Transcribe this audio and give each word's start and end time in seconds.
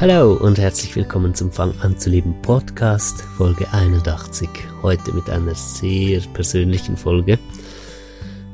Hallo 0.00 0.34
und 0.34 0.58
herzlich 0.58 0.96
willkommen 0.96 1.36
zum 1.36 1.52
Fang 1.52 1.72
an 1.80 1.96
zu 1.96 2.10
leben 2.10 2.34
Podcast, 2.42 3.22
Folge 3.36 3.72
81. 3.72 4.48
Heute 4.82 5.12
mit 5.12 5.30
einer 5.30 5.54
sehr 5.54 6.20
persönlichen 6.32 6.96
Folge. 6.96 7.38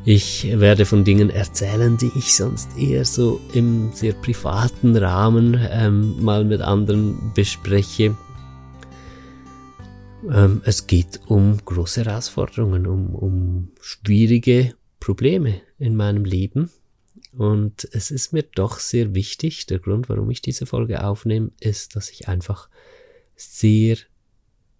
Ich 0.05 0.47
werde 0.61 0.85
von 0.85 1.03
Dingen 1.03 1.31
erzählen, 1.31 1.97
die 1.97 2.13
ich 2.15 2.37
sonst 2.37 2.77
eher 2.77 3.07
so 3.07 3.41
im 3.55 3.91
sehr 3.95 4.13
privaten 4.13 4.95
Rahmen 4.95 5.59
ähm, 5.73 6.23
mal 6.23 6.45
mit 6.45 6.61
anderen 6.61 7.33
bespreche. 7.35 8.15
Ähm, 10.31 10.61
es 10.67 10.87
geht 10.87 11.21
um 11.27 11.57
große 11.65 12.05
Herausforderungen, 12.05 12.87
um, 12.87 13.15
um 13.15 13.69
schwierige 13.81 14.75
Probleme 15.01 15.63
in 15.79 15.97
meinem 15.97 16.27
Leben 16.27 16.71
und 17.33 17.89
es 17.93 18.11
ist 18.11 18.33
mir 18.33 18.43
doch 18.43 18.79
sehr 18.79 19.15
wichtig, 19.15 19.67
der 19.67 19.79
Grund, 19.79 20.09
warum 20.09 20.31
ich 20.31 20.43
diese 20.43 20.67
Folge 20.67 21.05
aufnehme, 21.05 21.53
ist, 21.61 21.97
dass 21.97 22.11
ich 22.11 22.29
einfach 22.29 22.69
sehr 23.37 23.97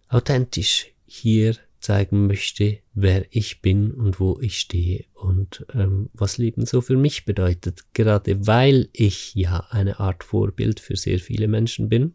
authentisch 0.09 0.93
hier 1.07 1.57
zeigen 1.79 2.27
möchte, 2.27 2.79
wer 2.93 3.25
ich 3.31 3.63
bin 3.63 3.93
und 3.93 4.21
wo 4.21 4.39
ich 4.41 4.61
stehe 4.61 5.07
und 5.15 5.65
ähm, 5.73 6.11
was 6.13 6.37
Leben 6.37 6.67
so 6.67 6.81
für 6.81 6.97
mich 6.97 7.25
bedeutet. 7.25 7.85
Gerade 7.95 8.47
weil 8.47 8.91
ich 8.93 9.35
ja 9.35 9.67
eine 9.71 9.99
Art 9.99 10.25
Vorbild 10.25 10.79
für 10.81 10.97
sehr 10.97 11.19
viele 11.19 11.49
Menschen 11.49 11.89
bin 11.89 12.15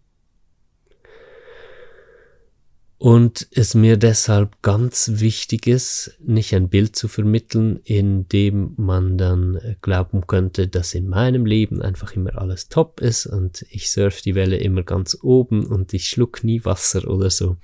und 3.06 3.48
es 3.52 3.76
mir 3.76 3.98
deshalb 3.98 4.64
ganz 4.64 5.12
wichtig 5.14 5.68
ist, 5.68 6.18
nicht 6.26 6.56
ein 6.56 6.70
Bild 6.70 6.96
zu 6.96 7.08
vermitteln, 7.08 7.80
in 7.84 8.28
dem 8.30 8.74
man 8.78 9.20
dann 9.20 9.60
glauben 9.84 10.26
könnte, 10.26 10.68
dass 10.68 10.96
in 10.96 11.08
meinem 11.08 11.46
Leben 11.46 11.84
einfach 11.84 12.14
immer 12.14 12.36
alles 12.36 12.68
top 12.68 13.02
ist 13.02 13.28
und 13.28 13.64
ich 13.70 13.92
surf 13.92 14.24
die 14.24 14.34
Welle 14.34 14.58
immer 14.58 14.82
ganz 14.82 15.16
oben 15.22 15.68
und 15.68 15.94
ich 15.94 16.08
schluck 16.08 16.44
nie 16.44 16.66
Wasser 16.66 17.08
oder 17.08 17.30
so. 17.30 17.58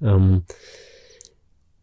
Ähm, 0.00 0.44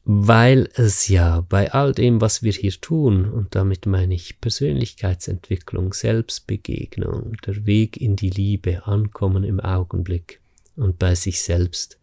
weil 0.03 0.67
es 0.73 1.09
ja 1.09 1.41
bei 1.41 1.71
all 1.71 1.93
dem, 1.93 2.21
was 2.21 2.41
wir 2.41 2.53
hier 2.53 2.71
tun, 2.71 3.29
und 3.29 3.53
damit 3.53 3.85
meine 3.85 4.15
ich 4.15 4.41
Persönlichkeitsentwicklung, 4.41 5.93
Selbstbegegnung, 5.93 7.37
der 7.45 7.67
Weg 7.67 7.97
in 7.97 8.15
die 8.15 8.31
Liebe, 8.31 8.87
Ankommen 8.87 9.43
im 9.43 9.59
Augenblick 9.59 10.41
und 10.75 10.97
bei 10.97 11.13
sich 11.13 11.43
selbst, 11.43 11.98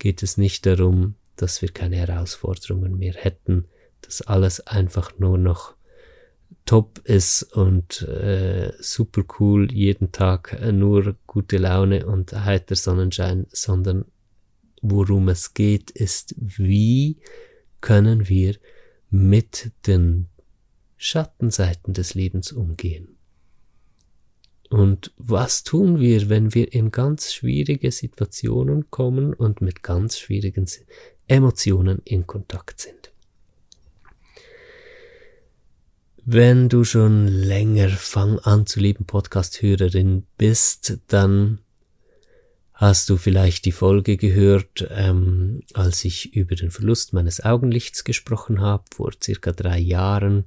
geht 0.00 0.24
es 0.24 0.36
nicht 0.36 0.66
darum, 0.66 1.14
dass 1.36 1.62
wir 1.62 1.68
keine 1.68 1.96
Herausforderungen 1.96 2.98
mehr 2.98 3.14
hätten, 3.14 3.66
dass 4.00 4.22
alles 4.22 4.66
einfach 4.66 5.16
nur 5.18 5.38
noch 5.38 5.76
top 6.66 6.98
ist 7.04 7.42
und 7.42 8.02
äh, 8.02 8.72
super 8.80 9.22
cool, 9.38 9.72
jeden 9.72 10.10
Tag 10.10 10.58
äh, 10.60 10.72
nur 10.72 11.16
gute 11.26 11.58
Laune 11.58 12.06
und 12.06 12.32
heiter 12.32 12.74
Sonnenschein, 12.74 13.46
sondern 13.50 14.06
worum 14.82 15.28
es 15.28 15.54
geht, 15.54 15.90
ist, 15.90 16.34
wie 16.36 17.18
können 17.80 18.28
wir 18.28 18.56
mit 19.10 19.72
den 19.86 20.26
Schattenseiten 20.96 21.94
des 21.94 22.14
Lebens 22.14 22.52
umgehen. 22.52 23.16
Und 24.70 25.12
was 25.18 25.64
tun 25.64 25.98
wir, 25.98 26.28
wenn 26.28 26.54
wir 26.54 26.72
in 26.72 26.92
ganz 26.92 27.34
schwierige 27.34 27.90
Situationen 27.90 28.88
kommen 28.90 29.34
und 29.34 29.60
mit 29.60 29.82
ganz 29.82 30.16
schwierigen 30.16 30.66
Emotionen 31.26 32.00
in 32.04 32.26
Kontakt 32.26 32.80
sind? 32.80 33.10
Wenn 36.24 36.68
du 36.68 36.84
schon 36.84 37.26
länger 37.26 37.88
Fang 37.88 38.38
an 38.38 38.64
zu 38.64 38.78
leben 38.78 39.06
Podcast-Hörerin 39.06 40.24
bist, 40.38 40.98
dann 41.08 41.58
hast 42.72 43.10
du 43.10 43.16
vielleicht 43.16 43.64
die 43.64 43.72
Folge 43.72 44.16
gehört, 44.16 44.86
ähm, 44.90 45.62
als 45.74 46.04
ich 46.04 46.36
über 46.36 46.54
den 46.54 46.70
Verlust 46.70 47.12
meines 47.12 47.44
Augenlichts 47.44 48.04
gesprochen 48.04 48.60
habe, 48.60 48.84
vor 48.94 49.10
circa 49.20 49.50
drei 49.50 49.80
Jahren. 49.80 50.44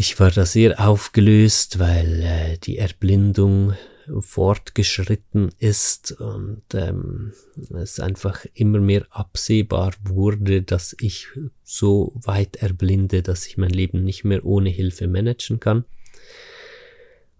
Ich 0.00 0.20
war 0.20 0.30
da 0.30 0.46
sehr 0.46 0.78
aufgelöst, 0.78 1.80
weil 1.80 2.22
äh, 2.22 2.58
die 2.58 2.78
Erblindung 2.78 3.74
fortgeschritten 4.20 5.50
ist 5.58 6.12
und 6.12 6.62
ähm, 6.72 7.32
es 7.74 7.98
einfach 7.98 8.46
immer 8.54 8.78
mehr 8.78 9.08
absehbar 9.10 9.94
wurde, 10.04 10.62
dass 10.62 10.94
ich 11.00 11.26
so 11.64 12.12
weit 12.14 12.54
erblinde, 12.58 13.24
dass 13.24 13.48
ich 13.48 13.56
mein 13.56 13.70
Leben 13.70 14.04
nicht 14.04 14.22
mehr 14.22 14.44
ohne 14.44 14.70
Hilfe 14.70 15.08
managen 15.08 15.58
kann. 15.58 15.84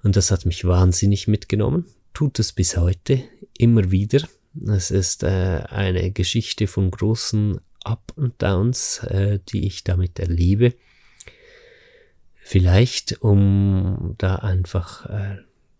Und 0.03 0.17
das 0.17 0.33
hat 0.33 0.45
mich 0.45 0.65
wahnsinnig 0.65 1.29
mitgenommen, 1.29 1.85
tut 2.13 2.41
es 2.41 2.53
bis 2.53 2.77
heute 2.77 3.23
immer 3.57 3.93
wieder. 3.93 4.27
Es 4.67 4.91
ist 4.91 5.23
äh, 5.23 5.63
eine 5.69 6.11
Geschichte 6.11 6.67
von 6.67 6.91
großen 6.91 7.61
Up 7.85 8.13
und 8.17 8.43
Downs, 8.43 8.99
äh, 9.05 9.39
die 9.49 9.65
ich 9.65 9.85
damit 9.85 10.19
erlebe. 10.19 10.75
Vielleicht, 12.51 13.21
um 13.21 14.15
da 14.17 14.37
einfach 14.37 15.05
äh, 15.05 15.37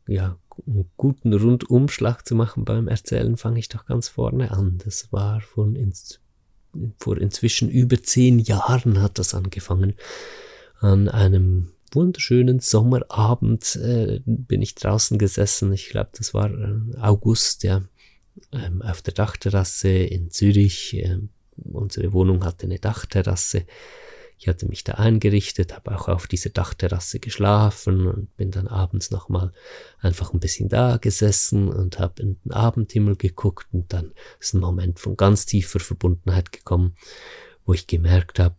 ja, 0.07 0.37
einen 0.67 0.91
guten 0.99 1.33
Rundumschlag 1.33 2.29
zu 2.29 2.35
machen 2.35 2.67
beim 2.67 2.89
Erzählen, 2.89 3.39
fange 3.39 3.59
ich 3.59 3.71
doch 3.71 3.87
ganz 3.87 4.09
vorne 4.09 4.51
an. 4.51 4.77
Das 4.85 5.11
war 5.11 5.41
von 5.41 5.75
ins, 5.77 6.21
vor 6.99 7.17
inzwischen 7.17 7.71
über 7.71 8.03
zehn 8.03 8.39
Jahren 8.39 9.01
hat 9.01 9.19
das 9.19 9.33
angefangen. 9.33 9.95
An 10.79 11.09
einem 11.09 11.71
wunderschönen 11.93 12.61
Sommerabend 12.61 13.77
äh, 13.77 14.21
bin 14.27 14.61
ich 14.61 14.75
draußen 14.75 15.17
gesessen. 15.17 15.73
Ich 15.73 15.89
glaube, 15.89 16.11
das 16.19 16.35
war 16.35 16.51
äh, 16.51 16.99
August, 17.01 17.63
ja, 17.63 17.81
ähm, 18.53 18.83
auf 18.83 19.01
der 19.01 19.15
Dachterrasse 19.15 19.89
in 19.89 20.31
Zürich. 20.31 20.95
Äh, 20.99 21.21
unsere 21.65 22.13
Wohnung 22.13 22.45
hatte 22.45 22.67
eine 22.67 22.79
Dachterrasse. 22.79 23.65
Ich 24.39 24.47
hatte 24.47 24.67
mich 24.67 24.85
da 24.85 24.95
eingerichtet, 24.95 25.75
habe 25.75 25.97
auch 25.97 26.07
auf 26.07 26.29
dieser 26.29 26.51
Dachterrasse 26.51 27.19
geschlafen 27.19 28.07
und 28.07 28.37
bin 28.37 28.53
dann 28.53 28.69
abends 28.69 29.11
nochmal 29.11 29.53
einfach 30.01 30.33
ein 30.33 30.39
bisschen 30.39 30.69
da 30.69 30.97
gesessen 30.97 31.69
und 31.69 31.99
habe 31.99 32.23
in 32.23 32.39
den 32.45 32.53
Abendhimmel 32.53 33.17
geguckt 33.17 33.67
und 33.73 33.93
dann 33.93 34.13
ist 34.39 34.55
ein 34.55 34.61
Moment 34.61 35.01
von 35.01 35.17
ganz 35.17 35.45
tiefer 35.45 35.81
Verbundenheit 35.81 36.53
gekommen, 36.53 36.95
wo 37.67 37.75
ich 37.75 37.89
gemerkt 37.89 38.39
habe, 38.39 38.55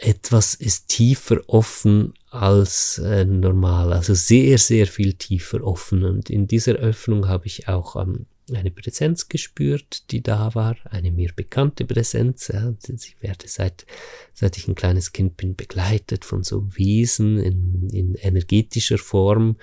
etwas 0.00 0.54
ist 0.54 0.88
tiefer 0.88 1.40
offen 1.46 2.14
als 2.30 2.98
äh, 2.98 3.24
normal, 3.24 3.92
also 3.92 4.14
sehr, 4.14 4.58
sehr 4.58 4.86
viel 4.86 5.14
tiefer 5.14 5.64
offen. 5.64 6.04
Und 6.04 6.30
in 6.30 6.46
dieser 6.46 6.74
Öffnung 6.74 7.28
habe 7.28 7.46
ich 7.46 7.68
auch 7.68 7.96
ähm, 7.96 8.26
eine 8.54 8.70
Präsenz 8.70 9.28
gespürt, 9.28 10.10
die 10.10 10.22
da 10.22 10.54
war, 10.54 10.76
eine 10.84 11.10
mir 11.10 11.32
bekannte 11.34 11.84
Präsenz. 11.84 12.48
Ja. 12.48 12.74
Ich 12.88 13.16
werde 13.20 13.48
seit, 13.48 13.86
seit 14.32 14.56
ich 14.56 14.68
ein 14.68 14.74
kleines 14.74 15.12
Kind 15.12 15.36
bin 15.36 15.54
begleitet 15.54 16.24
von 16.24 16.42
so 16.42 16.76
Wesen 16.76 17.38
in, 17.38 17.90
in 17.90 18.14
energetischer 18.14 18.98
Form, 18.98 19.56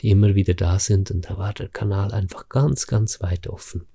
die 0.00 0.10
immer 0.10 0.34
wieder 0.34 0.54
da 0.54 0.78
sind. 0.78 1.10
Und 1.10 1.28
da 1.28 1.38
war 1.38 1.52
der 1.52 1.68
Kanal 1.68 2.12
einfach 2.12 2.48
ganz, 2.48 2.86
ganz 2.86 3.20
weit 3.20 3.46
offen. 3.46 3.86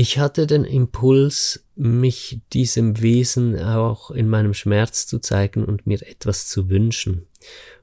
Ich 0.00 0.16
hatte 0.20 0.46
den 0.46 0.62
Impuls, 0.62 1.64
mich 1.74 2.38
diesem 2.52 3.02
Wesen 3.02 3.60
auch 3.60 4.12
in 4.12 4.28
meinem 4.28 4.54
Schmerz 4.54 5.08
zu 5.08 5.18
zeigen 5.18 5.64
und 5.64 5.88
mir 5.88 6.00
etwas 6.06 6.46
zu 6.46 6.70
wünschen. 6.70 7.26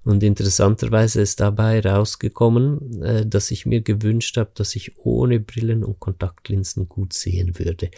Und 0.05 0.23
interessanterweise 0.23 1.19
ist 1.19 1.41
dabei 1.41 1.81
rausgekommen, 1.81 3.03
äh, 3.03 3.25
dass 3.25 3.51
ich 3.51 3.65
mir 3.65 3.81
gewünscht 3.81 4.37
habe, 4.37 4.51
dass 4.53 4.77
ich 4.77 4.97
ohne 4.99 5.41
Brillen 5.41 5.83
und 5.83 5.99
Kontaktlinsen 5.99 6.87
gut 6.87 7.11
sehen 7.11 7.59
würde. 7.59 7.91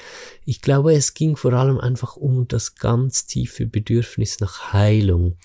Ich 0.45 0.63
glaube, 0.63 0.95
es 0.95 1.13
ging 1.13 1.35
vor 1.35 1.53
allem 1.53 1.77
einfach 1.77 2.17
um 2.17 2.47
das 2.47 2.73
ganz 2.73 3.27
tiefe 3.27 3.67
Bedürfnis 3.67 4.39
nach 4.39 4.73
Heilung. 4.73 5.37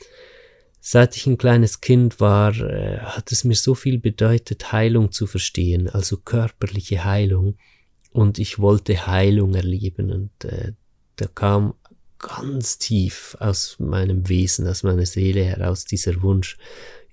Seit 0.81 1.15
ich 1.15 1.27
ein 1.27 1.37
kleines 1.37 1.83
Kind 1.83 2.21
war, 2.21 2.59
äh, 2.59 3.01
hat 3.01 3.33
es 3.33 3.45
mir 3.45 3.55
so 3.55 3.75
viel 3.75 3.99
bedeutet, 3.99 4.73
Heilung 4.73 5.13
zu 5.13 5.27
verstehen, 5.27 5.91
also 5.91 6.17
körperliche 6.17 7.05
Heilung. 7.05 7.59
Und 8.13 8.39
ich 8.39 8.59
wollte 8.59 9.07
Heilung 9.07 9.55
erleben 9.55 10.13
und 10.13 10.45
äh, 10.45 10.73
da 11.17 11.27
kam 11.27 11.75
ganz 12.19 12.79
tief 12.79 13.37
aus 13.41 13.77
meinem 13.79 14.29
Wesen, 14.29 14.67
aus 14.67 14.83
meiner 14.83 15.07
Seele 15.07 15.45
heraus 15.45 15.85
dieser 15.85 16.23
Wunsch, 16.23 16.57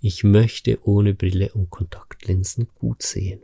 Ich 0.02 0.24
möchte 0.24 0.80
ohne 0.88 1.14
Brille 1.14 1.52
und 1.54 1.70
Kontaktlinsen 1.70 2.70
gut 2.76 3.02
sehen. 3.02 3.42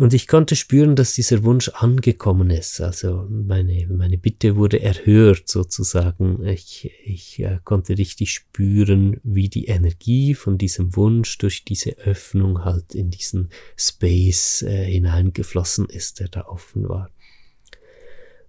Und 0.00 0.14
ich 0.14 0.26
konnte 0.26 0.56
spüren, 0.56 0.96
dass 0.96 1.12
dieser 1.12 1.44
Wunsch 1.44 1.68
angekommen 1.68 2.48
ist. 2.48 2.80
Also 2.80 3.26
meine, 3.28 3.86
meine 3.88 4.16
Bitte 4.16 4.56
wurde 4.56 4.80
erhört 4.80 5.46
sozusagen. 5.46 6.42
Ich, 6.46 6.90
ich 7.04 7.38
äh, 7.40 7.58
konnte 7.64 7.98
richtig 7.98 8.32
spüren, 8.32 9.20
wie 9.24 9.50
die 9.50 9.66
Energie 9.66 10.32
von 10.32 10.56
diesem 10.56 10.96
Wunsch 10.96 11.36
durch 11.36 11.66
diese 11.66 11.98
Öffnung 11.98 12.64
halt 12.64 12.94
in 12.94 13.10
diesen 13.10 13.50
Space 13.76 14.62
äh, 14.62 14.86
hineingeflossen 14.86 15.84
ist, 15.84 16.20
der 16.20 16.28
da 16.28 16.46
offen 16.46 16.88
war. 16.88 17.10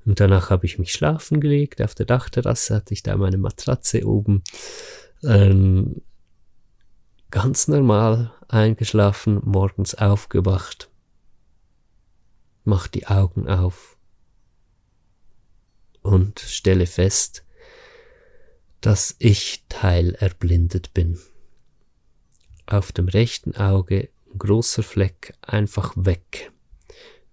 Und 0.05 0.21
danach 0.21 0.51
habe 0.51 0.65
ich 0.65 0.79
mich 0.79 0.93
schlafen 0.93 1.41
gelegt. 1.41 1.81
Auf 1.81 1.95
der 1.95 2.05
Dachterrasse 2.05 2.75
hatte 2.75 2.93
ich 2.93 3.03
da 3.03 3.17
meine 3.17 3.37
Matratze 3.37 4.07
oben. 4.07 4.41
Ähm, 5.21 6.01
ganz 7.29 7.67
normal 7.67 8.31
eingeschlafen, 8.47 9.41
morgens 9.43 9.95
aufgewacht 9.95 10.90
mach 12.63 12.87
die 12.87 13.07
Augen 13.07 13.47
auf 13.47 13.97
und 16.01 16.39
stelle 16.39 16.85
fest, 16.85 17.43
dass 18.81 19.15
ich 19.19 19.63
teilerblindet 19.69 20.93
bin. 20.93 21.19
Auf 22.65 22.91
dem 22.91 23.07
rechten 23.07 23.55
Auge 23.55 24.09
ein 24.33 24.39
großer 24.39 24.83
Fleck 24.83 25.33
einfach 25.41 25.93
weg. 25.95 26.51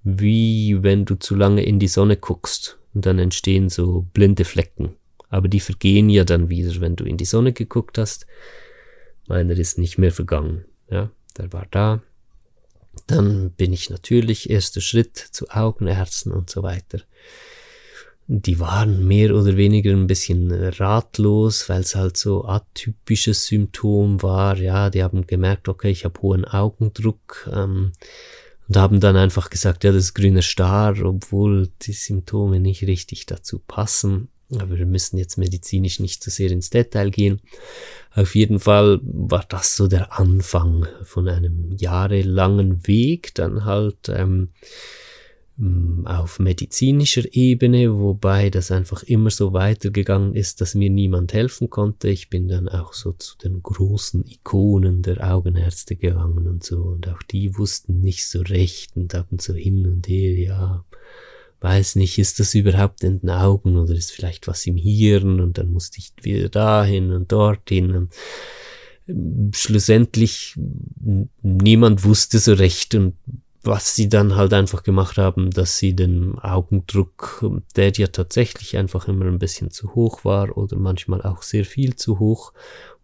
Wie 0.02 0.82
wenn 0.82 1.04
du 1.04 1.16
zu 1.16 1.34
lange 1.34 1.62
in 1.62 1.78
die 1.78 1.88
Sonne 1.88 2.16
guckst 2.16 2.78
und 2.94 3.06
dann 3.06 3.18
entstehen 3.18 3.68
so 3.68 4.06
blinde 4.12 4.44
Flecken. 4.44 4.96
Aber 5.28 5.48
die 5.48 5.60
vergehen 5.60 6.08
ja 6.08 6.24
dann 6.24 6.48
wieder, 6.48 6.80
wenn 6.80 6.96
du 6.96 7.04
in 7.04 7.16
die 7.16 7.24
Sonne 7.24 7.52
geguckt 7.52 7.98
hast. 7.98 8.26
Meiner 9.26 9.54
ist 9.54 9.78
nicht 9.78 9.98
mehr 9.98 10.12
vergangen. 10.12 10.64
Ja, 10.90 11.10
der 11.36 11.52
war 11.52 11.66
da, 11.70 12.02
dann 13.06 13.52
bin 13.52 13.72
ich 13.72 13.90
natürlich 13.90 14.50
erster 14.50 14.80
Schritt 14.80 15.16
zu 15.16 15.48
Augenärzten 15.48 16.32
und 16.32 16.50
so 16.50 16.62
weiter. 16.62 17.00
Die 18.26 18.60
waren 18.60 19.06
mehr 19.06 19.34
oder 19.34 19.56
weniger 19.56 19.90
ein 19.92 20.06
bisschen 20.06 20.52
ratlos, 20.52 21.68
weil 21.68 21.80
es 21.80 21.94
halt 21.94 22.18
so 22.18 22.44
atypisches 22.44 23.46
Symptom 23.46 24.22
war. 24.22 24.58
Ja, 24.58 24.90
die 24.90 25.02
haben 25.02 25.26
gemerkt, 25.26 25.68
okay, 25.68 25.90
ich 25.90 26.04
habe 26.04 26.20
hohen 26.20 26.44
Augendruck 26.44 27.48
ähm, 27.50 27.92
und 28.68 28.76
haben 28.76 29.00
dann 29.00 29.16
einfach 29.16 29.48
gesagt, 29.48 29.84
ja, 29.84 29.92
das 29.92 30.04
ist 30.04 30.14
grüner 30.14 30.42
Star, 30.42 30.94
obwohl 31.02 31.70
die 31.82 31.94
Symptome 31.94 32.60
nicht 32.60 32.82
richtig 32.82 33.24
dazu 33.24 33.60
passen. 33.60 34.28
Aber 34.56 34.78
wir 34.78 34.86
müssen 34.86 35.18
jetzt 35.18 35.36
medizinisch 35.36 36.00
nicht 36.00 36.22
zu 36.22 36.30
sehr 36.30 36.50
ins 36.50 36.70
Detail 36.70 37.10
gehen. 37.10 37.40
Auf 38.14 38.34
jeden 38.34 38.60
Fall 38.60 39.00
war 39.02 39.44
das 39.48 39.76
so 39.76 39.88
der 39.88 40.18
Anfang 40.18 40.86
von 41.02 41.28
einem 41.28 41.72
jahrelangen 41.76 42.86
Weg, 42.86 43.34
dann 43.34 43.64
halt 43.64 44.08
ähm, 44.08 44.48
auf 46.04 46.38
medizinischer 46.38 47.24
Ebene, 47.32 47.98
wobei 47.98 48.48
das 48.48 48.70
einfach 48.70 49.02
immer 49.02 49.30
so 49.30 49.52
weitergegangen 49.52 50.34
ist, 50.34 50.60
dass 50.60 50.76
mir 50.76 50.88
niemand 50.88 51.32
helfen 51.32 51.68
konnte. 51.68 52.08
Ich 52.08 52.30
bin 52.30 52.46
dann 52.46 52.68
auch 52.68 52.92
so 52.92 53.12
zu 53.12 53.36
den 53.38 53.60
großen 53.62 54.24
Ikonen 54.24 55.02
der 55.02 55.28
Augenärzte 55.28 55.96
gegangen 55.96 56.46
und 56.46 56.62
so, 56.62 56.82
und 56.82 57.08
auch 57.08 57.22
die 57.24 57.58
wussten 57.58 58.00
nicht 58.00 58.28
so 58.28 58.40
recht 58.40 58.96
und 58.96 59.14
haben 59.14 59.40
so 59.40 59.52
hin 59.52 59.86
und 59.86 60.06
her, 60.06 60.38
ja, 60.38 60.84
weiß 61.60 61.96
nicht, 61.96 62.18
ist 62.18 62.40
das 62.40 62.54
überhaupt 62.54 63.02
in 63.02 63.20
den 63.20 63.30
Augen 63.30 63.76
oder 63.76 63.94
ist 63.94 64.12
vielleicht 64.12 64.46
was 64.46 64.66
im 64.66 64.76
Hirn 64.76 65.40
und 65.40 65.58
dann 65.58 65.72
musste 65.72 65.98
ich 65.98 66.12
wieder 66.22 66.48
dahin 66.48 67.12
und 67.12 67.32
dorthin. 67.32 67.94
Und 67.94 68.12
ähm, 69.08 69.50
schlussendlich 69.54 70.54
niemand 71.42 72.04
wusste 72.04 72.38
so 72.38 72.52
recht 72.52 72.94
und 72.94 73.14
was 73.62 73.96
sie 73.96 74.08
dann 74.08 74.36
halt 74.36 74.54
einfach 74.54 74.82
gemacht 74.82 75.18
haben, 75.18 75.50
dass 75.50 75.78
sie 75.78 75.94
den 75.94 76.38
Augendruck, 76.38 77.44
der 77.76 77.92
ja 77.92 78.06
tatsächlich 78.06 78.76
einfach 78.76 79.08
immer 79.08 79.26
ein 79.26 79.38
bisschen 79.38 79.70
zu 79.70 79.94
hoch 79.94 80.24
war 80.24 80.56
oder 80.56 80.76
manchmal 80.76 81.22
auch 81.22 81.42
sehr 81.42 81.64
viel 81.64 81.96
zu 81.96 82.18
hoch, 82.18 82.52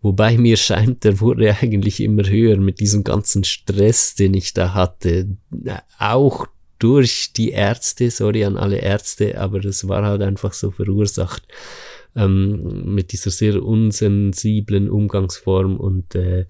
wobei 0.01 0.39
mir 0.39 0.57
scheint, 0.57 1.05
der 1.05 1.21
wurde 1.21 1.55
eigentlich 1.61 2.01
immer 2.01 2.27
höher 2.29 2.57
mit 2.57 2.81
diesem 2.81 3.05
ganzen 3.05 3.45
Stress, 3.45 4.15
den 4.15 4.35
ich 4.35 4.55
da 4.55 4.75
hatte, 4.75 5.37
auch 5.99 6.47
durch 6.85 7.33
die 7.33 7.53
Ärzte, 7.53 8.11
sorry 8.11 8.45
an 8.45 8.59
alle 8.59 8.77
Ärzte, 8.77 9.41
aber 9.41 9.59
das 9.59 9.89
war 9.89 10.05
halt 10.05 10.21
einfach 10.21 10.53
so 10.53 10.71
verursacht 10.71 11.49
ähm, 12.15 12.95
mit 12.95 13.13
dieser 13.13 13.31
sehr 13.31 13.63
unsensiblen 13.63 14.91
Umgangsform 14.91 15.79
und 15.79 16.15
äh, 16.15 16.45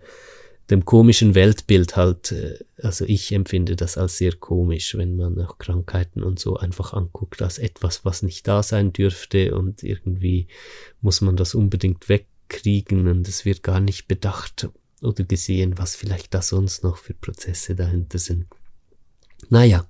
dem 0.70 0.84
komischen 0.84 1.36
Weltbild 1.36 1.94
halt, 1.94 2.32
äh, 2.32 2.58
also 2.82 3.04
ich 3.04 3.30
empfinde 3.30 3.76
das 3.76 3.96
als 3.96 4.18
sehr 4.18 4.32
komisch, 4.32 4.96
wenn 4.96 5.14
man 5.14 5.40
auch 5.40 5.58
Krankheiten 5.58 6.24
und 6.24 6.40
so 6.40 6.56
einfach 6.56 6.94
anguckt 6.94 7.40
als 7.40 7.58
etwas, 7.58 8.04
was 8.04 8.24
nicht 8.24 8.48
da 8.48 8.64
sein 8.64 8.92
dürfte 8.92 9.54
und 9.54 9.84
irgendwie 9.84 10.48
muss 11.00 11.20
man 11.20 11.36
das 11.36 11.54
unbedingt 11.54 12.08
wegkriegen 12.08 13.06
und 13.06 13.28
es 13.28 13.44
wird 13.44 13.62
gar 13.62 13.78
nicht 13.78 14.08
bedacht 14.08 14.68
oder 15.00 15.22
gesehen, 15.22 15.78
was 15.78 15.94
vielleicht 15.94 16.34
da 16.34 16.42
sonst 16.42 16.82
noch 16.82 16.96
für 16.96 17.14
Prozesse 17.14 17.76
dahinter 17.76 18.18
sind. 18.18 18.46
Naja, 19.48 19.86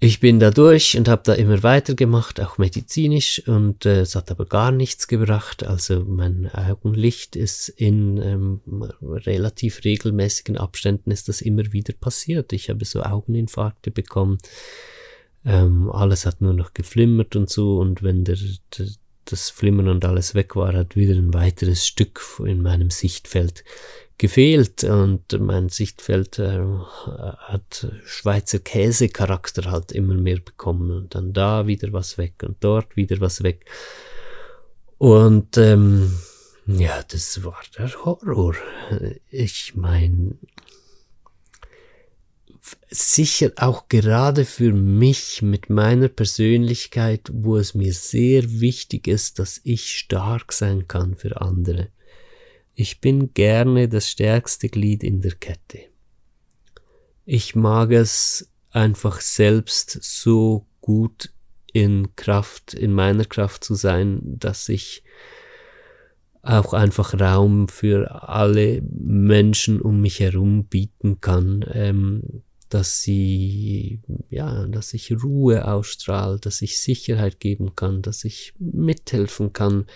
ich 0.00 0.20
bin 0.20 0.38
da 0.38 0.52
durch 0.52 0.96
und 0.96 1.08
habe 1.08 1.22
da 1.24 1.34
immer 1.34 1.64
weitergemacht, 1.64 2.40
auch 2.40 2.56
medizinisch, 2.56 3.42
und 3.48 3.84
äh, 3.84 4.02
es 4.02 4.14
hat 4.14 4.30
aber 4.30 4.46
gar 4.46 4.70
nichts 4.70 5.08
gebracht. 5.08 5.64
Also 5.64 6.04
mein 6.04 6.48
Augenlicht 6.54 7.34
ist 7.34 7.68
in 7.68 8.16
ähm, 8.18 8.60
relativ 9.02 9.82
regelmäßigen 9.84 10.56
Abständen 10.56 11.10
ist 11.10 11.28
das 11.28 11.40
immer 11.40 11.72
wieder 11.72 11.94
passiert. 11.94 12.52
Ich 12.52 12.70
habe 12.70 12.84
so 12.84 13.02
Augeninfarkte 13.02 13.90
bekommen. 13.90 14.38
Ähm, 15.44 15.90
alles 15.90 16.26
hat 16.26 16.40
nur 16.40 16.54
noch 16.54 16.74
geflimmert 16.74 17.34
und 17.34 17.50
so, 17.50 17.78
und 17.78 18.04
wenn 18.04 18.22
der, 18.22 18.36
der 18.78 18.86
das 19.24 19.50
Flimmern 19.50 19.88
und 19.88 20.04
alles 20.04 20.34
weg 20.34 20.56
war, 20.56 20.72
hat 20.74 20.96
wieder 20.96 21.14
ein 21.14 21.34
weiteres 21.34 21.86
Stück 21.86 22.20
in 22.44 22.62
meinem 22.62 22.90
Sichtfeld 22.90 23.64
gefehlt 24.18 24.84
und 24.84 25.38
mein 25.40 25.68
Sichtfeld 25.68 26.38
äh, 26.38 26.60
hat 27.38 27.86
Schweizer 28.04 28.58
Käsecharakter 28.58 29.70
halt 29.70 29.92
immer 29.92 30.14
mehr 30.14 30.40
bekommen 30.40 30.90
und 30.90 31.14
dann 31.14 31.32
da 31.32 31.66
wieder 31.66 31.92
was 31.92 32.18
weg 32.18 32.42
und 32.42 32.56
dort 32.60 32.96
wieder 32.96 33.20
was 33.20 33.42
weg. 33.42 33.64
Und 34.98 35.56
ähm, 35.56 36.18
ja, 36.66 37.02
das 37.06 37.44
war 37.44 37.60
der 37.78 37.90
Horror. 38.04 38.56
Ich 39.30 39.76
meine, 39.76 40.34
sicher 42.90 43.52
auch 43.56 43.88
gerade 43.88 44.44
für 44.44 44.72
mich 44.72 45.42
mit 45.42 45.70
meiner 45.70 46.08
Persönlichkeit, 46.08 47.30
wo 47.32 47.56
es 47.56 47.74
mir 47.74 47.92
sehr 47.92 48.60
wichtig 48.60 49.06
ist, 49.06 49.38
dass 49.38 49.60
ich 49.62 49.96
stark 49.96 50.52
sein 50.52 50.88
kann 50.88 51.14
für 51.14 51.40
andere 51.40 51.88
ich 52.80 53.00
bin 53.00 53.34
gerne 53.34 53.88
das 53.88 54.08
stärkste 54.08 54.68
Glied 54.68 55.02
in 55.02 55.20
der 55.20 55.32
Kette. 55.32 55.80
Ich 57.24 57.56
mag 57.56 57.90
es 57.90 58.52
einfach 58.70 59.20
selbst 59.20 59.98
so 60.00 60.64
gut 60.80 61.32
in 61.72 62.14
Kraft, 62.14 62.74
in 62.74 62.92
meiner 62.92 63.24
Kraft 63.24 63.64
zu 63.64 63.74
sein, 63.74 64.20
dass 64.22 64.68
ich 64.68 65.02
auch 66.42 66.72
einfach 66.72 67.18
Raum 67.18 67.66
für 67.66 68.28
alle 68.28 68.80
Menschen 68.82 69.80
um 69.80 70.00
mich 70.00 70.20
herum 70.20 70.66
bieten 70.66 71.20
kann, 71.20 71.64
ähm, 71.72 72.44
dass 72.68 73.02
sie, 73.02 74.02
ja, 74.30 74.68
dass 74.68 74.94
ich 74.94 75.20
Ruhe 75.20 75.66
ausstrahle, 75.66 76.38
dass 76.38 76.62
ich 76.62 76.80
Sicherheit 76.80 77.40
geben 77.40 77.74
kann, 77.74 78.02
dass 78.02 78.22
ich 78.22 78.54
mithelfen 78.60 79.52
kann, 79.52 79.86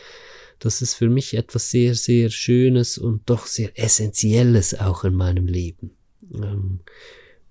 das 0.64 0.81
ist 0.81 0.95
für 0.95 1.09
mich 1.09 1.35
etwas 1.35 1.71
sehr, 1.71 1.97
sehr 1.97 2.31
Schönes 2.31 2.97
und 2.97 3.28
doch 3.28 3.47
sehr 3.47 3.76
Essentielles 3.76 4.78
auch 4.78 5.02
in 5.02 5.14
meinem 5.14 5.47
Leben. 5.47 5.90
Ähm, 6.33 6.81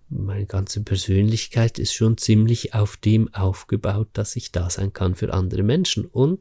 meine 0.08 0.46
ganze 0.46 0.82
Persönlichkeit 0.84 1.78
ist 1.78 1.94
schon 1.94 2.18
ziemlich 2.18 2.74
auf 2.74 2.96
dem 2.96 3.34
aufgebaut, 3.34 4.08
dass 4.14 4.38
ich 4.38 4.54
da 4.54 4.70
sein 4.70 4.94
kann 4.94 5.16
für 5.16 5.34
andere 5.34 5.62
Menschen. 5.62 6.06
Und 6.06 6.40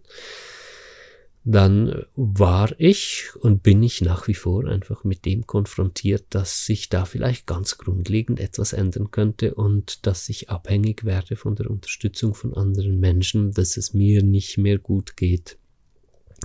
dann 1.42 2.04
war 2.14 2.72
ich 2.78 3.30
und 3.40 3.64
bin 3.64 3.82
ich 3.82 4.00
nach 4.00 4.28
wie 4.28 4.34
vor 4.34 4.66
einfach 4.66 5.02
mit 5.02 5.24
dem 5.24 5.48
konfrontiert, 5.48 6.26
dass 6.30 6.66
sich 6.66 6.88
da 6.88 7.04
vielleicht 7.04 7.46
ganz 7.48 7.78
grundlegend 7.78 8.38
etwas 8.38 8.74
ändern 8.74 9.10
könnte 9.10 9.54
und 9.54 10.06
dass 10.06 10.28
ich 10.28 10.50
abhängig 10.50 11.04
werde 11.04 11.34
von 11.34 11.56
der 11.56 11.68
Unterstützung 11.68 12.34
von 12.34 12.54
anderen 12.54 13.00
Menschen, 13.00 13.50
dass 13.50 13.76
es 13.76 13.92
mir 13.92 14.22
nicht 14.22 14.56
mehr 14.56 14.78
gut 14.78 15.16
geht 15.16 15.56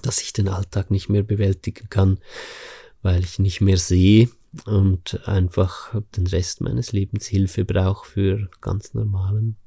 dass 0.05 0.21
ich 0.21 0.33
den 0.33 0.47
Alltag 0.47 0.91
nicht 0.91 1.09
mehr 1.09 1.23
bewältigen 1.23 1.89
kann, 1.89 2.19
weil 3.01 3.23
ich 3.23 3.39
nicht 3.39 3.61
mehr 3.61 3.77
sehe 3.77 4.29
und 4.65 5.27
einfach 5.27 5.93
den 6.15 6.27
Rest 6.27 6.61
meines 6.61 6.91
Lebens 6.91 7.27
Hilfe 7.27 7.65
brauche 7.65 8.07
für 8.07 8.49
ganz 8.61 8.93
normalen 8.93 9.57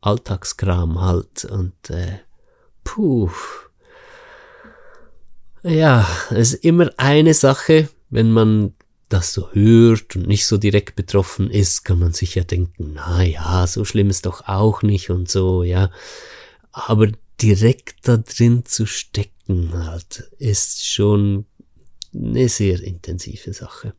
Alltagskram 0.00 1.00
halt 1.00 1.44
und 1.44 1.90
äh, 1.90 2.18
puh. 2.84 3.30
Ja, 5.62 6.08
es 6.30 6.54
ist 6.54 6.64
immer 6.64 6.90
eine 6.96 7.34
Sache, 7.34 7.90
wenn 8.08 8.30
man 8.30 8.72
das 9.10 9.34
so 9.34 9.50
hört 9.52 10.16
und 10.16 10.26
nicht 10.26 10.46
so 10.46 10.56
direkt 10.56 10.96
betroffen 10.96 11.50
ist, 11.50 11.84
kann 11.84 11.98
man 11.98 12.12
sich 12.12 12.36
ja 12.36 12.44
denken, 12.44 12.92
na 12.94 13.22
ja, 13.22 13.66
so 13.66 13.84
schlimm 13.84 14.08
ist 14.08 14.24
doch 14.24 14.46
auch 14.46 14.82
nicht 14.82 15.10
und 15.10 15.28
so, 15.28 15.64
ja. 15.64 15.90
Aber 16.72 17.08
direkt 17.42 18.08
da 18.08 18.18
drin 18.18 18.64
zu 18.64 18.86
stecken 18.86 19.39
halt, 19.72 20.30
ist 20.38 20.86
schon 20.86 21.46
eine 22.14 22.48
sehr 22.48 22.82
intensive 22.82 23.52
Sache. 23.52 23.94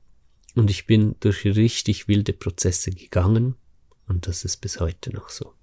Und 0.55 0.69
ich 0.69 0.85
bin 0.85 1.15
durch 1.19 1.45
richtig 1.45 2.07
wilde 2.07 2.33
Prozesse 2.33 2.91
gegangen 2.91 3.55
und 4.07 4.27
das 4.27 4.43
ist 4.43 4.57
bis 4.57 4.79
heute 4.79 5.13
noch 5.13 5.29
so. 5.29 5.53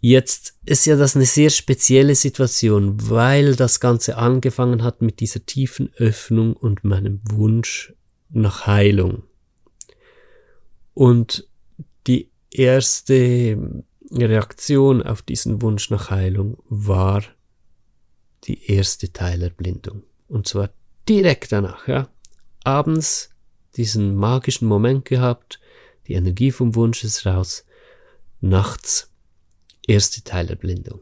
Jetzt 0.00 0.58
ist 0.64 0.84
ja 0.86 0.96
das 0.96 1.14
eine 1.14 1.26
sehr 1.26 1.50
spezielle 1.50 2.16
Situation, 2.16 3.08
weil 3.08 3.54
das 3.54 3.78
Ganze 3.78 4.16
angefangen 4.16 4.82
hat 4.82 5.00
mit 5.00 5.20
dieser 5.20 5.46
tiefen 5.46 5.92
Öffnung 5.94 6.54
und 6.54 6.82
meinem 6.82 7.20
Wunsch 7.30 7.94
nach 8.30 8.66
Heilung. 8.66 9.22
Und 10.92 11.48
die 12.08 12.32
erste 12.50 13.84
Reaktion 14.10 15.02
auf 15.02 15.22
diesen 15.22 15.62
Wunsch 15.62 15.88
nach 15.90 16.10
Heilung 16.10 16.58
war 16.68 17.22
die 18.44 18.70
erste 18.70 19.12
Teilerblindung. 19.12 20.02
Und 20.28 20.48
zwar 20.48 20.70
direkt 21.08 21.52
danach, 21.52 21.88
ja. 21.88 22.08
Abends 22.64 23.30
diesen 23.76 24.14
magischen 24.14 24.68
Moment 24.68 25.04
gehabt, 25.04 25.60
die 26.06 26.14
Energie 26.14 26.50
vom 26.50 26.74
Wunsch 26.74 27.04
ist 27.04 27.26
raus, 27.26 27.64
nachts 28.40 29.10
erste 29.86 30.22
Teilerblindung. 30.22 31.00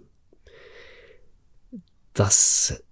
Das 2.13 2.83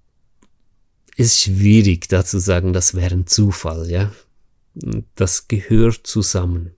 ist 1.16 1.40
schwierig, 1.40 2.08
da 2.08 2.24
zu 2.24 2.38
sagen, 2.38 2.72
das 2.72 2.94
wäre 2.94 3.14
ein 3.14 3.26
Zufall, 3.26 3.90
ja. 3.90 4.12
Das 5.14 5.48
gehört 5.48 6.06
zusammen. 6.06 6.74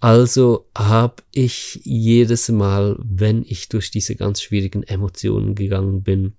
Also 0.00 0.68
habe 0.76 1.22
ich 1.32 1.80
jedes 1.84 2.48
Mal, 2.48 2.96
wenn 3.02 3.42
ich 3.42 3.68
durch 3.68 3.90
diese 3.90 4.14
ganz 4.14 4.42
schwierigen 4.42 4.82
Emotionen 4.82 5.54
gegangen 5.54 6.02
bin, 6.02 6.34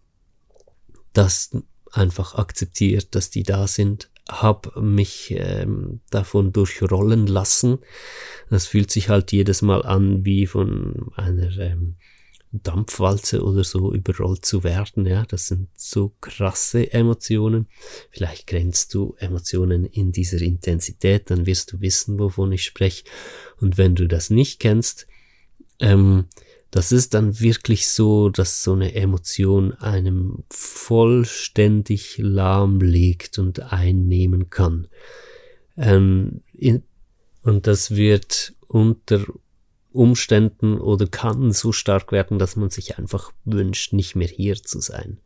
das 1.18 1.52
einfach 1.92 2.36
akzeptiert, 2.36 3.16
dass 3.16 3.30
die 3.30 3.44
da 3.44 3.68
sind, 3.68 4.10
habe 4.30 4.80
mich 4.82 5.34
ähm, 5.38 6.02
davon 6.10 6.52
durchrollen 6.52 7.28
lassen. 7.28 7.80
Das 8.50 8.68
fühlt 8.68 8.92
sich 8.92 9.10
halt 9.10 9.32
jedes 9.32 9.62
Mal 9.62 9.84
an, 9.86 10.26
wie 10.26 10.48
von 10.48 11.12
einer 11.16 11.58
ähm, 11.58 11.96
Dampfwalze 12.52 13.44
oder 13.44 13.64
so 13.64 13.94
überrollt 13.94 14.46
zu 14.46 14.64
werden. 14.64 15.06
Ja, 15.06 15.26
das 15.26 15.48
sind 15.48 15.70
so 15.76 16.14
krasse 16.22 16.92
Emotionen. 16.92 17.68
Vielleicht 18.12 18.48
kennst 18.48 18.94
du 18.94 19.16
Emotionen 19.18 19.86
in 19.86 20.12
dieser 20.12 20.42
Intensität, 20.42 21.30
dann 21.30 21.46
wirst 21.46 21.72
du 21.72 21.82
wissen, 21.82 22.20
wovon 22.20 22.52
ich 22.52 22.64
spreche. 22.64 23.06
Und 23.60 23.78
wenn 23.78 23.96
du 23.96 24.08
das 24.08 24.30
nicht 24.30 24.60
kennst, 24.60 25.08
ähm, 25.80 26.26
das 26.72 26.92
ist 26.92 27.14
dann 27.14 27.40
wirklich 27.40 27.88
so, 27.88 28.30
dass 28.30 28.64
so 28.64 28.74
eine 28.74 28.94
Emotion 28.94 29.74
einem 29.74 30.44
vollständig 30.50 32.18
lahmlegt 32.18 33.40
und 33.40 33.72
einnehmen 33.72 34.50
kann. 34.50 34.88
Ähm, 35.78 36.42
in, 36.54 36.84
und 37.44 37.68
das 37.68 37.96
wird 37.96 38.54
unter 38.68 39.24
Umständen 39.94 40.80
oder 40.80 41.08
kann 41.08 41.52
so 41.52 41.72
stark 41.72 42.12
werden, 42.12 42.38
dass 42.38 42.56
man 42.56 42.70
sich 42.70 42.98
einfach 42.98 43.32
wünscht, 43.46 43.94
nicht 43.94 44.16
mehr 44.16 44.28
hier 44.28 44.56
zu 44.56 44.82
sein. 44.82 45.20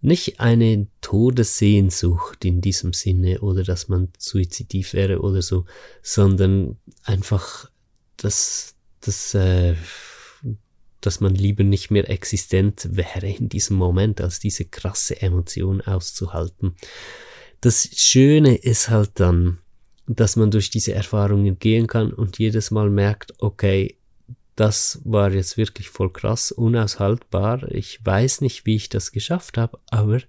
Nicht 0.00 0.40
eine 0.40 0.86
Todessehnsucht 1.00 2.44
in 2.44 2.60
diesem 2.60 2.92
Sinne 2.92 3.40
oder 3.40 3.62
dass 3.62 3.88
man 3.88 4.08
suizidiv 4.18 4.94
wäre 4.94 5.20
oder 5.20 5.42
so, 5.42 5.64
sondern 6.02 6.78
einfach 7.04 7.70
das, 8.16 8.74
das 9.00 9.34
äh, 9.34 9.74
dass 11.02 11.20
man 11.20 11.34
lieber 11.34 11.64
nicht 11.64 11.90
mehr 11.90 12.08
existent 12.08 12.88
wäre 12.92 13.28
in 13.28 13.48
diesem 13.48 13.76
Moment, 13.76 14.20
als 14.20 14.40
diese 14.40 14.64
krasse 14.64 15.20
Emotion 15.20 15.82
auszuhalten. 15.82 16.76
Das 17.60 17.88
Schöne 17.94 18.56
ist 18.56 18.88
halt 18.88 19.10
dann, 19.14 19.58
dass 20.06 20.36
man 20.36 20.50
durch 20.50 20.70
diese 20.70 20.94
Erfahrungen 20.94 21.58
gehen 21.58 21.86
kann 21.86 22.12
und 22.12 22.38
jedes 22.38 22.70
Mal 22.70 22.90
merkt, 22.90 23.34
okay, 23.38 23.96
das 24.56 25.00
war 25.04 25.32
jetzt 25.32 25.56
wirklich 25.56 25.88
voll 25.88 26.12
krass, 26.12 26.52
unaushaltbar. 26.52 27.70
Ich 27.70 28.04
weiß 28.04 28.40
nicht, 28.40 28.66
wie 28.66 28.76
ich 28.76 28.88
das 28.88 29.12
geschafft 29.12 29.56
habe, 29.58 29.78
aber 29.90 30.20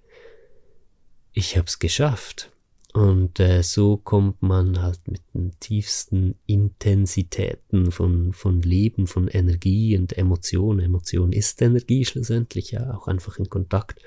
ich 1.32 1.56
habe 1.56 1.66
es 1.66 1.78
geschafft. 1.78 2.50
Und 2.94 3.40
äh, 3.40 3.62
so 3.64 3.96
kommt 3.96 4.40
man 4.40 4.80
halt 4.80 5.00
mit 5.08 5.20
den 5.34 5.50
tiefsten 5.58 6.36
Intensitäten 6.46 7.90
von, 7.90 8.32
von 8.32 8.62
Leben, 8.62 9.08
von 9.08 9.26
Energie 9.26 9.98
und 9.98 10.16
Emotion. 10.16 10.78
Emotion 10.78 11.32
ist 11.32 11.60
Energie 11.60 12.04
schlussendlich 12.04 12.70
ja 12.70 12.94
auch 12.94 13.08
einfach 13.08 13.36
in 13.38 13.50
Kontakt 13.50 14.00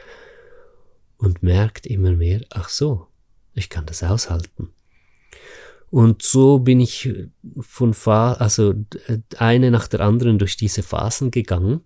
und 1.18 1.44
merkt 1.44 1.86
immer 1.86 2.14
mehr, 2.14 2.40
ach 2.50 2.70
so, 2.70 3.08
ich 3.54 3.70
kann 3.70 3.86
das 3.86 4.04
aushalten. 4.04 4.70
Und 5.90 6.22
so 6.22 6.60
bin 6.60 6.80
ich 6.80 7.14
von 7.60 7.94
Fa 7.94 8.34
also 8.34 8.74
eine 9.38 9.70
nach 9.70 9.90
der 9.90 10.00
anderen 10.00 10.40
durch 10.40 10.56
diese 10.56 10.82
Phasen 10.82 11.30
gegangen 11.30 11.82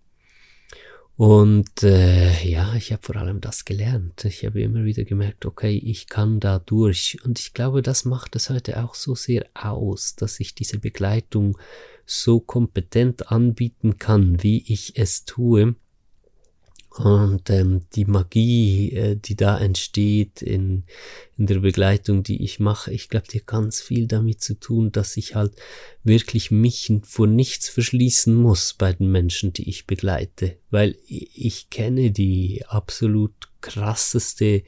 und 1.18 1.84
äh, 1.84 2.44
ja, 2.48 2.74
ich 2.75 2.91
habe 2.91 3.03
vor 3.03 3.15
allem 3.18 3.41
das 3.41 3.65
gelernt. 3.65 4.25
Ich 4.25 4.46
habe 4.46 4.62
immer 4.62 4.84
wieder 4.86 5.03
gemerkt, 5.03 5.46
okay, 5.46 5.77
ich 5.77 6.08
kann 6.08 6.39
da 6.39 6.60
durch. 6.60 7.18
Und 7.24 7.39
ich 7.39 7.53
glaube, 7.53 7.82
das 7.82 8.06
macht 8.06 8.36
es 8.36 8.50
heute 8.50 8.84
auch 8.84 8.96
so 8.96 9.13
sehr 9.13 9.46
aus, 9.53 10.15
dass 10.15 10.39
ich 10.39 10.56
diese 10.56 10.80
Begleitung 10.80 11.58
so 12.06 12.39
kompetent 12.39 13.32
anbieten 13.32 13.98
kann, 13.98 14.41
wie 14.41 14.63
ich 14.72 14.98
es 14.98 15.25
tue. 15.25 15.75
Und 16.98 17.50
ähm, 17.50 17.83
die 17.95 18.03
Magie, 18.03 18.91
äh, 18.91 19.15
die 19.15 19.38
da 19.38 19.57
entsteht 19.57 20.41
in, 20.41 20.83
in 21.38 21.45
der 21.45 21.60
Begleitung, 21.60 22.21
die 22.21 22.43
ich 22.43 22.60
mache, 22.60 22.91
ich 22.91 23.07
glaube, 23.07 23.27
die 23.31 23.39
hat 23.39 23.48
ganz 23.48 23.79
viel 23.79 24.07
damit 24.07 24.41
zu 24.41 24.55
tun, 24.55 24.91
dass 24.91 25.15
ich 25.15 25.33
halt 25.33 25.53
wirklich 26.03 26.51
mich 26.51 26.91
vor 27.03 27.27
nichts 27.27 27.69
verschließen 27.69 28.36
muss 28.36 28.74
bei 28.74 28.91
den 28.91 29.10
Menschen, 29.10 29.53
die 29.53 29.69
ich 29.69 29.88
begleite. 29.88 30.57
Weil 30.69 30.98
ich 31.07 31.69
kenne 31.69 32.12
die 32.12 32.65
absolut 32.67 33.33
krasseste 33.62 34.63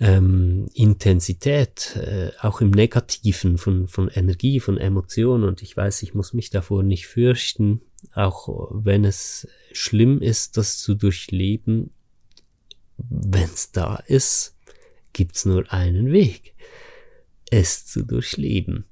ähm, 0.00 0.68
Intensität, 0.74 1.96
äh, 1.96 2.32
auch 2.40 2.60
im 2.60 2.70
Negativen 2.70 3.56
von, 3.56 3.88
von 3.88 4.08
Energie, 4.08 4.60
von 4.60 4.76
Emotionen. 4.76 5.44
Und 5.44 5.62
ich 5.62 5.74
weiß, 5.74 6.02
ich 6.02 6.12
muss 6.12 6.34
mich 6.34 6.50
davor 6.50 6.82
nicht 6.82 7.06
fürchten, 7.06 7.80
auch 8.12 8.68
wenn 8.72 9.06
es 9.06 9.48
schlimm 9.72 10.20
ist, 10.20 10.56
das 10.56 10.78
zu 10.78 10.94
durchleben. 10.94 11.90
Wenn 12.96 13.44
es 13.44 13.70
da 13.70 13.96
ist, 14.06 14.56
gibt's 15.12 15.44
nur 15.44 15.72
einen 15.72 16.12
Weg, 16.12 16.54
es 17.50 17.86
zu 17.86 18.02
durchleben. 18.02 18.84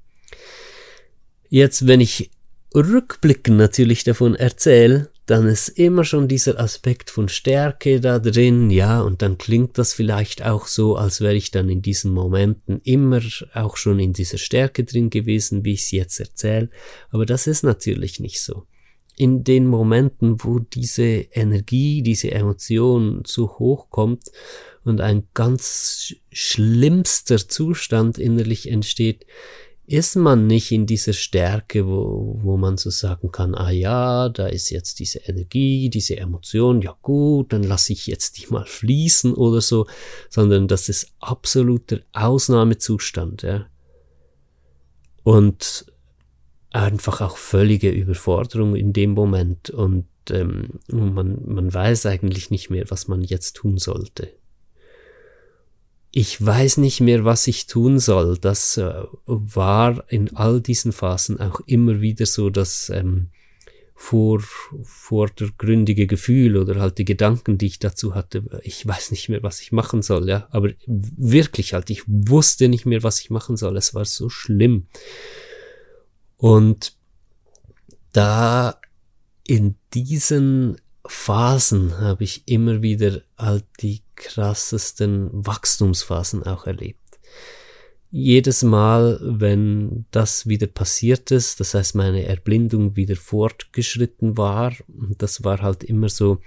Jetzt, 1.49 1.87
wenn 1.87 2.00
ich 2.00 2.30
rückblickend 2.75 3.56
natürlich 3.56 4.04
davon 4.04 4.35
erzähle, 4.35 5.11
dann 5.26 5.47
ist 5.49 5.68
immer 5.71 6.04
schon 6.04 6.28
dieser 6.28 6.61
Aspekt 6.61 7.11
von 7.11 7.28
Stärke 7.28 8.00
da 8.00 8.21
drin, 8.21 8.71
ja, 8.71 9.00
und 9.00 9.23
dann 9.23 9.38
klingt 9.38 9.76
das 9.76 9.92
vielleicht 9.92 10.45
auch 10.45 10.68
so, 10.68 10.97
als 10.97 11.21
wäre 11.21 11.35
ich 11.35 11.50
dann 11.50 11.68
in 11.68 11.83
diesen 11.83 12.12
Momenten 12.12 12.80
immer 12.85 13.21
auch 13.52 13.76
schon 13.76 13.99
in 13.99 14.12
dieser 14.12 14.38
Stärke 14.38 14.85
drin 14.85 15.11
gewesen, 15.11 15.64
wie 15.64 15.73
ich 15.73 15.83
es 15.83 15.90
jetzt 15.90 16.21
erzähle, 16.21 16.71
aber 17.11 17.26
das 17.26 17.49
ist 17.49 17.64
natürlich 17.64 18.21
nicht 18.21 18.40
so. 18.40 18.66
In 19.16 19.44
den 19.44 19.66
Momenten, 19.66 20.44
wo 20.44 20.58
diese 20.58 21.02
Energie, 21.02 22.02
diese 22.02 22.30
Emotion 22.30 23.23
zu 23.25 23.58
hoch 23.58 23.88
kommt 23.90 24.25
und 24.85 25.00
ein 25.00 25.26
ganz 25.32 26.14
schlimmster 26.30 27.38
Zustand 27.49 28.18
innerlich 28.18 28.70
entsteht, 28.70 29.26
ist 29.87 30.16
man 30.16 30.49
nicht 30.49 30.73
in 30.73 30.87
dieser 30.87 31.12
Stärke, 31.12 31.87
wo, 31.87 32.38
wo 32.42 32.56
man 32.56 32.76
so 32.76 32.90
sagen 32.90 33.30
kann, 33.30 33.54
ah 33.54 33.70
ja, 33.70 34.28
da 34.28 34.49
ist 34.49 34.70
jetzt 34.70 34.99
diese 34.99 35.20
Energie, 35.20 35.88
diese 35.90 36.16
Emotion, 36.16 36.82
ja 36.82 36.96
gut, 37.02 37.52
dann 37.52 37.62
lasse 37.62 37.92
ich 37.92 38.08
jetzt 38.08 38.38
die 38.38 38.46
mal 38.50 38.66
fließen 38.66 39.32
oder 39.32 39.61
so, 39.61 39.87
sondern 40.28 40.66
das 40.66 40.88
ist 40.88 41.12
absoluter 41.20 42.00
Ausnahmezustand, 42.12 43.42
ja. 43.42 43.66
Und 45.23 45.87
einfach 46.76 47.21
auch 47.21 47.37
völlige 47.37 47.90
Überforderung 47.90 48.76
in 48.76 48.92
dem 48.92 49.11
Moment 49.11 49.71
und 49.71 50.06
ähm, 50.30 50.80
man, 50.88 51.38
man 51.47 51.73
weiß 51.73 52.06
eigentlich 52.06 52.50
nicht 52.50 52.71
mehr, 52.71 52.85
was 52.88 53.09
man 53.09 53.23
jetzt 53.23 53.56
tun 53.56 53.78
sollte 53.78 54.30
ich 56.18 56.42
weiß 56.45 56.78
nicht 56.78 57.02
mehr, 57.02 57.26
was 57.26 57.47
ich 57.47 57.66
tun 57.66 57.99
soll. 57.99 58.38
Das 58.38 58.78
äh, 58.78 59.02
war 59.26 60.02
in 60.11 60.35
all 60.35 60.62
diesen 60.62 60.92
Phasen 60.92 61.38
auch 61.40 61.61
immer 61.66 62.00
wieder 62.00 62.25
so, 62.25 62.49
dass 62.49 62.88
ähm, 62.88 63.28
vor, 63.95 64.40
vordergründige 64.83 66.06
Gefühl 66.06 66.56
oder 66.56 66.80
halt 66.80 66.97
die 66.97 67.04
Gedanken, 67.04 67.59
die 67.59 67.66
ich 67.66 67.80
dazu 67.80 68.14
hatte. 68.14 68.45
Ich 68.62 68.87
weiß 68.87 69.11
nicht 69.11 69.28
mehr, 69.28 69.42
was 69.42 69.61
ich 69.61 69.73
machen 69.73 70.00
soll, 70.00 70.26
ja. 70.26 70.49
Aber 70.52 70.71
wirklich 70.87 71.75
halt, 71.75 71.90
ich 71.90 72.02
wusste 72.06 72.71
nicht 72.71 72.87
mehr, 72.87 73.02
was 73.02 73.21
ich 73.21 73.28
machen 73.28 73.59
soll. 73.59 73.76
Es 73.76 73.92
war 73.92 74.06
so 74.06 74.30
schlimm. 74.30 74.87
Und 76.37 76.97
da 78.12 78.81
in 79.47 79.76
diesen 79.95 80.81
Phasen 81.07 81.99
habe 82.00 82.25
ich 82.25 82.43
immer 82.47 82.83
wieder 82.83 83.23
halt 83.38 83.64
die 83.81 84.02
krassesten 84.16 85.31
Wachstumsphasen 85.33 86.43
auch 86.43 86.66
erlebt 86.66 87.07
jedes 88.11 88.62
Mal, 88.62 89.19
wenn 89.23 90.07
das 90.11 90.47
wieder 90.47 90.66
passiert 90.66 91.31
ist, 91.31 91.61
das 91.61 91.75
heißt 91.75 91.95
meine 91.97 92.25
Erblindung 92.25 92.97
wieder 92.97 93.14
fortgeschritten 93.14 94.38
war, 94.38 94.73
das 95.19 95.45
war 95.45 95.61
halt 95.61 95.85
immer 95.85 96.09
so 96.09 96.38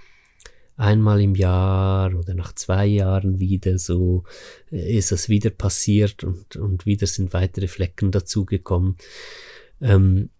einmal 0.76 1.20
im 1.20 1.34
Jahr 1.34 2.12
oder 2.14 2.34
nach 2.34 2.54
zwei 2.54 2.86
Jahren 2.86 3.38
wieder 3.38 3.78
so 3.78 4.24
äh, 4.72 4.96
ist 4.96 5.12
es 5.12 5.28
wieder 5.28 5.50
passiert 5.50 6.24
und, 6.24 6.56
und 6.56 6.86
wieder 6.86 7.06
sind 7.06 7.34
weitere 7.34 7.68
Flecken 7.68 8.10
dazugekommen. 8.10 8.96
Ähm, 9.80 10.30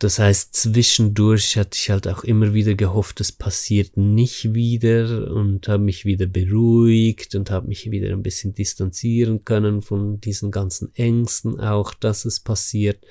das 0.00 0.18
heißt, 0.18 0.52
zwischendurch 0.54 1.56
hatte 1.56 1.78
ich 1.78 1.88
halt 1.88 2.08
auch 2.08 2.24
immer 2.24 2.54
wieder 2.54 2.74
gehofft, 2.74 3.20
es 3.20 3.30
passiert 3.30 3.96
nicht 3.96 4.52
wieder 4.52 5.30
und 5.30 5.68
habe 5.68 5.82
mich 5.82 6.04
wieder 6.04 6.26
beruhigt 6.26 7.36
und 7.36 7.52
habe 7.52 7.68
mich 7.68 7.88
wieder 7.88 8.10
ein 8.10 8.24
bisschen 8.24 8.52
distanzieren 8.52 9.44
können 9.44 9.80
von 9.80 10.20
diesen 10.20 10.50
ganzen 10.50 10.92
Ängsten 10.96 11.60
auch, 11.60 11.94
dass 11.94 12.24
es 12.24 12.40
passiert. 12.40 13.06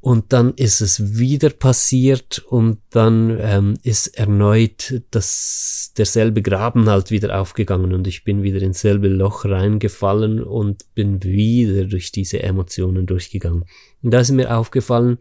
Und 0.00 0.32
dann 0.32 0.54
ist 0.54 0.80
es 0.80 1.18
wieder 1.18 1.50
passiert 1.50 2.38
und 2.38 2.78
dann 2.90 3.36
ähm, 3.40 3.78
ist 3.82 4.16
erneut 4.16 5.02
das, 5.10 5.92
derselbe 5.96 6.40
Graben 6.40 6.88
halt 6.88 7.10
wieder 7.10 7.40
aufgegangen 7.40 7.92
und 7.92 8.06
ich 8.06 8.22
bin 8.22 8.44
wieder 8.44 8.62
ins 8.62 8.80
selbe 8.80 9.08
Loch 9.08 9.44
reingefallen 9.44 10.40
und 10.40 10.94
bin 10.94 11.24
wieder 11.24 11.84
durch 11.84 12.12
diese 12.12 12.42
Emotionen 12.42 13.06
durchgegangen. 13.06 13.64
Und 14.02 14.14
da 14.14 14.20
ist 14.20 14.30
mir 14.30 14.56
aufgefallen, 14.56 15.18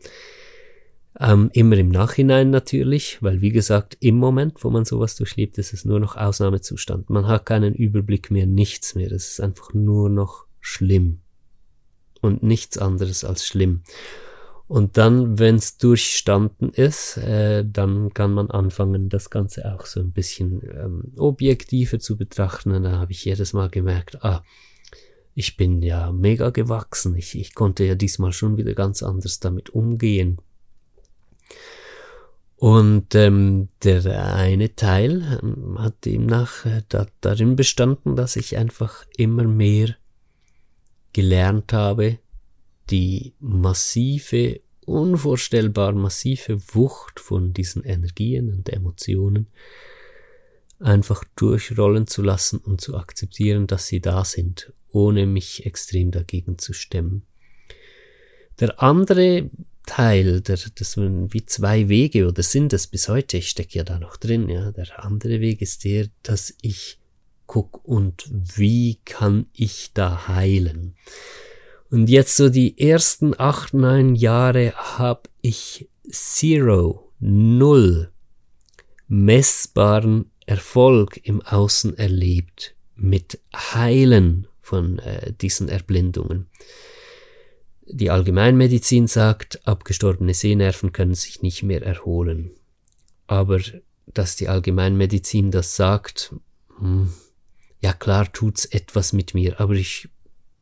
ähm, 1.19 1.49
immer 1.53 1.77
im 1.77 1.89
Nachhinein 1.89 2.51
natürlich, 2.51 3.17
weil 3.21 3.41
wie 3.41 3.49
gesagt, 3.49 3.97
im 3.99 4.15
Moment, 4.15 4.63
wo 4.63 4.69
man 4.69 4.85
sowas 4.85 5.15
durchlebt, 5.15 5.57
ist 5.57 5.73
es 5.73 5.85
nur 5.85 5.99
noch 5.99 6.15
Ausnahmezustand. 6.15 7.09
Man 7.09 7.25
hat 7.25 7.47
keinen 7.47 7.73
Überblick 7.73 8.29
mehr, 8.29 8.45
nichts 8.45 8.93
mehr. 8.93 9.11
Es 9.11 9.29
ist 9.29 9.41
einfach 9.41 9.73
nur 9.73 10.09
noch 10.09 10.45
schlimm. 10.61 11.21
Und 12.21 12.43
nichts 12.43 12.77
anderes 12.77 13.23
als 13.23 13.45
schlimm. 13.45 13.81
Und 14.67 14.97
dann, 14.97 15.39
wenn 15.39 15.55
es 15.55 15.77
durchstanden 15.77 16.69
ist, 16.69 17.17
äh, 17.17 17.63
dann 17.65 18.13
kann 18.13 18.33
man 18.33 18.51
anfangen, 18.51 19.07
das 19.07 19.29
Ganze 19.29 19.73
auch 19.73 19.85
so 19.85 20.01
ein 20.01 20.11
bisschen 20.11 20.61
ähm, 20.63 21.13
objektiver 21.15 21.99
zu 21.99 22.17
betrachten. 22.17 22.71
Und 22.71 22.83
da 22.83 22.97
habe 22.97 23.13
ich 23.13 23.23
jedes 23.23 23.53
Mal 23.53 23.69
gemerkt, 23.69 24.23
ah, 24.25 24.43
ich 25.33 25.55
bin 25.55 25.81
ja 25.81 26.11
mega 26.11 26.49
gewachsen. 26.49 27.15
Ich, 27.15 27.37
ich 27.37 27.55
konnte 27.55 27.85
ja 27.85 27.95
diesmal 27.95 28.33
schon 28.33 28.57
wieder 28.57 28.73
ganz 28.73 29.03
anders 29.03 29.39
damit 29.39 29.69
umgehen. 29.69 30.39
Und 32.57 33.13
ähm, 33.13 33.69
der 33.83 34.33
eine 34.33 34.75
Teil 34.75 35.39
ähm, 35.43 35.79
hat 35.79 36.03
demnach 36.03 36.65
äh, 36.65 36.81
da, 36.89 37.05
darin 37.21 37.55
bestanden, 37.55 38.15
dass 38.15 38.35
ich 38.35 38.57
einfach 38.57 39.05
immer 39.15 39.43
mehr 39.43 39.95
gelernt 41.13 41.71
habe, 41.71 42.17
die 42.89 43.33
massive, 43.39 44.61
unvorstellbar 44.85 45.93
massive 45.93 46.59
Wucht 46.73 47.19
von 47.19 47.53
diesen 47.53 47.83
Energien 47.83 48.53
und 48.53 48.69
Emotionen 48.69 49.47
einfach 50.79 51.23
durchrollen 51.35 52.07
zu 52.07 52.21
lassen 52.21 52.59
und 52.59 52.81
zu 52.81 52.95
akzeptieren, 52.95 53.67
dass 53.67 53.87
sie 53.87 53.99
da 53.99 54.23
sind, 54.23 54.73
ohne 54.89 55.25
mich 55.25 55.65
extrem 55.65 56.11
dagegen 56.11 56.57
zu 56.57 56.73
stemmen. 56.73 57.23
Der 58.59 58.81
andere 58.81 59.49
Teil, 59.85 60.41
der, 60.41 60.59
das 60.75 60.91
sind 60.93 61.33
wie 61.33 61.45
zwei 61.45 61.89
Wege 61.89 62.27
oder 62.27 62.43
sind 62.43 62.73
es 62.73 62.87
bis 62.87 63.07
heute, 63.07 63.37
ich 63.37 63.49
stecke 63.49 63.77
ja 63.77 63.83
da 63.83 63.99
noch 63.99 64.17
drin, 64.17 64.49
ja, 64.49 64.71
der 64.71 65.03
andere 65.03 65.39
Weg 65.39 65.61
ist 65.61 65.83
der, 65.83 66.07
dass 66.23 66.53
ich 66.61 66.99
guck 67.45 67.83
und 67.85 68.29
wie 68.29 68.99
kann 69.05 69.47
ich 69.53 69.91
da 69.93 70.27
heilen. 70.27 70.95
Und 71.89 72.09
jetzt 72.09 72.35
so 72.35 72.49
die 72.49 72.79
ersten 72.79 73.39
acht, 73.39 73.73
neun 73.73 74.15
Jahre 74.15 74.73
habe 74.75 75.29
ich 75.41 75.89
zero, 76.09 77.11
null 77.19 78.11
messbaren 79.07 80.31
Erfolg 80.45 81.19
im 81.23 81.41
Außen 81.41 81.97
erlebt 81.97 82.75
mit 82.95 83.39
Heilen 83.55 84.47
von 84.59 84.99
äh, 84.99 85.33
diesen 85.33 85.69
Erblindungen. 85.69 86.47
Die 87.85 88.09
Allgemeinmedizin 88.09 89.07
sagt, 89.07 89.65
abgestorbene 89.65 90.33
Sehnerven 90.33 90.91
können 90.91 91.15
sich 91.15 91.41
nicht 91.41 91.63
mehr 91.63 91.81
erholen. 91.83 92.51
Aber 93.27 93.61
dass 94.07 94.35
die 94.35 94.49
Allgemeinmedizin 94.49 95.51
das 95.51 95.77
sagt, 95.77 96.35
hm, 96.79 97.13
ja 97.81 97.93
klar 97.93 98.31
tut's 98.31 98.65
etwas 98.65 99.13
mit 99.13 99.33
mir, 99.33 99.61
aber 99.61 99.75
ich 99.75 100.09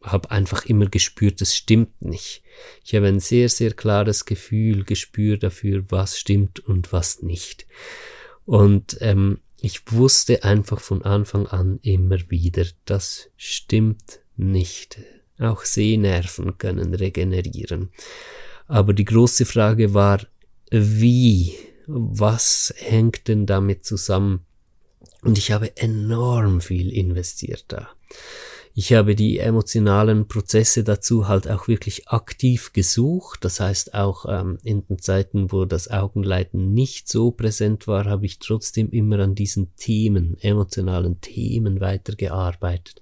habe 0.06 0.32
einfach 0.32 0.66
immer 0.66 0.88
gespürt, 0.88 1.42
es 1.42 1.56
stimmt 1.56 2.02
nicht. 2.02 2.44
Ich 2.84 2.96
habe 2.96 3.08
ein 3.08 3.20
sehr, 3.20 3.50
sehr 3.50 3.74
klares 3.74 4.26
Gefühl, 4.26 4.84
Gespür 4.84 5.38
dafür, 5.38 5.84
was 5.90 6.20
stimmt 6.20 6.60
und 6.60 6.94
was 6.94 7.22
nicht. 7.22 7.66
Und 8.46 8.98
ähm, 9.02 9.40
ich 9.60 9.92
wusste 9.92 10.44
einfach 10.44 10.80
von 10.80 11.02
Anfang 11.02 11.48
an 11.48 11.80
immer 11.82 12.18
wieder, 12.30 12.66
das 12.86 13.30
stimmt 13.36 14.20
nicht. 14.38 15.00
Auch 15.40 15.66
Sehnerven 15.66 16.58
können 16.58 16.94
regenerieren. 16.94 17.90
Aber 18.68 18.94
die 18.94 19.06
große 19.06 19.46
Frage 19.46 19.94
war, 19.94 20.26
wie? 20.72 21.56
Was 21.88 22.74
hängt 22.78 23.28
denn 23.28 23.46
damit 23.46 23.86
zusammen? 23.86 24.46
Und 25.22 25.38
ich 25.38 25.52
habe 25.52 25.76
enorm 25.78 26.62
viel 26.62 26.92
investiert 26.92 27.66
da 27.68 27.90
ich 28.78 28.92
habe 28.92 29.16
die 29.16 29.40
emotionalen 29.40 30.28
Prozesse 30.28 30.84
dazu 30.84 31.30
halt 31.30 31.50
auch 31.50 31.70
wirklich 31.70 32.10
aktiv 32.10 32.74
gesucht. 32.74 33.46
Das 33.46 33.62
heißt 33.62 33.94
auch 33.94 34.26
ähm, 34.28 34.58
in 34.64 34.86
den 34.86 35.00
Zeiten, 35.00 35.54
wo 35.54 35.64
das 35.64 35.90
Augenleiten 35.90 36.74
nicht 36.74 37.08
so 37.08 37.32
präsent 37.32 37.88
war, 37.88 38.04
habe 38.04 38.26
ich 38.26 38.38
trotzdem 38.40 38.90
immer 38.90 39.20
an 39.20 39.34
diesen 39.34 39.74
Themen, 39.78 40.36
emotionalen 40.42 41.22
Themen 41.22 41.80
weitergearbeitet. 41.80 43.02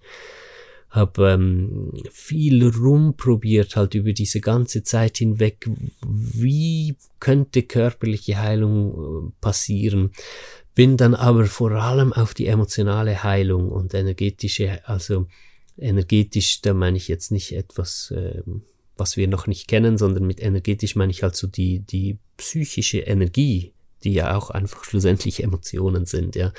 Habe 0.92 1.32
ähm, 1.32 1.92
viel 2.12 2.68
rumprobiert 2.68 3.76
halt 3.76 3.96
über 3.96 4.14
diese 4.14 4.42
ganze 4.42 4.84
Zeit 4.84 5.18
hinweg. 5.18 5.68
Wie 6.06 6.98
könnte 7.20 7.64
körperliche 7.64 8.38
Heilung 8.38 8.92
äh, 8.92 9.32
passieren? 9.42 10.12
Bin 10.76 10.98
dann 10.98 11.16
aber 11.16 11.46
vor 11.46 11.72
allem 11.72 12.14
auf 12.14 12.36
die 12.36 12.46
emotionale 12.46 13.24
Heilung 13.24 13.70
und 13.70 13.96
energetische, 13.96 14.88
also 14.88 15.26
energetisch, 15.78 16.62
da 16.62 16.74
meine 16.74 16.98
ich 16.98 17.08
jetzt 17.08 17.32
nicht 17.32 17.54
etwas, 17.54 18.12
äh, 18.12 18.42
was 18.98 19.18
wir 19.18 19.28
noch 19.28 19.48
nicht 19.48 19.68
kennen, 19.68 19.98
sondern 19.98 20.26
mit 20.26 20.42
energetisch 20.42 20.96
meine 20.96 21.12
ich 21.12 21.24
halt 21.24 21.36
so 21.36 21.48
die, 21.48 21.80
die 21.80 22.20
psychische 22.38 23.00
Energie, 23.00 23.74
die 24.04 24.14
ja 24.14 24.36
auch 24.36 24.50
einfach 24.50 24.84
schlussendlich 24.84 25.44
Emotionen 25.44 26.06
sind, 26.06 26.36
ja. 26.36 26.54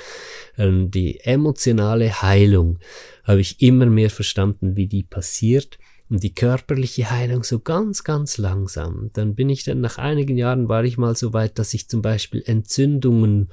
Ähm, 0.57 0.91
die 0.91 1.19
emotionale 1.21 2.21
Heilung 2.21 2.79
habe 3.23 3.41
ich 3.41 3.61
immer 3.61 3.85
mehr 3.85 4.09
verstanden, 4.09 4.75
wie 4.75 4.87
die 4.87 5.03
passiert. 5.03 5.77
Und 6.07 6.21
die 6.21 6.35
körperliche 6.35 7.09
Heilung 7.09 7.43
so 7.43 7.59
ganz, 7.59 8.03
ganz 8.03 8.37
langsam. 8.37 9.09
Dann 9.13 9.33
bin 9.33 9.49
ich 9.49 9.63
dann 9.63 9.81
nach 9.81 9.97
einigen 9.97 10.37
Jahren 10.37 10.69
war 10.69 10.83
ich 10.83 10.99
mal 10.99 11.15
so 11.15 11.33
weit, 11.33 11.57
dass 11.57 11.73
ich 11.73 11.89
zum 11.89 12.03
Beispiel 12.03 12.43
Entzündungen 12.45 13.49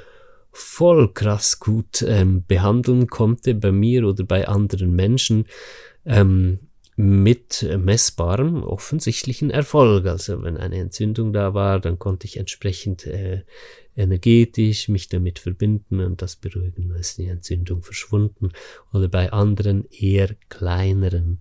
voll 0.53 1.13
krass 1.13 1.59
gut 1.59 2.03
ähm, 2.03 2.45
behandeln 2.47 3.07
konnte 3.09 3.55
bei 3.55 3.73
mir 3.73 4.07
oder 4.07 4.25
bei 4.25 4.47
anderen 4.47 4.95
Menschen 4.95 5.47
ähm, 6.05 6.61
mit 6.97 7.67
messbarem 7.79 8.63
offensichtlichen 8.63 9.51
Erfolg. 9.51 10.07
Also 10.07 10.43
wenn 10.43 10.59
eine 10.59 10.77
Entzündung 10.77 11.33
da 11.33 11.55
war, 11.55 11.81
dann 11.81 11.99
konnte 11.99 12.27
ich 12.27 12.37
entsprechend 12.37 13.07
äh, 13.07 13.45
energetisch 13.97 14.89
mich 14.89 15.09
damit 15.09 15.39
verbinden 15.39 16.01
und 16.01 16.23
das 16.23 16.37
beruhigen, 16.37 16.91
dann 16.91 16.99
ist 16.99 17.19
die 17.19 17.29
Entzündung 17.29 17.83
verschwunden. 17.83 18.53
Oder 18.93 19.09
bei 19.09 19.33
anderen 19.33 19.87
eher 19.91 20.35
kleineren 20.51 21.41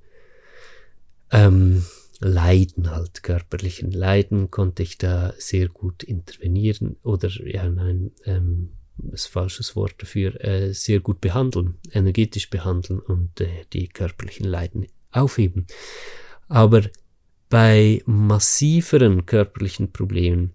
ähm, 1.32 1.84
Leiden 2.19 2.91
halt, 2.91 3.24
körperlichen 3.24 3.91
Leiden 3.91 4.52
konnte 4.52 4.84
ich 4.84 4.97
da 4.97 5.34
sehr 5.38 5.67
gut 5.67 6.04
intervenieren 6.04 6.97
oder 7.04 7.30
ja 7.30 7.67
nein, 7.67 8.12
ähm, 8.26 8.69
ist 9.12 9.27
falsches 9.27 9.75
Wort 9.75 9.95
dafür, 9.97 10.43
äh, 10.43 10.73
sehr 10.73 10.99
gut 10.99 11.21
behandeln, 11.21 11.77
energetisch 11.91 12.49
behandeln 12.49 12.99
und 12.99 13.41
äh, 13.41 13.65
die 13.73 13.88
körperlichen 13.88 14.45
Leiden 14.45 14.88
aufheben. 15.12 15.67
Aber 16.47 16.84
bei 17.49 18.01
massiveren 18.06 19.25
körperlichen 19.25 19.91
Problemen 19.91 20.54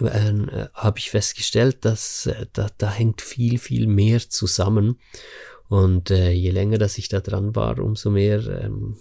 äh, 0.00 0.66
habe 0.74 0.98
ich 0.98 1.10
festgestellt, 1.10 1.84
dass 1.84 2.26
äh, 2.26 2.46
da, 2.52 2.68
da 2.78 2.90
hängt 2.90 3.20
viel, 3.22 3.58
viel 3.58 3.86
mehr 3.86 4.20
zusammen. 4.20 4.98
Und 5.68 6.10
äh, 6.10 6.32
je 6.32 6.50
länger, 6.50 6.78
dass 6.78 6.98
ich 6.98 7.08
da 7.08 7.20
dran 7.20 7.54
war, 7.54 7.78
umso 7.78 8.10
mehr 8.10 8.44
ähm, 8.64 8.96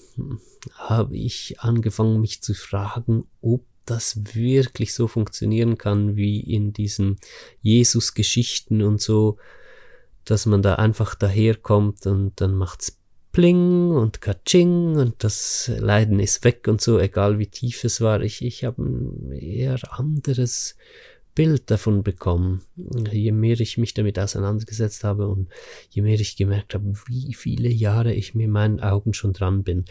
habe 0.76 1.18
ich 1.18 1.60
angefangen, 1.60 2.22
mich 2.22 2.44
zu 2.44 2.54
fragen, 2.54 3.26
ob 3.42 3.66
das 3.90 4.36
wirklich 4.36 4.94
so 4.94 5.08
funktionieren 5.08 5.78
kann 5.78 6.16
wie 6.16 6.40
in 6.40 6.74
diesen 6.74 7.18
Jesus-Geschichten 7.62 8.82
und 8.82 9.02
so, 9.02 9.38
dass 10.26 10.46
man 10.46 10.62
da 10.62 10.76
einfach 10.76 11.16
daherkommt 11.16 12.06
und 12.06 12.40
dann 12.42 12.56
macht's 12.56 12.98
Pling 13.32 13.92
und 13.92 14.22
Katsching 14.22 14.96
und 14.96 15.24
das 15.24 15.72
Leiden 15.78 16.20
ist 16.20 16.44
weg 16.44 16.68
und 16.68 16.82
so, 16.82 17.00
egal 17.00 17.38
wie 17.38 17.46
tief 17.46 17.84
es 17.84 18.02
war. 18.02 18.22
Ich, 18.22 18.44
ich 18.44 18.64
habe 18.64 18.82
ein 18.82 19.32
eher 19.32 19.78
anderes 19.92 20.76
Bild 21.36 21.72
davon 21.72 22.04
bekommen, 22.04 22.64
je 22.76 23.32
mehr 23.32 23.60
ich 23.60 23.78
mich 23.78 23.94
damit 23.94 24.20
auseinandergesetzt 24.20 25.04
habe 25.04 25.28
und 25.28 25.48
je 25.90 26.02
mehr 26.02 26.20
ich 26.20 26.36
gemerkt 26.36 26.74
habe, 26.74 26.94
wie 27.08 27.34
viele 27.34 27.70
Jahre 27.70 28.14
ich 28.14 28.36
mit 28.36 28.50
meinen 28.50 28.80
Augen 28.80 29.14
schon 29.14 29.34
dran 29.34 29.64
bin. 29.64 29.86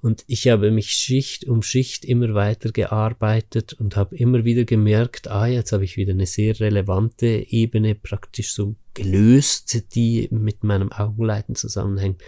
Und 0.00 0.24
ich 0.28 0.48
habe 0.48 0.70
mich 0.70 0.90
Schicht 0.90 1.44
um 1.46 1.62
Schicht 1.62 2.04
immer 2.04 2.34
weiter 2.34 2.72
gearbeitet 2.72 3.74
und 3.74 3.96
habe 3.96 4.16
immer 4.16 4.44
wieder 4.44 4.64
gemerkt, 4.64 5.28
ah, 5.28 5.46
jetzt 5.46 5.72
habe 5.72 5.84
ich 5.84 5.96
wieder 5.96 6.12
eine 6.12 6.26
sehr 6.26 6.58
relevante 6.58 7.26
Ebene 7.26 7.94
praktisch 7.94 8.54
so 8.54 8.74
gelöst, 8.94 9.94
die 9.94 10.28
mit 10.30 10.64
meinem 10.64 10.90
Augenleiten 10.90 11.54
zusammenhängt. 11.54 12.22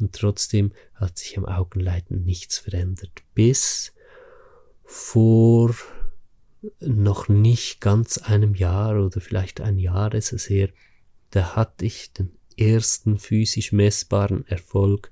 Und 0.00 0.14
trotzdem 0.14 0.72
hat 0.94 1.18
sich 1.18 1.36
am 1.36 1.44
Augenleiten 1.44 2.24
nichts 2.24 2.58
verändert. 2.58 3.22
Bis 3.34 3.92
vor 4.84 5.74
noch 6.80 7.28
nicht 7.28 7.80
ganz 7.80 8.18
einem 8.18 8.54
Jahr 8.54 9.04
oder 9.04 9.20
vielleicht 9.20 9.60
ein 9.60 9.78
Jahr 9.78 10.14
ist 10.14 10.32
es 10.32 10.48
her, 10.48 10.68
da 11.30 11.56
hatte 11.56 11.84
ich 11.84 12.12
den 12.12 12.30
ersten 12.56 13.18
physisch 13.18 13.72
messbaren 13.72 14.46
Erfolg, 14.46 15.10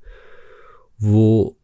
wo 0.98 1.56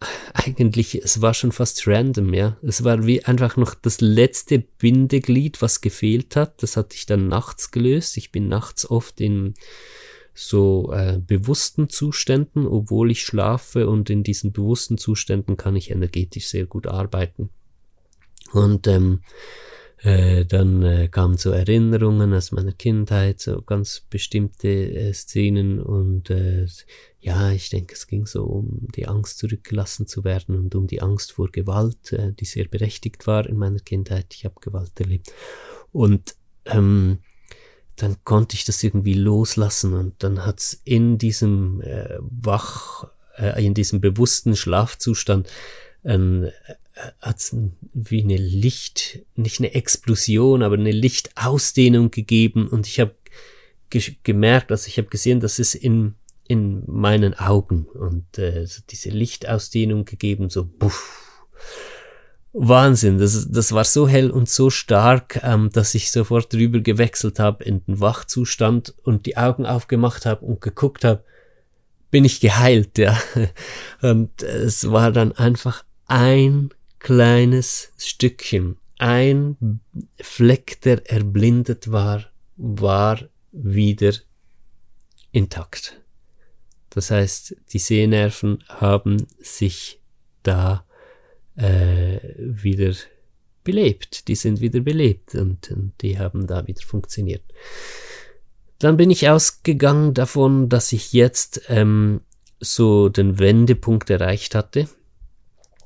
eigentlich, 0.34 1.02
es 1.02 1.20
war 1.20 1.34
schon 1.34 1.52
fast 1.52 1.86
random, 1.86 2.34
ja. 2.34 2.56
Es 2.62 2.84
war 2.84 3.06
wie 3.06 3.24
einfach 3.24 3.56
noch 3.56 3.74
das 3.74 4.00
letzte 4.00 4.58
Bindeglied, 4.58 5.62
was 5.62 5.80
gefehlt 5.80 6.36
hat. 6.36 6.62
Das 6.62 6.76
hatte 6.76 6.94
ich 6.94 7.06
dann 7.06 7.28
nachts 7.28 7.70
gelöst. 7.70 8.16
Ich 8.16 8.32
bin 8.32 8.48
nachts 8.48 8.88
oft 8.88 9.20
in 9.20 9.54
so 10.34 10.92
äh, 10.92 11.18
bewussten 11.18 11.88
Zuständen, 11.88 12.66
obwohl 12.66 13.10
ich 13.10 13.22
schlafe 13.22 13.88
und 13.88 14.10
in 14.10 14.24
diesen 14.24 14.52
bewussten 14.52 14.98
Zuständen 14.98 15.56
kann 15.56 15.76
ich 15.76 15.90
energetisch 15.90 16.48
sehr 16.48 16.66
gut 16.66 16.86
arbeiten. 16.86 17.50
Und 18.54 18.86
ähm, 18.86 19.20
äh, 19.98 20.44
dann 20.44 20.82
äh, 20.82 21.08
kamen 21.08 21.38
so 21.38 21.50
Erinnerungen 21.50 22.34
aus 22.34 22.52
meiner 22.52 22.72
Kindheit, 22.72 23.40
so 23.40 23.62
ganz 23.62 24.02
bestimmte 24.10 24.68
äh, 24.68 25.12
Szenen 25.14 25.80
und 25.80 26.28
äh, 26.30 26.66
ja, 27.20 27.50
ich 27.50 27.70
denke, 27.70 27.94
es 27.94 28.06
ging 28.06 28.26
so 28.26 28.44
um 28.44 28.86
die 28.94 29.08
Angst 29.08 29.38
zurückgelassen 29.38 30.06
zu 30.06 30.22
werden 30.22 30.56
und 30.56 30.74
um 30.74 30.86
die 30.86 31.00
Angst 31.00 31.32
vor 31.32 31.50
Gewalt, 31.50 32.12
äh, 32.12 32.32
die 32.32 32.44
sehr 32.44 32.68
berechtigt 32.68 33.26
war 33.26 33.46
in 33.48 33.56
meiner 33.56 33.80
Kindheit. 33.80 34.26
Ich 34.34 34.44
habe 34.44 34.60
Gewalt 34.60 34.92
erlebt. 35.00 35.32
Und 35.90 36.34
ähm, 36.66 37.20
dann 37.96 38.16
konnte 38.24 38.56
ich 38.56 38.64
das 38.64 38.82
irgendwie 38.84 39.14
loslassen 39.14 39.94
und 39.94 40.22
dann 40.22 40.44
hat's 40.44 40.80
in 40.84 41.16
diesem 41.16 41.80
äh, 41.80 42.18
Wach, 42.20 43.08
äh, 43.36 43.64
in 43.64 43.72
diesem 43.72 44.02
bewussten 44.02 44.54
Schlafzustand 44.54 45.48
ähm, 46.04 46.50
hat's 47.20 47.56
wie 47.92 48.22
eine 48.22 48.36
Licht, 48.36 49.20
nicht 49.34 49.60
eine 49.60 49.74
Explosion, 49.74 50.62
aber 50.62 50.76
eine 50.76 50.92
Lichtausdehnung 50.92 52.10
gegeben 52.10 52.68
und 52.68 52.86
ich 52.86 53.00
habe 53.00 53.14
ge 53.90 54.02
gemerkt, 54.22 54.70
also 54.70 54.88
ich 54.88 54.98
habe 54.98 55.08
gesehen, 55.08 55.40
dass 55.40 55.58
es 55.58 55.74
in 55.74 56.14
in 56.46 56.82
meinen 56.86 57.34
Augen 57.34 57.86
und 57.86 58.38
äh, 58.38 58.66
diese 58.90 59.08
Lichtausdehnung 59.10 60.04
gegeben, 60.04 60.50
so 60.50 60.64
buff. 60.64 61.20
Wahnsinn, 62.52 63.18
das, 63.18 63.50
das 63.50 63.72
war 63.72 63.84
so 63.84 64.06
hell 64.06 64.30
und 64.30 64.48
so 64.48 64.70
stark, 64.70 65.40
ähm, 65.42 65.70
dass 65.72 65.94
ich 65.94 66.12
sofort 66.12 66.52
drüber 66.52 66.80
gewechselt 66.80 67.40
habe 67.40 67.64
in 67.64 67.84
den 67.84 67.98
Wachzustand 67.98 68.94
und 69.02 69.26
die 69.26 69.36
Augen 69.36 69.66
aufgemacht 69.66 70.24
habe 70.24 70.44
und 70.44 70.60
geguckt 70.60 71.02
habe, 71.02 71.24
bin 72.12 72.24
ich 72.24 72.38
geheilt, 72.38 72.96
ja. 72.96 73.18
Und 74.02 74.40
es 74.44 74.88
war 74.88 75.10
dann 75.10 75.32
einfach 75.32 75.84
ein 76.06 76.70
kleines 77.04 77.92
Stückchen, 77.98 78.78
ein 78.96 79.80
Fleck, 80.18 80.80
der 80.80 81.10
erblindet 81.10 81.92
war, 81.92 82.24
war 82.56 83.20
wieder 83.52 84.14
intakt. 85.30 86.00
Das 86.88 87.10
heißt, 87.10 87.56
die 87.74 87.78
Sehnerven 87.78 88.64
haben 88.68 89.26
sich 89.38 90.00
da 90.44 90.86
äh, 91.56 92.20
wieder 92.38 92.94
belebt. 93.64 94.26
Die 94.28 94.34
sind 94.34 94.62
wieder 94.62 94.80
belebt 94.80 95.34
und, 95.34 95.70
und 95.72 95.92
die 96.00 96.18
haben 96.18 96.46
da 96.46 96.66
wieder 96.66 96.82
funktioniert. 96.86 97.42
Dann 98.78 98.96
bin 98.96 99.10
ich 99.10 99.28
ausgegangen 99.28 100.14
davon, 100.14 100.70
dass 100.70 100.90
ich 100.92 101.12
jetzt 101.12 101.66
ähm, 101.68 102.22
so 102.60 103.10
den 103.10 103.38
Wendepunkt 103.38 104.08
erreicht 104.08 104.54
hatte. 104.54 104.88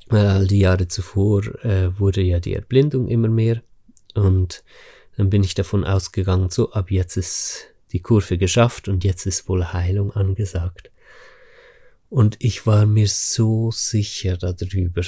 Weil 0.09 0.27
all 0.27 0.47
die 0.47 0.61
Jahre 0.61 0.89
zuvor 0.89 1.45
äh, 1.65 1.99
wurde 1.99 2.23
ja 2.23 2.41
die 2.41 2.55
Erblindung 2.55 3.09
immer 3.09 3.29
mehr. 3.29 3.63
Und 4.15 4.65
dann 5.17 5.31
bin 5.31 5.43
ich 5.43 5.55
davon 5.55 5.85
ausgegangen, 5.85 6.51
so 6.51 6.73
ab 6.73 6.91
jetzt 6.91 7.17
ist 7.17 7.67
die 7.93 8.01
Kurve 8.01 8.39
geschafft 8.39 8.89
und 8.89 9.05
jetzt 9.05 9.27
ist 9.27 9.49
wohl 9.49 9.73
Heilung 9.73 10.13
angesagt. 10.13 10.91
Und 12.11 12.37
ich 12.39 12.67
war 12.67 12.87
mir 12.87 13.09
so 13.09 13.71
sicher 13.71 14.37
darüber 14.39 15.03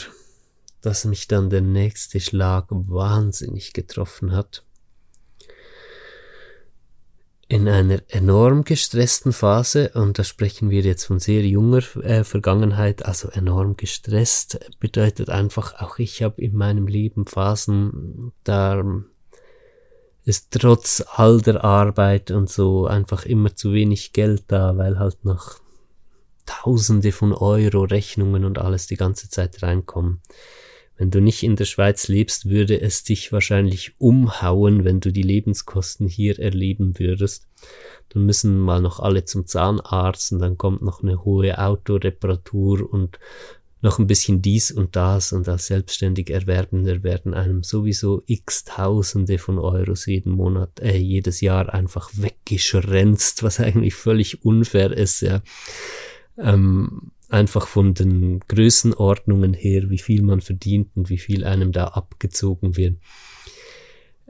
dass 0.80 1.04
mich 1.04 1.28
dann 1.28 1.50
der 1.50 1.60
nächste 1.60 2.20
Schlag 2.20 2.66
wahnsinnig 2.70 3.72
getroffen 3.72 4.32
hat. 4.32 4.64
In 7.50 7.66
einer 7.66 8.00
enorm 8.06 8.62
gestressten 8.62 9.32
Phase, 9.32 9.90
und 9.94 10.20
da 10.20 10.22
sprechen 10.22 10.70
wir 10.70 10.82
jetzt 10.82 11.06
von 11.06 11.18
sehr 11.18 11.44
junger 11.44 11.82
äh, 11.96 12.22
Vergangenheit, 12.22 13.04
also 13.04 13.28
enorm 13.28 13.76
gestresst, 13.76 14.60
bedeutet 14.78 15.30
einfach, 15.30 15.74
auch 15.82 15.98
ich 15.98 16.22
habe 16.22 16.40
in 16.40 16.54
meinem 16.54 16.86
Leben 16.86 17.26
Phasen, 17.26 18.30
da 18.44 18.84
ist 20.24 20.52
trotz 20.52 21.02
all 21.16 21.40
der 21.40 21.64
Arbeit 21.64 22.30
und 22.30 22.48
so 22.48 22.86
einfach 22.86 23.26
immer 23.26 23.56
zu 23.56 23.72
wenig 23.72 24.12
Geld 24.12 24.44
da, 24.46 24.76
weil 24.76 25.00
halt 25.00 25.24
noch 25.24 25.58
Tausende 26.46 27.10
von 27.10 27.32
Euro 27.32 27.82
Rechnungen 27.82 28.44
und 28.44 28.60
alles 28.60 28.86
die 28.86 28.96
ganze 28.96 29.28
Zeit 29.28 29.60
reinkommen. 29.60 30.22
Wenn 31.00 31.10
du 31.10 31.22
nicht 31.22 31.42
in 31.44 31.56
der 31.56 31.64
Schweiz 31.64 32.08
lebst, 32.08 32.50
würde 32.50 32.78
es 32.78 33.04
dich 33.04 33.32
wahrscheinlich 33.32 33.94
umhauen, 33.96 34.84
wenn 34.84 35.00
du 35.00 35.10
die 35.10 35.22
Lebenskosten 35.22 36.06
hier 36.06 36.38
erleben 36.38 36.98
würdest. 36.98 37.48
Dann 38.10 38.26
müssen 38.26 38.60
mal 38.60 38.82
noch 38.82 39.00
alle 39.00 39.24
zum 39.24 39.46
Zahnarzt 39.46 40.30
und 40.32 40.40
dann 40.40 40.58
kommt 40.58 40.82
noch 40.82 41.02
eine 41.02 41.24
hohe 41.24 41.58
Autoreparatur 41.58 42.92
und 42.92 43.18
noch 43.80 43.98
ein 43.98 44.08
bisschen 44.08 44.42
dies 44.42 44.70
und 44.70 44.94
das 44.94 45.32
und 45.32 45.48
als 45.48 45.68
selbstständig 45.68 46.28
Erwerbender 46.28 47.02
werden 47.02 47.32
einem 47.32 47.62
sowieso 47.62 48.22
x 48.26 48.64
Tausende 48.64 49.38
von 49.38 49.58
Euros 49.58 50.04
jeden 50.04 50.32
Monat, 50.32 50.80
äh, 50.80 50.98
jedes 50.98 51.40
Jahr 51.40 51.72
einfach 51.72 52.10
weggeschränzt, 52.12 53.42
was 53.42 53.58
eigentlich 53.60 53.94
völlig 53.94 54.44
unfair 54.44 54.90
ist, 54.90 55.22
ja. 55.22 55.40
Ähm, 56.36 57.12
einfach 57.30 57.66
von 57.66 57.94
den 57.94 58.40
Größenordnungen 58.48 59.54
her, 59.54 59.90
wie 59.90 59.98
viel 59.98 60.22
man 60.22 60.40
verdient 60.40 60.90
und 60.96 61.08
wie 61.08 61.18
viel 61.18 61.44
einem 61.44 61.72
da 61.72 61.88
abgezogen 61.88 62.76
wird. 62.76 62.98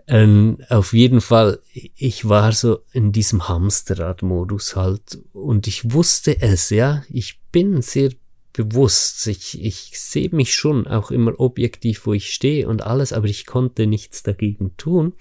Ähm, 0.07 0.59
auf 0.69 0.93
jeden 0.93 1.21
Fall, 1.21 1.61
ich 1.73 2.29
war 2.29 2.53
so 2.53 2.81
in 2.93 3.13
diesem 3.13 3.49
Hamsterrad-Modus 3.49 4.77
halt 4.77 5.21
und 5.33 5.67
ich 5.67 5.93
wusste 5.93 6.41
es, 6.41 6.71
ja. 6.71 7.05
Ich 7.09 7.41
bin 7.53 7.81
sehr 7.83 8.11
bewusst. 8.53 9.27
Ich, 9.27 9.63
ich 9.63 9.99
sehe 9.99 10.31
mich 10.33 10.55
schon 10.55 10.87
auch 10.87 11.11
immer 11.11 11.39
objektiv, 11.39 12.07
wo 12.07 12.13
ich 12.13 12.33
stehe 12.33 12.69
und 12.69 12.83
alles, 12.83 13.13
aber 13.13 13.27
ich 13.27 13.47
konnte 13.47 13.87
nichts 13.87 14.23
dagegen 14.23 14.77
tun. 14.77 15.15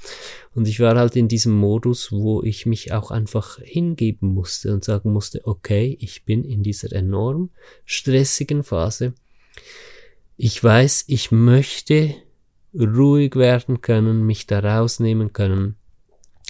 Und 0.53 0.67
ich 0.67 0.79
war 0.79 0.95
halt 0.95 1.15
in 1.15 1.27
diesem 1.27 1.53
Modus, 1.53 2.11
wo 2.11 2.43
ich 2.43 2.65
mich 2.65 2.91
auch 2.91 3.11
einfach 3.11 3.59
hingeben 3.59 4.33
musste 4.33 4.73
und 4.73 4.83
sagen 4.83 5.11
musste, 5.11 5.45
okay, 5.45 5.97
ich 5.99 6.25
bin 6.25 6.43
in 6.43 6.63
dieser 6.63 6.91
enorm 6.91 7.51
stressigen 7.85 8.63
Phase. 8.63 9.13
Ich 10.37 10.63
weiß, 10.63 11.05
ich 11.07 11.31
möchte 11.31 12.15
ruhig 12.73 13.35
werden 13.35 13.81
können, 13.81 14.25
mich 14.25 14.47
da 14.47 14.59
rausnehmen 14.59 15.33
können, 15.33 15.75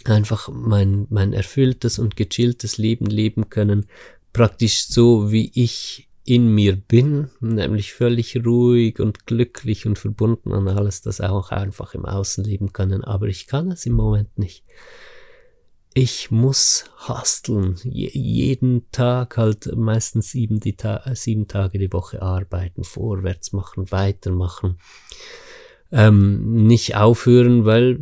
einfach 0.05 0.49
mein, 0.51 1.07
mein 1.09 1.33
erfülltes 1.33 1.99
und 1.99 2.15
gechilltes 2.15 2.77
Leben 2.77 3.05
leben 3.05 3.49
können, 3.49 3.85
praktisch 4.33 4.87
so, 4.87 5.31
wie 5.31 5.51
ich 5.53 6.08
in 6.29 6.53
mir 6.53 6.75
bin, 6.75 7.29
nämlich 7.39 7.93
völlig 7.93 8.45
ruhig 8.45 8.99
und 8.99 9.25
glücklich 9.25 9.85
und 9.85 9.97
verbunden 9.97 10.53
an 10.53 10.67
alles, 10.67 11.01
das 11.01 11.21
auch 11.21 11.51
einfach 11.51 11.93
im 11.93 12.05
Außen 12.05 12.43
leben 12.43 12.73
können, 12.73 13.03
aber 13.03 13.27
ich 13.27 13.47
kann 13.47 13.71
es 13.71 13.85
im 13.85 13.93
Moment 13.93 14.37
nicht. 14.37 14.63
Ich 15.93 16.29
muss 16.29 16.85
hasteln, 16.97 17.75
Je 17.83 18.09
jeden 18.13 18.91
Tag 18.91 19.37
halt 19.37 19.75
meistens 19.75 20.31
sieben, 20.31 20.59
Ta 20.77 21.03
sieben 21.15 21.47
Tage 21.47 21.79
die 21.79 21.91
Woche 21.91 22.21
arbeiten, 22.21 22.83
vorwärts 22.83 23.51
machen, 23.53 23.91
weitermachen, 23.91 24.77
ähm, 25.91 26.67
nicht 26.67 26.95
aufhören, 26.95 27.65
weil 27.65 27.99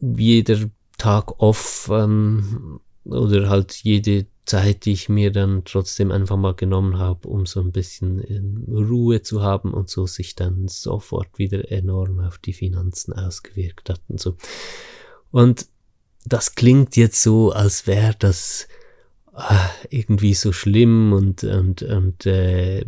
jeder 0.00 0.58
Tag 0.96 1.40
off 1.40 1.90
ähm, 1.92 2.80
oder 3.04 3.50
halt 3.50 3.74
jede 3.82 4.26
Zeit, 4.44 4.84
die 4.84 4.92
ich 4.92 5.08
mir 5.08 5.32
dann 5.32 5.64
trotzdem 5.64 6.10
einfach 6.10 6.36
mal 6.36 6.54
genommen 6.54 6.98
habe, 6.98 7.28
um 7.28 7.46
so 7.46 7.60
ein 7.60 7.72
bisschen 7.72 8.64
Ruhe 8.68 9.22
zu 9.22 9.42
haben 9.42 9.72
und 9.72 9.88
so 9.88 10.06
sich 10.06 10.34
dann 10.34 10.68
sofort 10.68 11.38
wieder 11.38 11.70
enorm 11.70 12.20
auf 12.20 12.38
die 12.38 12.52
Finanzen 12.52 13.12
ausgewirkt 13.12 13.90
hat 13.90 14.00
und 14.08 14.20
so. 14.20 14.36
Und 15.30 15.66
das 16.24 16.54
klingt 16.54 16.96
jetzt 16.96 17.22
so, 17.22 17.52
als 17.52 17.86
wäre 17.86 18.14
das 18.18 18.68
äh, 19.36 19.54
irgendwie 19.90 20.34
so 20.34 20.52
schlimm 20.52 21.12
und 21.12 21.44
und 21.44 21.82
und 21.82 22.26
äh, 22.26 22.84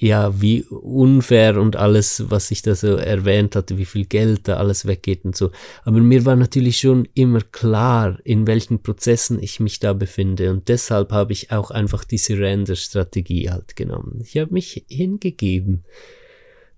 ja, 0.00 0.40
wie 0.40 0.62
unfair 0.62 1.60
und 1.60 1.74
alles, 1.74 2.30
was 2.30 2.52
ich 2.52 2.62
da 2.62 2.76
so 2.76 2.94
erwähnt 2.94 3.56
hatte, 3.56 3.78
wie 3.78 3.84
viel 3.84 4.04
Geld 4.04 4.46
da 4.46 4.56
alles 4.56 4.86
weggeht 4.86 5.24
und 5.24 5.36
so. 5.36 5.50
Aber 5.84 5.98
mir 5.98 6.24
war 6.24 6.36
natürlich 6.36 6.78
schon 6.78 7.08
immer 7.14 7.40
klar, 7.40 8.18
in 8.22 8.46
welchen 8.46 8.80
Prozessen 8.80 9.42
ich 9.42 9.58
mich 9.58 9.80
da 9.80 9.94
befinde 9.94 10.52
und 10.52 10.68
deshalb 10.68 11.10
habe 11.10 11.32
ich 11.32 11.50
auch 11.50 11.72
einfach 11.72 12.04
die 12.04 12.18
Surrender-Strategie 12.18 13.50
halt 13.50 13.74
genommen. 13.74 14.20
Ich 14.22 14.36
habe 14.36 14.54
mich 14.54 14.84
hingegeben, 14.88 15.84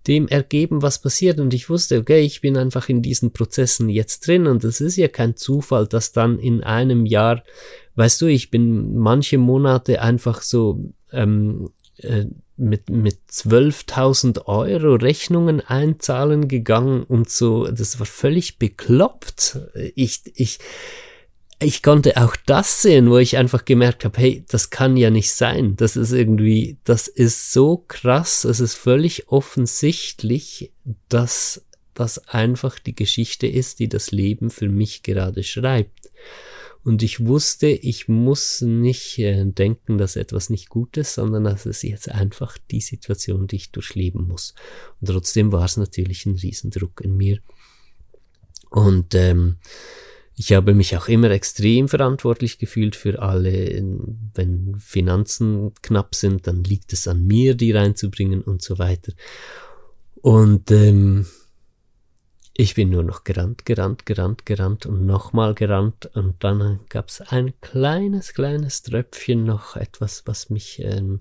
dem 0.07 0.27
ergeben, 0.27 0.81
was 0.81 1.03
passiert 1.03 1.41
und 1.41 1.53
ich 1.53 1.69
wusste, 1.69 1.99
okay, 1.99 2.21
ich 2.23 2.41
bin 2.41 2.57
einfach 2.57 2.89
in 2.89 3.03
diesen 3.03 3.35
Prozessen 3.35 3.91
jetzt 3.91 4.27
drin 4.27 4.47
und 4.47 4.65
es 4.65 4.81
ist 4.81 4.97
ja 4.97 5.09
kein 5.09 5.37
Zufall, 5.37 5.87
dass 5.87 6.13
dann 6.13 6.39
in 6.39 6.63
einem 6.63 7.05
Jahr, 7.05 7.45
weißt 7.97 8.23
du, 8.23 8.27
ich 8.29 8.51
bin 8.51 8.97
manche 8.97 9.37
Monate 9.37 10.01
einfach 10.01 10.41
so 10.41 10.91
ähm, 11.13 11.69
äh, 11.99 12.25
mit, 12.61 12.91
mit 12.91 13.19
12.000 13.31 14.47
Euro 14.47 14.95
Rechnungen 14.95 15.61
einzahlen 15.61 16.47
gegangen 16.47 17.03
und 17.05 17.31
so, 17.31 17.67
das 17.67 17.99
war 17.99 18.07
völlig 18.07 18.59
bekloppt. 18.59 19.59
Ich, 19.95 20.21
ich, 20.35 20.59
ich 21.63 21.83
konnte 21.83 22.17
auch 22.17 22.37
das 22.47 22.83
sehen, 22.83 23.11
wo 23.11 23.19
ich 23.19 23.37
einfach 23.37 23.65
gemerkt 23.65 24.05
habe, 24.05 24.19
hey, 24.19 24.45
das 24.49 24.71
kann 24.71 24.97
ja 24.97 25.11
nicht 25.11 25.33
sein. 25.33 25.77
Das 25.77 25.97
ist 25.97 26.13
irgendwie, 26.13 26.79
das 26.85 27.09
ist 27.09 27.53
so 27.53 27.85
krass, 27.89 28.45
es 28.45 28.61
ist 28.61 28.75
völlig 28.75 29.29
offensichtlich, 29.29 30.73
dass 31.09 31.65
das 31.95 32.29
einfach 32.29 32.79
die 32.79 32.95
Geschichte 32.95 33.47
ist, 33.47 33.79
die 33.79 33.89
das 33.89 34.11
Leben 34.11 34.51
für 34.51 34.69
mich 34.69 35.03
gerade 35.03 35.43
schreibt. 35.43 36.11
Und 36.83 37.03
ich 37.03 37.27
wusste, 37.27 37.67
ich 37.67 38.09
muss 38.09 38.63
nicht 38.63 39.19
äh, 39.19 39.45
denken, 39.45 39.99
dass 39.99 40.17
etwas 40.17 40.49
nicht 40.49 40.71
gut 40.71 40.97
ist, 40.97 41.15
sondern 41.15 41.45
dass 41.45 41.67
es 41.67 41.83
jetzt 41.83 42.09
einfach 42.11 42.57
die 42.71 42.81
Situation, 42.81 43.47
die 43.47 43.57
ich 43.57 43.71
durchleben 43.71 44.27
muss. 44.27 44.55
Und 45.01 45.09
trotzdem 45.09 45.53
war 45.53 45.65
es 45.65 45.77
natürlich 45.77 46.25
ein 46.25 46.37
Riesendruck 46.37 47.03
in 47.03 47.17
mir. 47.17 47.39
Und 48.71 49.15
ähm, 49.15 49.57
ich 50.37 50.55
habe 50.55 50.73
mich 50.73 50.97
auch 50.97 51.09
immer 51.09 51.31
extrem 51.31 51.87
verantwortlich 51.87 52.59
gefühlt 52.59 52.97
für 52.97 53.21
alle. 53.21 53.83
Wenn 54.35 54.77
Finanzen 54.79 55.75
knapp 55.83 56.15
sind, 56.15 56.47
dann 56.47 56.65
liegt 56.65 56.95
es 56.95 57.07
an 57.07 57.27
mir, 57.27 57.55
die 57.55 57.73
reinzubringen 57.73 58.41
und 58.41 58.63
so 58.63 58.79
weiter. 58.79 59.13
Und 60.23 60.71
ähm, 60.71 61.27
ich 62.61 62.75
bin 62.75 62.91
nur 62.91 63.03
noch 63.03 63.25
gerannt, 63.25 63.65
gerannt, 63.65 64.05
gerannt, 64.05 64.45
gerannt 64.45 64.85
und 64.85 65.07
nochmal 65.07 65.55
gerannt 65.55 66.15
und 66.15 66.45
dann 66.45 66.81
gab 66.91 67.09
es 67.09 67.23
ein 67.23 67.55
kleines, 67.63 68.35
kleines 68.35 68.83
Tröpfchen 68.83 69.45
noch, 69.45 69.77
etwas, 69.77 70.25
was 70.27 70.51
mich 70.51 70.79
ähm, 70.81 71.21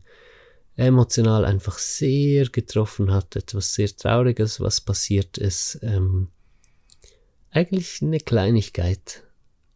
emotional 0.76 1.46
einfach 1.46 1.78
sehr 1.78 2.50
getroffen 2.50 3.14
hat, 3.14 3.38
etwas 3.38 3.74
sehr 3.74 3.88
Trauriges, 3.88 4.60
was 4.60 4.82
passiert 4.82 5.38
ist. 5.38 5.80
Ähm, 5.82 6.28
eigentlich 7.52 8.02
eine 8.02 8.20
Kleinigkeit, 8.20 9.24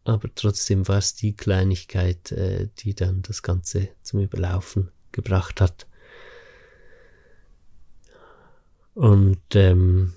aber 0.04 0.28
trotzdem 0.34 0.86
war 0.86 0.98
es 0.98 1.14
die 1.14 1.34
Kleinigkeit, 1.34 2.30
äh, 2.30 2.68
die 2.80 2.94
dann 2.94 3.22
das 3.22 3.42
Ganze 3.42 3.88
zum 4.02 4.20
Überlaufen 4.20 4.90
gebracht 5.12 5.62
hat. 5.62 5.86
Und 8.92 9.40
ähm, 9.54 10.12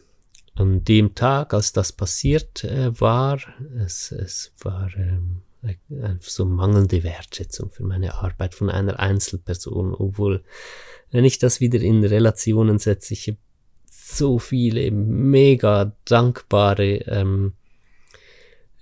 an 0.58 0.84
dem 0.84 1.16
Tag, 1.16 1.54
als 1.54 1.74
das 1.74 1.92
passiert 1.92 2.64
äh, 2.64 3.00
war, 3.00 3.40
es, 3.78 4.12
es 4.12 4.54
war 4.60 4.90
ähm, 4.98 5.42
so 6.20 6.46
mangelnde 6.46 7.04
Wertschätzung 7.04 7.72
für 7.72 7.84
meine 7.84 8.16
Arbeit 8.16 8.56
von 8.56 8.70
einer 8.70 9.00
Einzelperson, 9.00 9.94
obwohl, 9.94 10.44
wenn 11.12 11.26
ich 11.26 11.40
das 11.40 11.60
wieder 11.60 11.80
in 11.80 12.04
Relationen 12.04 12.80
setze, 12.80 13.14
ich 13.14 13.36
so 13.90 14.40
viele 14.40 14.90
mega 14.92 15.94
dankbare 16.06 17.00
ähm, 17.08 17.54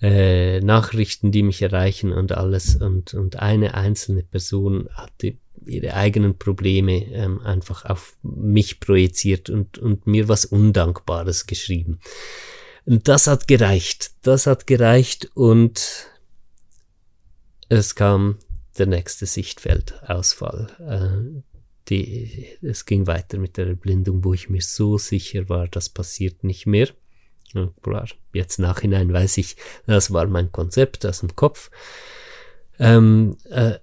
äh, 0.01 0.59
Nachrichten, 0.59 1.31
die 1.31 1.43
mich 1.43 1.61
erreichen 1.61 2.11
und 2.11 2.31
alles. 2.31 2.75
Und, 2.75 3.13
und 3.13 3.37
eine 3.37 3.73
einzelne 3.73 4.23
Person 4.23 4.87
hatte 4.93 5.37
ihre 5.67 5.93
eigenen 5.93 6.37
Probleme 6.37 7.05
ähm, 7.11 7.41
einfach 7.41 7.85
auf 7.85 8.17
mich 8.21 8.79
projiziert 8.79 9.49
und, 9.49 9.77
und 9.77 10.07
mir 10.07 10.27
was 10.27 10.45
Undankbares 10.45 11.47
geschrieben. 11.47 11.99
Und 12.85 13.07
das 13.07 13.27
hat 13.27 13.47
gereicht. 13.47 14.11
Das 14.21 14.47
hat 14.47 14.67
gereicht 14.67 15.29
und 15.33 16.07
es 17.69 17.95
kam 17.95 18.37
der 18.77 18.85
nächste 18.85 19.25
Sichtfeldausfall. 19.25 20.67
Äh, 20.79 21.41
die, 21.89 22.47
es 22.61 22.85
ging 22.85 23.07
weiter 23.07 23.37
mit 23.37 23.57
der 23.57 23.67
Erblindung, 23.67 24.23
wo 24.23 24.33
ich 24.33 24.49
mir 24.49 24.61
so 24.61 24.97
sicher 24.97 25.49
war, 25.49 25.67
das 25.67 25.89
passiert 25.89 26.43
nicht 26.43 26.65
mehr. 26.65 26.89
klar, 27.81 28.07
jetzt 28.33 28.59
nachhinein 28.59 29.13
weiß 29.13 29.37
ich, 29.37 29.55
das 29.85 30.11
war 30.11 30.27
mein 30.27 30.51
Konzept 30.51 31.05
aus 31.05 31.19
dem 31.19 31.35
Kopf. 31.35 31.69
Ähm, 32.79 33.37
äh, 33.49 33.75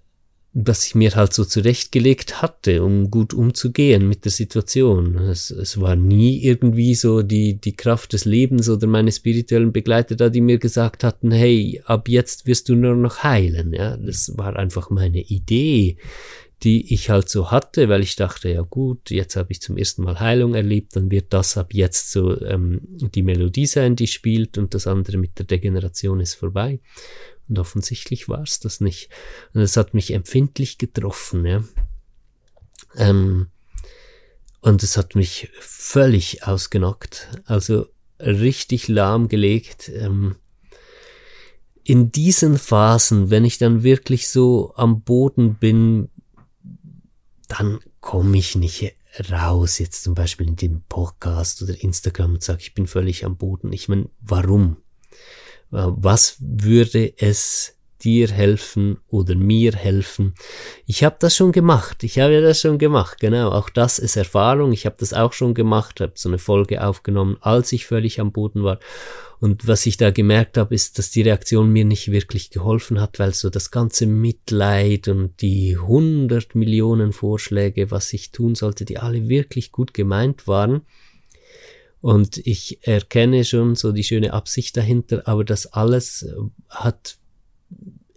das 0.55 0.87
ich 0.87 0.95
mir 0.95 1.15
halt 1.15 1.33
so 1.33 1.45
zurechtgelegt 1.47 2.43
hatte, 2.43 2.83
um 2.83 3.11
gut 3.11 3.33
umzugehen 3.33 4.07
mit 4.07 4.27
der 4.27 4.33
Situation. 4.33 5.17
Es, 5.17 5.51
es 5.51 5.81
war 5.81 5.97
nie 5.97 6.43
irgendwie 6.43 6.95
so 6.95 7.23
die, 7.23 7.55
die 7.55 7.75
Kraft 7.75 8.13
des 8.13 8.27
Lebens 8.27 8.69
oder 8.69 8.87
meine 8.87 9.13
spirituellen 9.13 9.73
Begleiter 9.73 10.15
da, 10.15 10.29
die 10.29 10.43
mir 10.43 10.59
gesagt 10.59 11.05
hatten, 11.05 11.31
hey, 11.31 11.81
ab 11.87 12.07
jetzt 12.09 12.47
wirst 12.47 12.69
du 12.69 12.75
nur 12.75 12.95
noch 12.95 13.23
heilen. 13.23 13.73
Ja, 13.73 13.97
das 13.97 14.37
war 14.37 14.55
einfach 14.57 14.91
meine 14.91 15.23
Idee, 15.23 15.97
die 16.63 16.93
ich 16.93 17.11
halt 17.11 17.29
so 17.29 17.51
hatte, 17.51 17.89
weil 17.89 18.03
ich 18.03 18.15
dachte, 18.17 18.51
ja 18.51 18.63
gut, 18.63 19.11
jetzt 19.11 19.37
habe 19.37 19.51
ich 19.53 19.61
zum 19.61 19.77
ersten 19.77 20.03
Mal 20.03 20.21
Heilung 20.21 20.55
erlebt, 20.55 20.95
dann 20.95 21.11
wird 21.11 21.33
das 21.33 21.57
ab 21.57 21.73
jetzt 21.73 22.13
so 22.13 22.41
ähm, 22.43 22.81
die 23.15 23.23
Melodie 23.23 23.67
sein, 23.67 23.97
die 23.97 24.07
spielt 24.07 24.59
und 24.59 24.75
das 24.75 24.87
andere 24.87 25.17
mit 25.17 25.39
der 25.39 25.47
Degeneration 25.47 26.21
ist 26.21 26.35
vorbei. 26.35 26.79
Und 27.53 27.59
offensichtlich 27.59 28.31
war 28.31 28.43
es 28.43 28.61
das 28.61 28.81
nicht. 28.81 29.11
Und 29.53 29.61
es 29.61 29.77
hat 29.77 29.93
mich 29.93 30.15
empfindlich 30.15 30.79
getroffen, 30.79 31.45
ja. 31.45 31.63
Ähm, 32.97 33.49
und 34.63 34.83
es 34.83 34.97
hat 34.97 35.15
mich 35.15 35.51
völlig 35.61 36.45
ausgenockt. 36.45 37.29
Also 37.45 37.89
richtig 38.19 38.89
lahmgelegt. 38.89 39.91
Ähm, 39.91 40.37
in 41.85 42.11
diesen 42.11 42.57
Phasen, 42.57 43.29
wenn 43.29 43.45
ich 43.45 43.59
dann 43.59 43.83
wirklich 43.83 44.29
so 44.29 44.73
am 44.77 45.03
Boden 45.03 45.57
bin, 45.57 46.09
dann 47.49 47.81
komme 48.01 48.39
ich 48.39 48.57
nicht 48.57 48.95
raus, 49.31 49.79
jetzt 49.79 50.05
zum 50.05 50.15
Beispiel 50.15 50.49
in 50.49 50.57
dem 50.57 50.85
Podcast 50.89 51.61
oder 51.61 51.79
Instagram 51.79 52.33
und 52.33 52.43
sage, 52.43 52.63
ich 52.63 52.73
bin 52.73 52.87
völlig 52.87 53.27
am 53.27 53.37
Boden. 53.37 53.75
Ich 53.75 53.91
meine, 53.91 54.09
warum? 54.23 54.79
Äh, 55.73 55.87
was 55.97 56.37
würde 56.41 57.13
es 57.17 57.77
dir 58.03 58.29
helfen 58.29 58.99
oder 59.09 59.35
mir 59.35 59.73
helfen. 59.73 60.35
Ich 60.87 61.05
habe 61.05 61.17
das 61.21 61.37
schon 61.37 61.53
gemacht. 61.53 62.03
Ich 62.03 62.19
habe 62.19 62.41
das 62.41 62.61
schon 62.61 62.79
gemacht. 62.79 63.21
Genau, 63.21 63.51
auch 63.51 63.71
das 63.71 63.99
ist 63.99 64.17
Erfahrung. 64.17 64.73
Ich 64.73 64.87
habe 64.87 64.97
das 64.99 65.13
auch 65.13 65.33
schon 65.33 65.55
gemacht, 65.55 66.01
habe 66.01 66.13
so 66.17 66.29
eine 66.29 66.39
Folge 66.39 66.85
aufgenommen, 66.85 67.37
als 67.41 67.73
ich 67.73 67.87
völlig 67.87 68.21
am 68.21 68.33
Boden 68.33 68.65
war. 68.65 68.79
Und 69.41 69.67
was 69.67 69.87
ich 69.87 69.97
da 69.97 70.11
gemerkt 70.11 70.57
habe, 70.57 70.75
ist, 70.75 70.99
dass 70.99 71.11
die 71.11 71.23
Reaktion 71.23 71.71
mir 71.71 71.85
nicht 71.85 72.13
wirklich 72.13 72.51
geholfen 72.51 73.01
hat, 73.01 73.19
weil 73.19 73.35
so 73.35 73.51
das 73.51 73.71
ganze 73.71 74.07
Mitleid 74.07 75.09
und 75.09 75.41
die 75.41 75.77
hundert 75.77 76.55
Millionen 76.55 77.13
Vorschläge, 77.13 77.91
was 77.91 78.13
ich 78.13 78.31
tun 78.31 78.55
sollte, 78.55 78.85
die 78.85 78.99
alle 78.99 79.29
wirklich 79.29 79.73
gut 79.73 79.95
gemeint 79.95 80.47
waren, 80.47 80.83
und 82.03 82.39
ich 82.47 82.87
erkenne 82.87 83.45
schon 83.45 83.77
so 83.77 83.93
die 83.93 84.05
schöne 84.05 84.35
Absicht 84.35 84.77
dahinter, 84.77 85.23
aber 85.27 85.45
das 85.45 85.73
alles 85.73 86.27
hat 86.69 87.17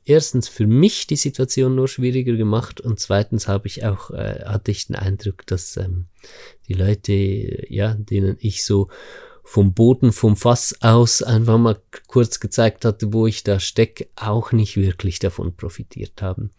erstens 0.06 0.48
für 0.48 0.68
mich 0.68 1.08
die 1.08 1.16
Situation 1.16 1.76
nur 1.76 1.88
schwieriger 1.88 2.36
gemacht 2.36 2.82
und 2.82 3.00
zweitens 3.00 3.48
habe 3.48 3.68
ich 3.68 3.86
auch, 3.86 4.10
äh, 4.12 4.44
hatte 4.46 4.72
ich 4.72 4.88
den 4.88 4.96
Eindruck, 4.96 5.46
dass 5.46 5.78
ähm, 5.78 6.06
die 6.68 6.74
Leute, 6.74 7.14
ja, 7.72 7.94
denen 7.94 8.38
ich 8.40 8.66
so 8.66 8.90
vom 9.44 9.74
Boden, 9.74 10.12
vom 10.12 10.36
Fass 10.36 10.76
aus 10.82 11.22
einfach 11.22 11.60
mal 11.60 11.80
kurz 12.08 12.40
gezeigt 12.40 12.86
hatte, 12.86 13.14
wo 13.14 13.28
ich 13.28 13.44
da 13.44 13.60
stecke, 13.60 14.08
auch 14.16 14.52
nicht 14.52 14.78
wirklich 14.78 15.20
davon 15.20 15.56
profitiert 15.56 16.24
haben. 16.24 16.50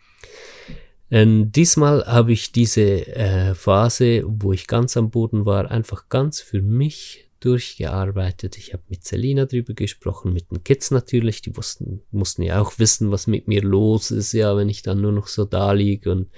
Ähm, 1.10 1.52
diesmal 1.52 2.04
habe 2.06 2.32
ich 2.32 2.52
diese 2.52 3.06
äh, 3.06 3.54
Phase, 3.54 4.24
wo 4.26 4.52
ich 4.52 4.66
ganz 4.66 4.96
am 4.96 5.10
Boden 5.10 5.46
war, 5.46 5.70
einfach 5.70 6.08
ganz 6.08 6.40
für 6.40 6.62
mich 6.62 7.28
durchgearbeitet. 7.40 8.56
Ich 8.58 8.72
habe 8.72 8.82
mit 8.88 9.04
Selina 9.04 9.46
drüber 9.46 9.74
gesprochen, 9.74 10.32
mit 10.32 10.50
den 10.50 10.64
Kids 10.64 10.90
natürlich. 10.90 11.42
Die 11.42 11.56
wussten, 11.56 12.02
mussten 12.10 12.42
ja 12.42 12.60
auch 12.60 12.78
wissen, 12.78 13.10
was 13.12 13.26
mit 13.26 13.46
mir 13.46 13.62
los 13.62 14.10
ist, 14.10 14.32
ja, 14.32 14.56
wenn 14.56 14.68
ich 14.68 14.82
dann 14.82 15.00
nur 15.00 15.12
noch 15.12 15.28
so 15.28 15.44
da 15.44 15.72
liege 15.72 16.10
und 16.10 16.28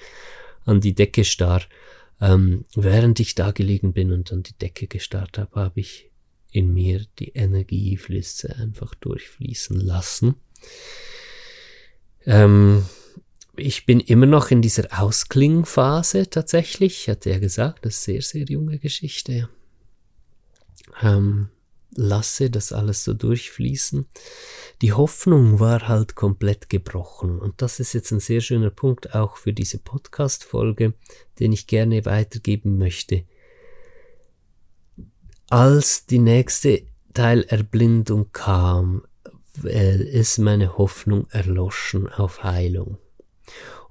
an 0.64 0.80
die 0.80 0.94
Decke 0.94 1.24
starr. 1.24 1.62
Ähm, 2.20 2.64
während 2.74 3.20
ich 3.20 3.34
da 3.34 3.52
gelegen 3.52 3.92
bin 3.92 4.12
und 4.12 4.32
an 4.32 4.42
die 4.42 4.58
Decke 4.58 4.86
gestarrt 4.86 5.38
habe, 5.38 5.60
habe 5.60 5.80
ich 5.80 6.10
in 6.50 6.74
mir 6.74 7.06
die 7.18 7.30
Energieflüsse 7.30 8.56
einfach 8.56 8.94
durchfließen 8.96 9.80
lassen. 9.80 10.34
Ähm, 12.26 12.84
ich 13.58 13.86
bin 13.86 14.00
immer 14.00 14.26
noch 14.26 14.50
in 14.50 14.62
dieser 14.62 14.86
Ausklingphase 14.98 16.30
tatsächlich. 16.30 17.02
Ich 17.02 17.08
hatte 17.08 17.30
ja 17.30 17.38
gesagt, 17.38 17.84
das 17.84 17.94
ist 17.94 18.04
sehr, 18.04 18.22
sehr 18.22 18.44
junge 18.44 18.78
Geschichte. 18.78 19.48
Ähm, 21.02 21.48
lasse 21.94 22.50
das 22.50 22.72
alles 22.72 23.04
so 23.04 23.14
durchfließen. 23.14 24.06
Die 24.82 24.92
Hoffnung 24.92 25.58
war 25.58 25.88
halt 25.88 26.14
komplett 26.14 26.68
gebrochen. 26.68 27.38
Und 27.38 27.60
das 27.60 27.80
ist 27.80 27.92
jetzt 27.92 28.12
ein 28.12 28.20
sehr 28.20 28.40
schöner 28.40 28.70
Punkt 28.70 29.14
auch 29.14 29.36
für 29.36 29.52
diese 29.52 29.78
Podcast-Folge, 29.78 30.94
den 31.40 31.52
ich 31.52 31.66
gerne 31.66 32.04
weitergeben 32.04 32.78
möchte. 32.78 33.24
Als 35.50 36.06
die 36.06 36.18
nächste 36.18 36.82
Teilerblindung 37.14 38.32
kam, 38.32 39.02
äh, 39.64 40.02
ist 40.02 40.38
meine 40.38 40.78
Hoffnung 40.78 41.26
erloschen 41.30 42.06
auf 42.06 42.44
Heilung. 42.44 42.98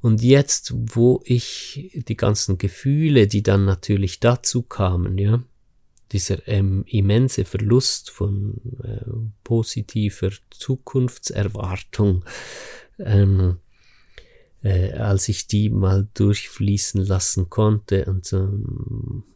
Und 0.08 0.24
jetzt, 0.24 0.72
wo 0.74 1.22
ich 1.26 1.92
die 1.94 2.16
ganzen 2.16 2.58
Gefühle, 2.58 3.28
die 3.28 3.44
dann 3.44 3.66
natürlich 3.66 4.22
dazu 4.22 4.62
kamen, 4.62 5.18
ja, 5.18 5.44
dieser 6.14 6.48
ähm, 6.48 6.86
immense 6.88 7.44
Verlust 7.44 8.10
von 8.10 8.54
äh, 8.86 9.02
positiver 9.44 10.30
Zukunftserwartung, 10.50 12.24
ähm, 13.00 13.58
äh, 14.64 14.94
als 14.94 15.28
ich 15.28 15.48
die 15.48 15.70
mal 15.70 16.08
durchfließen 16.14 17.06
lassen 17.06 17.50
konnte 17.50 18.06
und 18.06 18.26
so 18.26 18.48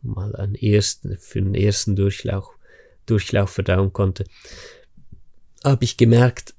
mal 0.01 0.33
einen 0.37 0.55
ersten, 0.55 1.17
für 1.17 1.41
den 1.41 1.53
ersten 1.53 1.97
Durchlauf, 1.97 2.47
Durchlauf 3.07 3.49
verdauen 3.49 3.91
konnte, 3.91 4.23
habe 5.65 5.83
ich 5.83 5.97
gemerkt, 5.97 6.55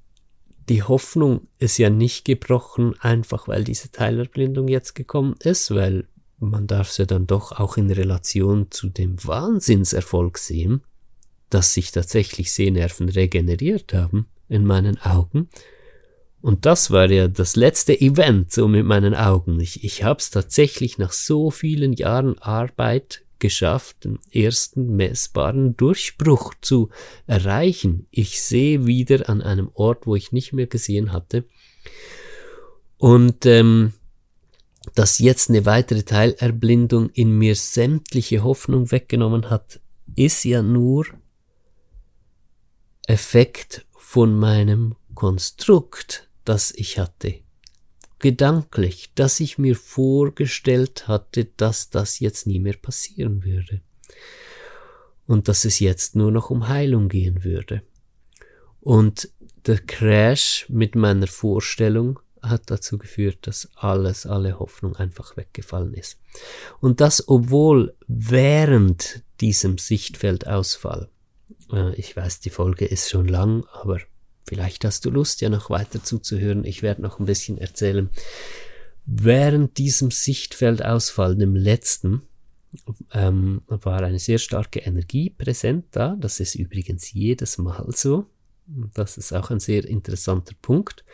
die 0.73 0.83
Hoffnung 0.83 1.49
ist 1.59 1.77
ja 1.77 1.91
nicht 1.91 2.25
gebrochen, 2.25 2.95
einfach 2.99 3.47
weil 3.47 3.63
diese 3.63 3.93
Teilerblindung 3.93 4.69
jetzt 4.69 4.95
gekommen 4.95 5.35
ist, 5.41 5.75
weil 5.75 6.09
man 6.39 6.67
darf 6.67 6.89
es 6.89 6.97
ja 6.97 7.05
dann 7.05 7.27
doch 7.27 7.53
auch 7.53 7.77
in 7.77 7.91
Relation 7.91 8.71
zu 8.71 8.89
dem 8.89 9.23
Wahnsinnserfolg 9.23 10.39
sehen, 10.39 10.81
dass 11.51 11.75
sich 11.75 11.93
tatsächlich 11.93 12.53
Sehnerven 12.53 13.11
regeneriert 13.11 13.93
haben 13.93 14.29
in 14.49 14.65
meinen 14.65 14.99
Augen. 15.03 15.51
Und 16.41 16.65
das 16.65 16.91
war 16.91 17.11
ja 17.11 17.29
das 17.29 17.55
letzte 17.55 18.01
Event 18.01 18.51
so 18.51 18.67
mit 18.67 18.87
meinen 18.87 19.15
Augen. 19.15 19.61
Ich, 19.61 19.85
ich 19.85 20.05
habe 20.05 20.21
es 20.21 20.31
tatsächlich 20.31 20.97
nach 20.97 21.13
so 21.13 21.51
vielen 21.51 21.93
Jahren 21.93 22.39
Arbeit 22.39 23.27
geschafft, 23.43 24.05
den 24.05 24.21
ersten 24.31 24.95
messbaren 24.95 25.77
Durchbruch 25.77 26.55
zu 26.61 26.91
erreichen. 27.27 28.07
Ich 28.13 28.41
sehe 28.41 28.87
wieder 28.87 29.29
an 29.29 29.43
einem 29.43 29.69
Ort, 29.75 30.07
wo 30.07 30.15
ich 30.15 30.31
nicht 30.31 30.53
mehr 30.53 30.69
gesehen 30.69 31.13
hatte. 31.13 31.45
Und 32.99 33.45
ähm, 33.45 33.95
dass 34.95 35.19
jetzt 35.19 35.51
eine 35.51 35.67
weitere 35.67 36.05
Teilerblindung 36.05 37.11
in 37.11 37.37
mir 37.37 37.57
sämtliche 37.57 38.45
Hoffnung 38.45 38.93
weggenommen 38.93 39.51
hat, 39.51 39.81
ist 40.15 40.45
ja 40.45 40.63
nur 40.63 41.07
Effekt 43.09 43.85
von 43.97 44.39
meinem 44.39 44.95
Konstrukt, 45.15 46.31
das 46.45 46.71
ich 46.71 46.99
hatte 46.99 47.43
gedanklich, 48.23 49.13
dass 49.15 49.41
ich 49.41 49.59
mir 49.59 49.77
vorgestellt 49.77 51.09
hatte, 51.09 51.45
dass 51.45 51.91
das 51.91 52.21
jetzt 52.21 52.47
nie 52.47 52.61
mehr 52.61 52.77
passieren 52.81 53.45
würde 53.45 53.83
und 55.27 55.49
dass 55.49 55.67
es 55.67 55.81
jetzt 55.81 56.17
nur 56.17 56.31
noch 56.31 56.49
um 56.49 56.69
Heilung 56.69 57.09
gehen 57.09 57.45
würde. 57.45 57.83
Und 58.81 59.29
der 59.67 59.79
Crash 59.79 60.67
mit 60.69 60.95
meiner 60.95 61.27
Vorstellung 61.27 62.21
hat 62.41 62.71
dazu 62.71 62.99
geführt, 62.99 63.39
dass 63.43 63.69
alles, 63.77 64.27
alle 64.27 64.59
Hoffnung 64.59 64.97
einfach 64.97 65.37
weggefallen 65.37 65.95
ist. 65.95 66.19
Und 66.81 67.01
das, 67.01 67.29
obwohl 67.29 67.95
während 68.09 69.23
diesem 69.41 69.79
Sichtfeldausfall, 69.79 71.09
äh, 71.73 71.95
ich 71.95 72.17
weiß, 72.17 72.41
die 72.41 72.51
Folge 72.51 72.85
ist 72.85 73.11
schon 73.11 73.29
lang, 73.29 73.65
aber 73.73 74.01
Vielleicht 74.47 74.85
hast 74.85 75.05
du 75.05 75.11
Lust, 75.11 75.41
ja 75.41 75.49
noch 75.49 75.71
weiter 75.71 76.03
zuzuhören. 76.03 76.65
Ich 76.65 76.83
werde 76.83 77.03
noch 77.03 77.19
ein 77.19 77.27
bisschen 77.27 77.59
erzählen. 77.59 78.11
Während 79.05 79.79
diesem 79.79 80.11
Sichtfeldausfall, 80.11 81.37
dem 81.37 81.57
letzten, 81.57 82.23
ähm, 83.13 83.63
war 83.67 84.03
eine 84.03 84.19
sehr 84.19 84.39
starke 84.39 84.81
Energie 84.81 85.31
präsent 85.31 85.87
da. 85.91 86.17
Das 86.19 86.41
ist 86.41 86.55
übrigens 86.55 87.13
jedes 87.13 87.59
Mal 87.59 87.87
so. 87.91 88.27
Das 88.95 89.19
ist 89.19 89.33
auch 89.33 89.51
ein 89.51 89.61
sehr 89.61 89.85
interessanter 89.85 90.55
Punkt. 90.61 91.05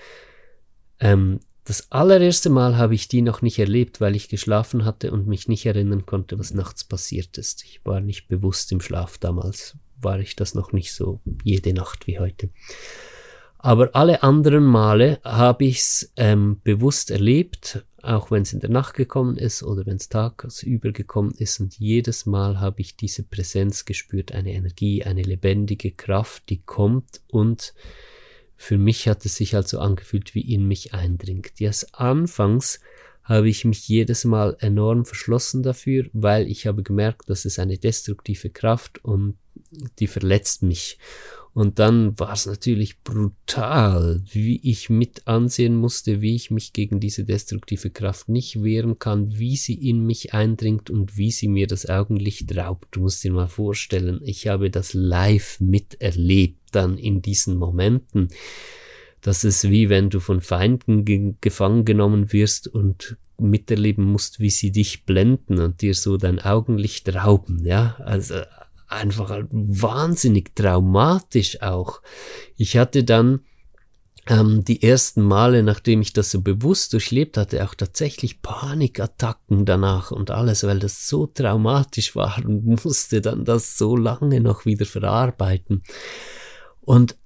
Ähm, 1.00 1.40
das 1.64 1.92
allererste 1.92 2.48
Mal 2.48 2.76
habe 2.76 2.94
ich 2.94 3.08
die 3.08 3.20
noch 3.20 3.42
nicht 3.42 3.58
erlebt, 3.58 4.00
weil 4.00 4.16
ich 4.16 4.28
geschlafen 4.28 4.84
hatte 4.84 5.10
und 5.10 5.26
mich 5.26 5.48
nicht 5.48 5.66
erinnern 5.66 6.06
konnte, 6.06 6.38
was 6.38 6.54
nachts 6.54 6.84
passiert 6.84 7.36
ist. 7.36 7.62
Ich 7.64 7.84
war 7.84 8.00
nicht 8.00 8.28
bewusst 8.28 8.72
im 8.72 8.80
Schlaf 8.80 9.18
damals, 9.18 9.76
war 10.00 10.18
ich 10.18 10.34
das 10.34 10.54
noch 10.54 10.72
nicht 10.72 10.92
so 10.94 11.20
jede 11.44 11.74
Nacht 11.74 12.06
wie 12.06 12.18
heute. 12.18 12.48
Aber 13.58 13.94
alle 13.94 14.22
anderen 14.22 14.64
Male 14.64 15.20
habe 15.24 15.64
ich 15.64 15.78
es 15.78 16.12
ähm, 16.16 16.60
bewusst 16.62 17.10
erlebt, 17.10 17.84
auch 18.02 18.30
wenn 18.30 18.42
es 18.42 18.52
in 18.52 18.60
der 18.60 18.70
Nacht 18.70 18.94
gekommen 18.94 19.36
ist 19.36 19.64
oder 19.64 19.84
wenn 19.84 19.96
es 19.96 20.08
tagsüber 20.08 20.92
gekommen 20.92 21.32
ist. 21.36 21.58
Und 21.58 21.78
jedes 21.78 22.24
Mal 22.24 22.60
habe 22.60 22.80
ich 22.80 22.96
diese 22.96 23.24
Präsenz 23.24 23.84
gespürt, 23.84 24.32
eine 24.32 24.52
Energie, 24.52 25.02
eine 25.02 25.22
lebendige 25.22 25.90
Kraft, 25.90 26.44
die 26.48 26.62
kommt 26.62 27.20
und 27.26 27.74
für 28.60 28.76
mich 28.76 29.06
hat 29.06 29.24
es 29.24 29.36
sich 29.36 29.54
also 29.54 29.78
angefühlt, 29.78 30.34
wie 30.34 30.52
in 30.52 30.66
mich 30.66 30.92
eindringt. 30.92 31.60
Jetzt 31.60 31.94
anfangs 31.94 32.80
habe 33.22 33.48
ich 33.48 33.64
mich 33.64 33.86
jedes 33.86 34.24
Mal 34.24 34.56
enorm 34.58 35.04
verschlossen 35.04 35.62
dafür, 35.62 36.06
weil 36.12 36.48
ich 36.48 36.66
habe 36.66 36.82
gemerkt, 36.82 37.30
dass 37.30 37.44
es 37.44 37.60
eine 37.60 37.78
destruktive 37.78 38.50
Kraft 38.50 39.04
und 39.04 39.38
die 40.00 40.08
verletzt 40.08 40.62
mich. 40.64 40.98
Und 41.58 41.80
dann 41.80 42.16
war 42.20 42.34
es 42.34 42.46
natürlich 42.46 43.02
brutal, 43.02 44.22
wie 44.30 44.60
ich 44.62 44.90
mit 44.90 45.26
ansehen 45.26 45.74
musste, 45.74 46.20
wie 46.20 46.36
ich 46.36 46.52
mich 46.52 46.72
gegen 46.72 47.00
diese 47.00 47.24
destruktive 47.24 47.90
Kraft 47.90 48.28
nicht 48.28 48.62
wehren 48.62 49.00
kann, 49.00 49.36
wie 49.40 49.56
sie 49.56 49.74
in 49.74 50.06
mich 50.06 50.34
eindringt 50.34 50.88
und 50.88 51.16
wie 51.16 51.32
sie 51.32 51.48
mir 51.48 51.66
das 51.66 51.88
Augenlicht 51.88 52.56
raubt. 52.56 52.86
Du 52.92 53.00
musst 53.00 53.24
dir 53.24 53.32
mal 53.32 53.48
vorstellen, 53.48 54.20
ich 54.22 54.46
habe 54.46 54.70
das 54.70 54.94
live 54.94 55.58
miterlebt 55.58 56.60
dann 56.70 56.96
in 56.96 57.22
diesen 57.22 57.56
Momenten. 57.56 58.28
Das 59.20 59.42
ist 59.42 59.68
wie 59.68 59.88
wenn 59.88 60.10
du 60.10 60.20
von 60.20 60.40
Feinden 60.40 61.04
ge 61.04 61.34
gefangen 61.40 61.84
genommen 61.84 62.32
wirst 62.32 62.68
und 62.68 63.16
miterleben 63.36 64.04
musst, 64.04 64.38
wie 64.38 64.50
sie 64.50 64.70
dich 64.70 65.06
blenden 65.06 65.58
und 65.58 65.82
dir 65.82 65.94
so 65.94 66.18
dein 66.18 66.38
Augenlicht 66.38 67.12
rauben, 67.12 67.66
ja. 67.66 67.96
Also 67.98 68.36
einfach 68.88 69.30
halt 69.30 69.48
wahnsinnig 69.50 70.54
traumatisch 70.54 71.62
auch. 71.62 72.02
Ich 72.56 72.76
hatte 72.76 73.04
dann 73.04 73.40
ähm, 74.28 74.64
die 74.64 74.82
ersten 74.82 75.22
Male, 75.22 75.62
nachdem 75.62 76.02
ich 76.02 76.12
das 76.12 76.30
so 76.30 76.40
bewusst 76.40 76.92
durchlebt 76.92 77.36
hatte, 77.36 77.64
auch 77.64 77.74
tatsächlich 77.74 78.42
Panikattacken 78.42 79.64
danach 79.64 80.10
und 80.10 80.30
alles, 80.30 80.64
weil 80.64 80.78
das 80.78 81.08
so 81.08 81.26
traumatisch 81.26 82.14
war 82.14 82.38
und 82.44 82.84
musste 82.84 83.20
dann 83.20 83.44
das 83.44 83.78
so 83.78 83.96
lange 83.96 84.40
noch 84.40 84.66
wieder 84.66 84.86
verarbeiten. 84.86 85.82
Und 86.80 87.16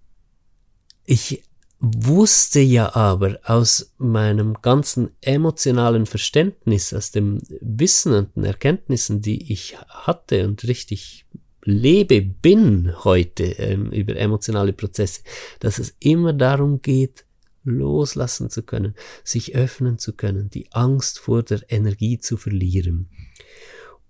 ich 1.04 1.42
wusste 1.84 2.60
ja 2.60 2.94
aber 2.94 3.40
aus 3.44 3.92
meinem 3.98 4.54
ganzen 4.62 5.10
emotionalen 5.20 6.06
Verständnis, 6.06 6.94
aus 6.94 7.10
dem 7.10 7.40
Wissen 7.60 8.14
und 8.14 8.36
den 8.36 8.44
Erkenntnissen, 8.44 9.20
die 9.20 9.52
ich 9.52 9.76
hatte 9.88 10.46
und 10.46 10.62
richtig 10.62 11.26
lebe, 11.64 12.22
bin 12.22 12.92
heute 13.04 13.44
ähm, 13.44 13.90
über 13.92 14.16
emotionale 14.16 14.72
Prozesse, 14.72 15.22
dass 15.60 15.78
es 15.78 15.96
immer 16.00 16.32
darum 16.32 16.82
geht, 16.82 17.24
loslassen 17.64 18.50
zu 18.50 18.62
können, 18.62 18.94
sich 19.24 19.54
öffnen 19.54 19.98
zu 19.98 20.14
können, 20.14 20.50
die 20.50 20.72
Angst 20.72 21.20
vor 21.20 21.42
der 21.42 21.62
Energie 21.68 22.18
zu 22.18 22.36
verlieren. 22.36 23.08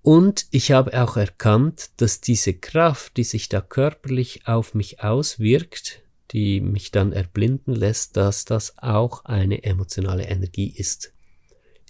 Und 0.00 0.46
ich 0.50 0.72
habe 0.72 1.00
auch 1.00 1.16
erkannt, 1.16 1.90
dass 1.98 2.20
diese 2.20 2.54
Kraft, 2.54 3.16
die 3.16 3.24
sich 3.24 3.48
da 3.48 3.60
körperlich 3.60 4.46
auf 4.46 4.74
mich 4.74 5.02
auswirkt, 5.02 6.02
die 6.32 6.60
mich 6.60 6.90
dann 6.90 7.12
erblinden 7.12 7.74
lässt, 7.74 8.16
dass 8.16 8.44
das 8.44 8.78
auch 8.78 9.24
eine 9.26 9.62
emotionale 9.62 10.24
Energie 10.24 10.74
ist. 10.74 11.12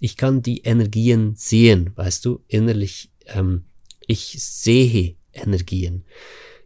Ich 0.00 0.16
kann 0.16 0.42
die 0.42 0.62
Energien 0.62 1.36
sehen, 1.36 1.92
weißt 1.94 2.24
du, 2.24 2.42
innerlich. 2.48 3.12
Ähm, 3.26 3.64
ich 4.08 4.36
sehe 4.42 5.14
Energien. 5.32 6.04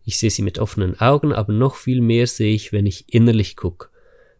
Ich 0.04 0.18
sehe 0.18 0.30
sie 0.30 0.42
mit 0.42 0.58
offenen 0.58 1.00
Augen, 1.00 1.32
aber 1.32 1.52
noch 1.52 1.74
viel 1.74 2.00
mehr 2.00 2.26
sehe 2.26 2.54
ich, 2.54 2.72
wenn 2.72 2.86
ich 2.86 3.12
innerlich 3.12 3.56
gucke. 3.56 3.88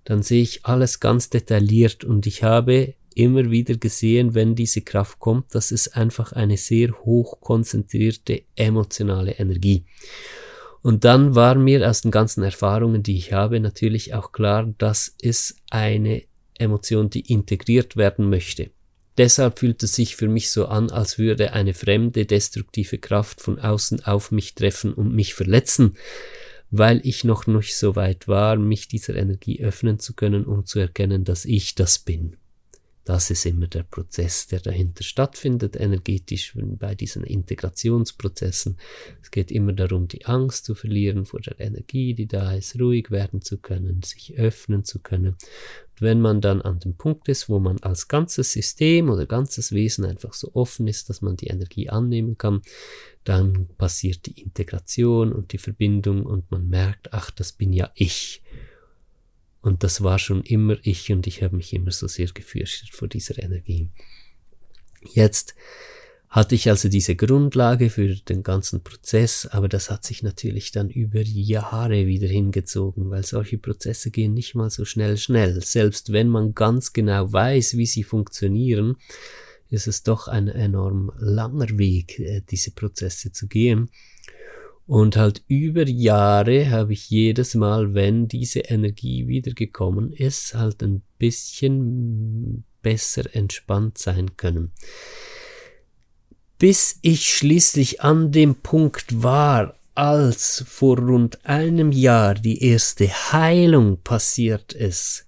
Dann 0.05 0.23
sehe 0.23 0.43
ich 0.43 0.65
alles 0.65 1.01
ganz 1.01 1.31
detailliert 1.31 2.05
und 2.05 2.27
ich 2.27 2.45
habe 2.45 2.95
immer 3.17 3.51
wieder 3.51 3.77
gesehen, 3.77 4.35
wenn 4.35 4.55
diese 4.55 4.83
Kraft 4.83 5.19
kommt, 5.19 5.55
dass 5.55 5.73
es 5.73 5.89
einfach 5.89 6.33
eine 6.33 6.57
sehr 6.57 6.93
hoch 7.05 7.41
konzentrierte 7.41 8.43
emotionale 8.55 9.33
Energie. 9.33 9.85
Und 10.83 11.05
dann 11.05 11.35
war 11.35 11.57
mir 11.57 11.89
aus 11.89 12.03
den 12.03 12.13
ganzen 12.13 12.45
Erfahrungen, 12.45 13.03
die 13.03 13.17
ich 13.17 13.33
habe, 13.33 13.59
natürlich 13.59 14.15
auch 14.15 14.31
klar, 14.31 14.73
dass 14.79 15.17
es 15.21 15.57
eine 15.71 16.23
Emotion, 16.59 17.11
die 17.11 17.33
integriert 17.33 17.97
werden 17.97 18.31
möchte. 18.31 18.71
Deshalb 19.19 19.61
fühlt 19.61 19.83
es 19.83 19.95
sich 19.95 20.17
für 20.17 20.29
mich 20.29 20.51
so 20.51 20.67
an, 20.67 20.91
als 20.91 21.19
würde 21.19 21.53
eine 21.53 21.75
fremde, 21.75 22.27
destruktive 22.27 22.99
Kraft 22.99 23.41
von 23.41 23.59
außen 23.59 24.05
auf 24.05 24.31
mich 24.31 24.55
treffen 24.55 24.93
und 24.93 25.15
mich 25.15 25.35
verletzen, 25.35 25.97
weil 26.71 27.01
ich 27.05 27.25
noch 27.25 27.47
nicht 27.47 27.77
so 27.77 27.97
weit 27.97 28.29
war, 28.29 28.57
mich 28.57 28.89
dieser 28.89 29.15
Energie 29.17 29.63
öffnen 29.63 29.99
zu 29.99 30.15
können, 30.15 30.45
um 30.45 30.67
zu 30.67 30.79
erkennen, 30.79 31.25
dass 31.25 31.45
ich 31.45 31.75
das 31.75 31.99
bin. 31.99 32.37
Das 33.07 33.31
ist 33.31 33.47
immer 33.47 33.69
der 33.69 33.85
Prozess, 33.85 34.49
der 34.49 34.59
dahinter 34.59 35.05
stattfindet, 35.05 35.77
energetisch 35.77 36.55
bei 36.57 36.97
diesen 36.97 37.23
Integrationsprozessen. 37.23 38.79
Es 39.23 39.31
geht 39.31 39.53
immer 39.53 39.73
darum, 39.73 40.09
die 40.09 40.27
Angst 40.27 40.65
zu 40.65 40.75
verlieren 40.75 41.25
vor 41.25 41.41
der 41.41 41.61
Energie, 41.61 42.15
die 42.15 42.27
da 42.27 42.53
ist, 42.53 42.81
ruhig 42.81 43.13
werden 43.13 43.43
zu 43.43 43.59
können, 43.59 44.03
sich 44.03 44.37
öffnen 44.37 44.85
zu 44.85 44.99
können. 44.99 45.35
Und 45.35 46.01
wenn 46.01 46.21
man 46.21 46.41
dann 46.41 46.61
an 46.61 46.81
dem 46.81 46.97
Punkt 46.97 47.29
ist, 47.29 47.49
wo 47.49 47.61
man 47.61 47.79
als 47.79 48.09
ganzes 48.09 48.51
System 48.51 49.09
oder 49.09 49.25
ganzes 49.25 49.71
Wesen 49.71 50.05
einfach 50.05 50.33
so 50.33 50.51
offen 50.55 50.89
ist, 50.89 51.09
dass 51.09 51.23
man 51.23 51.37
die 51.37 51.47
Energie 51.47 51.89
annehmen 51.89 52.37
kann, 52.37 52.61
dann 53.23 53.69
passiert 53.79 54.27
die 54.27 54.41
Integration 54.41 55.33
und 55.33 55.53
die 55.53 55.59
Verbindung 55.59 56.27
und 56.27 56.51
man 56.51 56.69
merkt, 56.69 57.13
ach, 57.13 57.31
das 57.31 57.53
bin 57.53 57.73
ja 57.73 57.89
ich. 57.95 58.43
Und 59.67 59.83
das 59.83 60.01
war 60.01 60.21
schon 60.21 60.45
immer 60.45 60.77
ich 60.85 61.11
und 61.11 61.27
ich 61.27 61.43
habe 61.43 61.57
mich 61.57 61.73
immer 61.73 61.91
so 61.91 62.07
sehr 62.07 62.29
gefürchtet 62.29 62.91
vor 62.91 63.09
dieser 63.09 63.43
Energie. 63.43 63.89
Jetzt 65.13 65.57
hatte 66.29 66.55
ich 66.55 66.69
also 66.69 66.89
diese 66.89 67.17
Grundlage 67.17 67.91
für 67.91 68.15
den 68.15 68.45
ganzen 68.45 68.85
Prozess, 68.85 69.45
aber 69.45 69.69
das 69.69 69.91
hat 69.91 70.05
sich 70.05 70.23
natürlich 70.23 70.71
dann 70.71 70.89
über 70.89 71.21
Jahre 71.21 72.07
wieder 72.07 72.29
hingezogen, 72.29 73.11
weil 73.11 73.25
solche 73.25 73.59
Prozesse 73.59 74.13
gehen 74.13 74.35
nicht 74.35 74.55
mal 74.55 74.71
so 74.71 74.85
schnell 74.85 75.17
schnell. 75.17 75.61
Selbst 75.61 76.13
wenn 76.13 76.29
man 76.29 76.55
ganz 76.55 76.93
genau 76.93 77.33
weiß, 77.33 77.77
wie 77.77 77.87
sie 77.87 78.05
funktionieren, 78.05 78.95
ist 79.69 79.89
es 79.89 80.05
doch 80.05 80.29
ein 80.29 80.47
enorm 80.47 81.11
langer 81.19 81.77
Weg, 81.77 82.21
äh, 82.21 82.41
diese 82.49 82.71
Prozesse 82.71 83.33
zu 83.33 83.49
gehen. 83.49 83.91
Und 84.87 85.17
halt 85.17 85.43
über 85.49 85.87
Jahre 85.89 86.71
habe 86.71 86.93
ich 86.93 87.11
jedes 87.11 87.57
Mal, 87.57 87.95
wenn 87.95 88.29
diese 88.29 88.61
Energie 88.61 89.27
wieder 89.27 89.53
gekommen 89.53 90.13
ist, 90.13 90.55
halt 90.55 90.83
ein 90.83 91.03
bisschen 91.19 92.65
besser 92.83 93.35
entspannt 93.35 93.99
sein 93.99 94.37
können. 94.37 94.71
Bis 96.59 97.01
ich 97.03 97.29
schließlich 97.29 98.01
an 98.03 98.31
dem 98.31 98.55
Punkt 98.55 99.23
war, 99.25 99.75
als 99.97 100.65
vor 100.69 100.99
rund 100.99 101.45
einem 101.45 101.91
Jahr 101.91 102.35
die 102.35 102.63
erste 102.63 103.09
Heilung 103.09 104.01
passiert 104.03 104.73
ist, 104.73 105.27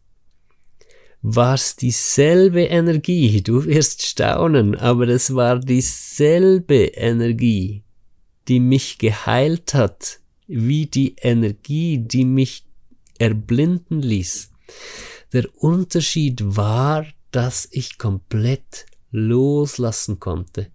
war 1.21 1.55
es 1.55 1.75
dieselbe 1.75 2.63
Energie. 2.63 3.43
Du 3.43 3.65
wirst 3.65 4.07
staunen, 4.07 4.77
aber 4.77 5.09
es 5.09 5.35
war 5.35 5.59
dieselbe 5.59 6.85
Energie 6.85 7.83
die 8.49 8.61
mich 8.61 8.99
geheilt 8.99 9.75
hat, 9.75 10.21
wie 10.47 10.87
die 10.87 11.17
Energie, 11.21 11.99
die 11.99 12.25
mich 12.25 12.65
erblinden 13.19 14.01
ließ. 14.01 14.51
Der 15.33 15.47
Unterschied 15.57 16.41
war, 16.57 17.07
dass 17.31 17.69
ich 17.71 17.99
komplett 17.99 18.87
loslassen 19.11 20.19
konnte. 20.19 20.69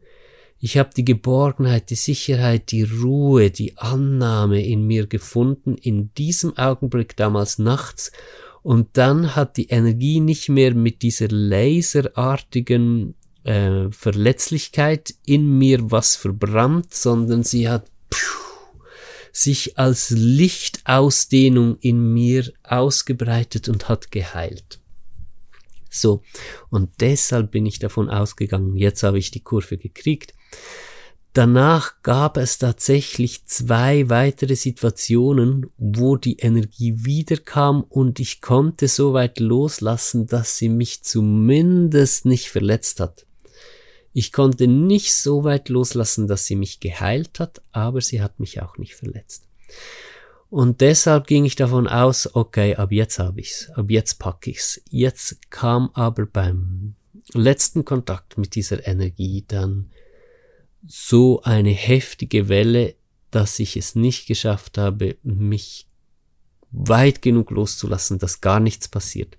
Ich 0.60 0.78
habe 0.78 0.92
die 0.96 1.04
Geborgenheit, 1.04 1.90
die 1.90 1.96
Sicherheit, 1.96 2.72
die 2.72 2.84
Ruhe, 2.84 3.50
die 3.52 3.78
Annahme 3.78 4.64
in 4.64 4.86
mir 4.88 5.08
gefunden, 5.08 5.76
in 5.76 6.14
diesem 6.14 6.58
Augenblick 6.58 7.18
damals 7.18 7.60
nachts, 7.60 8.12
und 8.62 8.92
dann 8.94 9.36
hat 9.36 9.58
die 9.58 9.68
Energie 9.68 10.22
nicht 10.22 10.48
mehr 10.48 10.74
mit 10.74 11.02
dieser 11.02 11.28
laserartigen 11.28 13.16
äh, 13.44 13.92
Verletzlichkeit 13.92 15.14
in 15.26 15.58
mir 15.58 15.92
was 15.92 16.16
verbrannt, 16.16 16.94
sondern 16.94 17.44
sie 17.44 17.70
hat 17.70 17.90
sich 19.34 19.80
als 19.80 20.12
Lichtausdehnung 20.12 21.78
in 21.80 22.14
mir 22.14 22.54
ausgebreitet 22.64 23.68
und 23.68 23.90
hat 23.90 24.12
geheilt. 24.12 24.80
So, 25.90 26.22
und 26.70 26.90
deshalb 27.02 27.52
bin 27.52 27.66
ich 27.66 27.80
davon 27.80 28.10
ausgegangen, 28.10 28.78
jetzt 28.78 29.04
habe 29.04 29.20
ich 29.20 29.32
die 29.32 29.42
Kurve 29.42 29.78
gekriegt. 29.78 30.34
Danach 31.34 32.02
gab 32.04 32.38
es 32.38 32.60
tatsächlich 32.60 33.46
zwei 33.48 34.08
weitere 34.08 34.56
Situationen, 34.56 35.72
wo 35.78 36.16
die 36.16 36.38
Energie 36.38 37.06
wiederkam 37.06 37.84
und 37.84 38.20
ich 38.20 38.40
konnte 38.40 38.88
so 38.88 39.14
weit 39.14 39.40
loslassen, 39.40 40.28
dass 40.28 40.58
sie 40.58 40.70
mich 40.70 41.04
zumindest 41.04 42.26
nicht 42.26 42.50
verletzt 42.50 43.00
hat. 43.00 43.26
Ich 44.14 44.32
konnte 44.32 44.68
nicht 44.68 45.14
so 45.14 45.44
weit 45.44 45.70
loslassen, 45.70 46.28
dass 46.28 46.46
sie 46.46 46.56
mich 46.56 46.80
geheilt 46.80 47.40
hat, 47.40 47.62
aber 47.72 48.00
sie 48.02 48.22
hat 48.22 48.40
mich 48.40 48.62
auch 48.62 48.78
nicht 48.78 48.96
verletzt. 48.96 49.48
Und 50.50 50.82
deshalb 50.82 51.26
ging 51.26 51.46
ich 51.46 51.56
davon 51.56 51.88
aus, 51.88 52.36
okay, 52.36 52.76
ab 52.76 52.92
jetzt 52.92 53.18
habe 53.18 53.42
ich's, 53.42 53.72
ab 53.72 53.90
jetzt 53.90 54.20
pack 54.20 54.46
ich's. 54.46 54.80
Jetzt 54.88 55.50
kam 55.50 55.90
aber 55.94 56.28
beim 56.28 56.94
letzten 57.34 57.86
Kontakt 57.86 58.38
mit 58.38 58.54
dieser 58.54 58.86
Energie 58.88 59.44
dann 59.48 59.90
so 60.86 61.42
eine 61.42 61.72
heftige 61.72 62.50
Welle, 62.50 62.94
dass 63.32 63.58
ich 63.58 63.78
es 63.78 63.96
nicht 63.96 64.28
geschafft 64.28 64.78
habe, 64.78 65.18
mich 65.24 65.88
weit 66.72 67.24
genug 67.24 67.50
loszulassen, 67.50 68.20
dass 68.20 68.42
gar 68.42 68.60
nichts 68.60 68.88
passiert. 68.88 69.38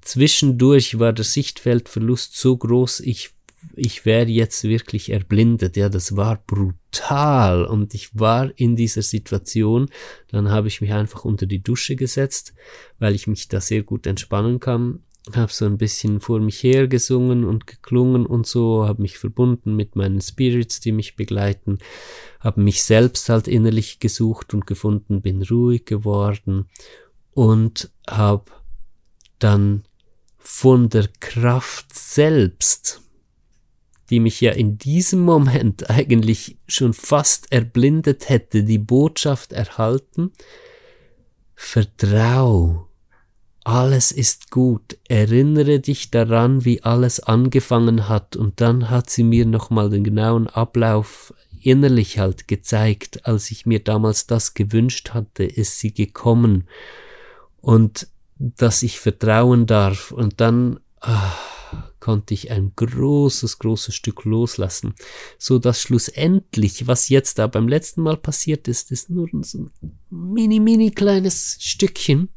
Zwischendurch 0.00 1.00
war 1.00 1.12
der 1.12 1.24
Sichtfeldverlust 1.24 2.36
so 2.36 2.56
groß, 2.56 3.00
ich 3.00 3.30
ich 3.74 4.04
werde 4.04 4.30
jetzt 4.30 4.64
wirklich 4.64 5.10
erblindet. 5.10 5.76
Ja, 5.76 5.88
das 5.88 6.16
war 6.16 6.42
brutal. 6.46 7.64
Und 7.64 7.94
ich 7.94 8.18
war 8.18 8.50
in 8.56 8.76
dieser 8.76 9.02
Situation. 9.02 9.88
Dann 10.28 10.50
habe 10.50 10.68
ich 10.68 10.80
mich 10.80 10.92
einfach 10.92 11.24
unter 11.24 11.46
die 11.46 11.62
Dusche 11.62 11.96
gesetzt, 11.96 12.54
weil 12.98 13.14
ich 13.14 13.26
mich 13.26 13.48
da 13.48 13.60
sehr 13.60 13.82
gut 13.82 14.06
entspannen 14.06 14.60
kann. 14.60 15.00
Habe 15.34 15.52
so 15.52 15.64
ein 15.64 15.76
bisschen 15.76 16.20
vor 16.20 16.38
mich 16.38 16.62
her 16.62 16.86
gesungen 16.86 17.44
und 17.44 17.66
geklungen 17.66 18.26
und 18.26 18.46
so, 18.46 18.86
habe 18.86 19.02
mich 19.02 19.18
verbunden 19.18 19.74
mit 19.74 19.96
meinen 19.96 20.20
Spirits, 20.20 20.78
die 20.78 20.92
mich 20.92 21.16
begleiten, 21.16 21.78
habe 22.38 22.60
mich 22.60 22.84
selbst 22.84 23.28
halt 23.28 23.48
innerlich 23.48 23.98
gesucht 23.98 24.54
und 24.54 24.68
gefunden, 24.68 25.22
bin 25.22 25.42
ruhig 25.42 25.84
geworden 25.84 26.66
und 27.32 27.90
habe 28.08 28.52
dann 29.40 29.82
von 30.38 30.88
der 30.88 31.08
Kraft 31.18 31.92
selbst 31.92 33.02
die 34.10 34.20
mich 34.20 34.40
ja 34.40 34.52
in 34.52 34.78
diesem 34.78 35.20
Moment 35.20 35.90
eigentlich 35.90 36.56
schon 36.66 36.92
fast 36.92 37.52
erblindet 37.52 38.28
hätte, 38.28 38.64
die 38.64 38.78
Botschaft 38.78 39.52
erhalten, 39.52 40.32
Vertrau, 41.54 42.86
alles 43.64 44.12
ist 44.12 44.50
gut, 44.52 44.96
erinnere 45.08 45.80
dich 45.80 46.10
daran, 46.12 46.64
wie 46.64 46.84
alles 46.84 47.18
angefangen 47.18 48.08
hat, 48.08 48.36
und 48.36 48.60
dann 48.60 48.90
hat 48.90 49.10
sie 49.10 49.24
mir 49.24 49.44
nochmal 49.46 49.90
den 49.90 50.04
genauen 50.04 50.46
Ablauf 50.46 51.34
innerlich 51.62 52.20
halt 52.20 52.46
gezeigt, 52.46 53.26
als 53.26 53.50
ich 53.50 53.66
mir 53.66 53.80
damals 53.80 54.28
das 54.28 54.54
gewünscht 54.54 55.14
hatte, 55.14 55.44
ist 55.44 55.80
sie 55.80 55.92
gekommen, 55.92 56.68
und 57.60 58.06
dass 58.38 58.84
ich 58.84 59.00
vertrauen 59.00 59.66
darf, 59.66 60.12
und 60.12 60.40
dann, 60.40 60.78
ah, 61.00 61.32
konnte 62.00 62.34
ich 62.34 62.50
ein 62.50 62.72
großes, 62.76 63.58
großes 63.58 63.94
Stück 63.94 64.24
loslassen, 64.24 64.94
so 65.38 65.58
dass 65.58 65.80
schlussendlich, 65.82 66.86
was 66.86 67.08
jetzt 67.08 67.38
da 67.38 67.46
beim 67.46 67.68
letzten 67.68 68.02
Mal 68.02 68.16
passiert 68.16 68.68
ist, 68.68 68.92
ist 68.92 69.10
nur 69.10 69.28
so 69.42 69.58
ein 69.58 69.70
mini, 70.10 70.60
mini 70.60 70.90
kleines 70.90 71.58
Stückchen. 71.60 72.28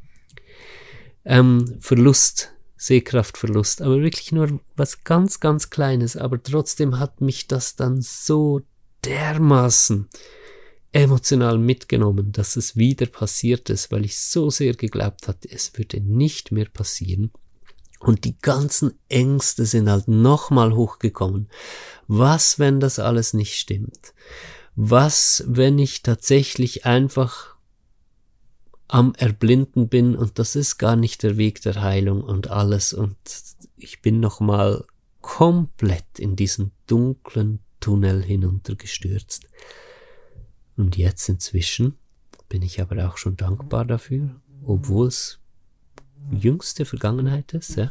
ähm, 1.25 1.77
Verlust, 1.80 2.53
Sehkraftverlust, 2.77 3.82
aber 3.82 4.01
wirklich 4.01 4.32
nur 4.32 4.59
was 4.75 5.03
ganz, 5.03 5.39
ganz 5.39 5.69
Kleines. 5.69 6.15
Aber 6.15 6.41
trotzdem 6.41 6.97
hat 6.97 7.21
mich 7.21 7.47
das 7.47 7.75
dann 7.75 8.01
so 8.01 8.61
dermaßen 9.05 10.09
emotional 10.91 11.57
mitgenommen, 11.57 12.32
dass 12.32 12.55
es 12.55 12.75
wieder 12.75 13.05
passiert 13.05 13.69
ist, 13.69 13.91
weil 13.91 14.05
ich 14.05 14.17
so 14.17 14.49
sehr 14.49 14.73
geglaubt 14.73 15.27
hatte, 15.27 15.49
es 15.51 15.77
würde 15.77 15.99
nicht 16.01 16.51
mehr 16.51 16.65
passieren. 16.65 17.32
Und 18.00 18.24
die 18.24 18.38
ganzen 18.39 18.93
Ängste 19.10 19.66
sind 19.66 19.89
halt 19.89 20.08
nochmal 20.08 20.74
hochgekommen. 20.74 21.50
Was, 22.08 22.58
wenn 22.58 22.80
das 22.80 22.97
alles 22.97 23.34
nicht 23.34 23.56
stimmt? 23.56 24.14
Was, 24.76 25.43
wenn 25.47 25.78
ich 25.78 26.02
tatsächlich 26.02 26.86
einfach 26.86 27.56
am 28.88 29.14
Erblinden 29.16 29.89
bin 29.89 30.16
und 30.16 30.39
das 30.39 30.56
ist 30.56 30.78
gar 30.78 30.95
nicht 30.95 31.22
der 31.22 31.38
Weg 31.38 31.62
der 31.62 31.82
Heilung 31.82 32.24
und 32.24 32.50
alles 32.50 32.93
und 32.93 33.18
ich 33.78 34.02
bin 34.02 34.20
nochmal 34.20 34.86
komplett 35.22 36.18
in 36.18 36.36
diesen 36.36 36.72
dunklen 36.88 37.60
Tunnel 37.80 38.24
hinuntergestürzt. 38.24 39.47
Und 40.76 40.97
jetzt 40.97 41.30
inzwischen 41.30 41.97
bin 42.47 42.62
ich 42.62 42.82
aber 42.82 43.08
auch 43.08 43.18
schon 43.18 43.38
dankbar 43.38 43.86
dafür, 43.86 44.41
obwohl 44.64 45.08
es 45.08 45.39
jüngste 46.32 46.86
Vergangenheit 46.86 47.53
ist, 47.53 47.76
ja, 47.76 47.89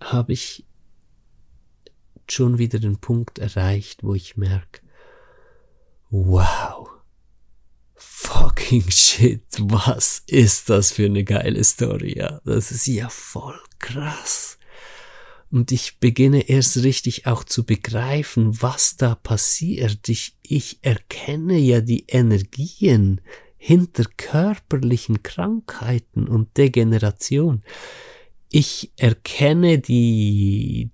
habe 0.00 0.32
ich 0.32 0.64
schon 2.28 2.58
wieder 2.58 2.78
den 2.78 2.98
Punkt 2.98 3.38
erreicht, 3.38 4.02
wo 4.02 4.14
ich 4.14 4.36
merke, 4.36 4.80
wow, 6.10 6.88
fucking 7.94 8.90
shit, 8.90 9.44
was 9.58 10.22
ist 10.26 10.70
das 10.70 10.92
für 10.92 11.06
eine 11.06 11.24
geile 11.24 11.62
Story, 11.64 12.18
ja, 12.18 12.40
das 12.44 12.70
ist 12.70 12.86
ja 12.86 13.08
voll 13.08 13.60
krass. 13.78 14.58
Und 15.50 15.70
ich 15.70 15.98
beginne 15.98 16.48
erst 16.48 16.78
richtig 16.78 17.26
auch 17.26 17.44
zu 17.44 17.64
begreifen, 17.64 18.62
was 18.62 18.96
da 18.96 19.14
passiert. 19.14 20.08
Ich, 20.08 20.34
ich 20.42 20.78
erkenne 20.80 21.58
ja 21.58 21.82
die 21.82 22.06
Energien 22.08 23.20
hinter 23.64 24.06
körperlichen 24.16 25.22
Krankheiten 25.22 26.26
und 26.26 26.56
Degeneration. 26.56 27.62
Ich 28.50 28.90
erkenne 28.96 29.78
die, 29.78 30.90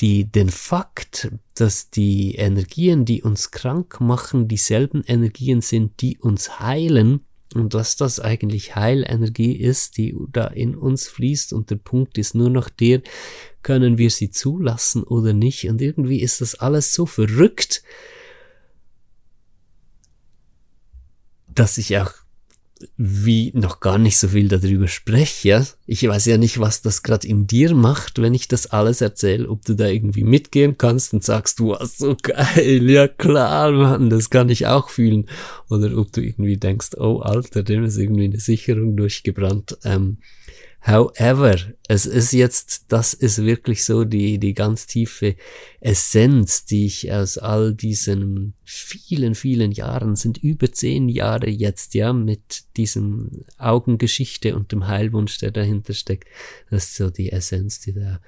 die, 0.00 0.30
den 0.30 0.50
Fakt, 0.50 1.32
dass 1.54 1.88
die 1.88 2.34
Energien, 2.34 3.06
die 3.06 3.22
uns 3.22 3.52
krank 3.52 4.02
machen, 4.02 4.48
dieselben 4.48 5.02
Energien 5.06 5.62
sind, 5.62 6.02
die 6.02 6.18
uns 6.18 6.60
heilen 6.60 7.20
und 7.54 7.72
dass 7.72 7.96
das 7.96 8.20
eigentlich 8.20 8.76
Heilenergie 8.76 9.56
ist, 9.56 9.96
die 9.96 10.14
da 10.30 10.46
in 10.48 10.74
uns 10.76 11.08
fließt 11.08 11.54
und 11.54 11.70
der 11.70 11.76
Punkt 11.76 12.18
ist 12.18 12.34
nur 12.34 12.50
noch 12.50 12.68
der, 12.68 13.00
können 13.62 13.96
wir 13.96 14.10
sie 14.10 14.30
zulassen 14.30 15.04
oder 15.04 15.32
nicht? 15.32 15.70
Und 15.70 15.80
irgendwie 15.80 16.20
ist 16.20 16.42
das 16.42 16.54
alles 16.54 16.92
so 16.92 17.06
verrückt, 17.06 17.82
dass 21.54 21.78
ich 21.78 21.96
auch 21.98 22.12
wie 22.96 23.52
noch 23.54 23.80
gar 23.80 23.98
nicht 23.98 24.16
so 24.16 24.28
viel 24.28 24.48
darüber 24.48 24.88
spreche. 24.88 25.66
Ich 25.86 26.06
weiß 26.06 26.26
ja 26.26 26.38
nicht, 26.38 26.60
was 26.60 26.82
das 26.82 27.02
gerade 27.02 27.26
in 27.26 27.46
dir 27.46 27.74
macht, 27.74 28.20
wenn 28.22 28.34
ich 28.34 28.48
das 28.48 28.68
alles 28.68 29.00
erzähle, 29.00 29.48
ob 29.48 29.64
du 29.64 29.74
da 29.74 29.86
irgendwie 29.86 30.24
mitgehen 30.24 30.78
kannst 30.78 31.12
und 31.12 31.24
sagst, 31.24 31.58
du 31.58 31.70
warst 31.70 31.98
so 31.98 32.16
geil, 32.22 32.88
ja 32.90 33.08
klar, 33.08 33.72
Mann, 33.72 34.10
das 34.10 34.30
kann 34.30 34.48
ich 34.48 34.66
auch 34.66 34.88
fühlen. 34.88 35.26
Oder 35.68 35.96
ob 35.98 36.12
du 36.12 36.22
irgendwie 36.22 36.56
denkst, 36.56 36.90
oh 36.96 37.18
Alter, 37.18 37.62
dem 37.62 37.84
ist 37.84 37.98
irgendwie 37.98 38.24
eine 38.24 38.40
Sicherung 38.40 38.96
durchgebrannt. 38.96 39.78
Ähm, 39.84 40.18
However, 40.82 41.56
es 41.88 42.06
ist 42.06 42.32
jetzt, 42.32 42.86
das 42.88 43.12
ist 43.12 43.44
wirklich 43.44 43.84
so 43.84 44.04
die, 44.04 44.38
die 44.38 44.54
ganz 44.54 44.86
tiefe 44.86 45.36
Essenz, 45.80 46.64
die 46.64 46.86
ich 46.86 47.12
aus 47.12 47.36
all 47.36 47.74
diesen 47.74 48.54
vielen, 48.64 49.34
vielen 49.34 49.72
Jahren, 49.72 50.16
sind 50.16 50.38
über 50.38 50.72
zehn 50.72 51.10
Jahre 51.10 51.50
jetzt, 51.50 51.92
ja, 51.92 52.14
mit 52.14 52.64
diesem 52.78 53.44
Augengeschichte 53.58 54.56
und 54.56 54.72
dem 54.72 54.86
Heilwunsch, 54.86 55.36
der 55.38 55.50
dahinter 55.50 55.92
steckt. 55.92 56.28
Das 56.70 56.84
ist 56.84 56.96
so 56.96 57.10
die 57.10 57.30
Essenz, 57.30 57.80
die 57.80 57.92
da 57.92 58.20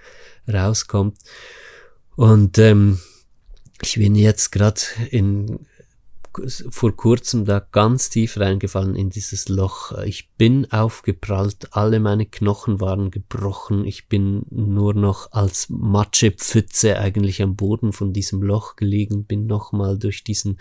rauskommt. 0.47 1.17
Und 2.17 2.59
ähm, 2.59 2.99
ich 3.83 3.95
bin 3.95 4.15
jetzt 4.15 4.53
gerade 4.53 4.83
in 5.11 5.67
vor 6.71 6.97
kurzem 6.97 7.45
da 7.45 7.61
ganz 7.61 8.11
tief 8.11 8.39
reingefallen 8.39 8.95
in 8.95 9.11
dieses 9.11 9.49
Loch. 9.49 9.93
Ich 10.03 10.31
bin 10.31 10.71
aufgeprallt, 10.73 11.69
alle 11.73 12.01
meine 12.01 12.27
Knochen 12.27 12.81
waren 12.81 13.11
gebrochen, 13.11 13.85
ich 13.85 14.09
bin 14.09 14.47
nur 14.51 14.95
noch 14.95 15.33
als 15.33 15.69
Matschepfütze 15.69 16.99
eigentlich 16.99 17.43
am 17.43 17.57
Boden 17.57 17.93
von 17.93 18.13
diesem 18.13 18.43
Loch 18.43 18.77
gelegen, 18.77 19.25
bin 19.25 19.47
nochmal 19.47 19.99
durch 19.99 20.25
diesen 20.25 20.59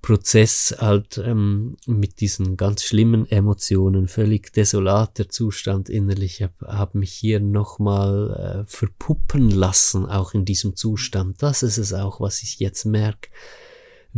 Prozess 0.00 0.76
halt 0.78 1.18
ähm, 1.18 1.76
mit 1.86 2.20
diesen 2.20 2.56
ganz 2.56 2.84
schlimmen 2.84 3.28
Emotionen, 3.28 4.06
völlig 4.06 4.52
desolater 4.52 5.28
Zustand 5.28 5.88
innerlich, 5.88 6.42
habe 6.42 6.54
hab 6.66 6.94
mich 6.94 7.12
hier 7.12 7.40
nochmal 7.40 8.64
äh, 8.64 8.70
verpuppen 8.70 9.50
lassen, 9.50 10.06
auch 10.06 10.34
in 10.34 10.44
diesem 10.44 10.76
Zustand. 10.76 11.42
Das 11.42 11.62
ist 11.62 11.78
es 11.78 11.92
auch, 11.92 12.20
was 12.20 12.42
ich 12.42 12.60
jetzt 12.60 12.84
merke 12.84 13.28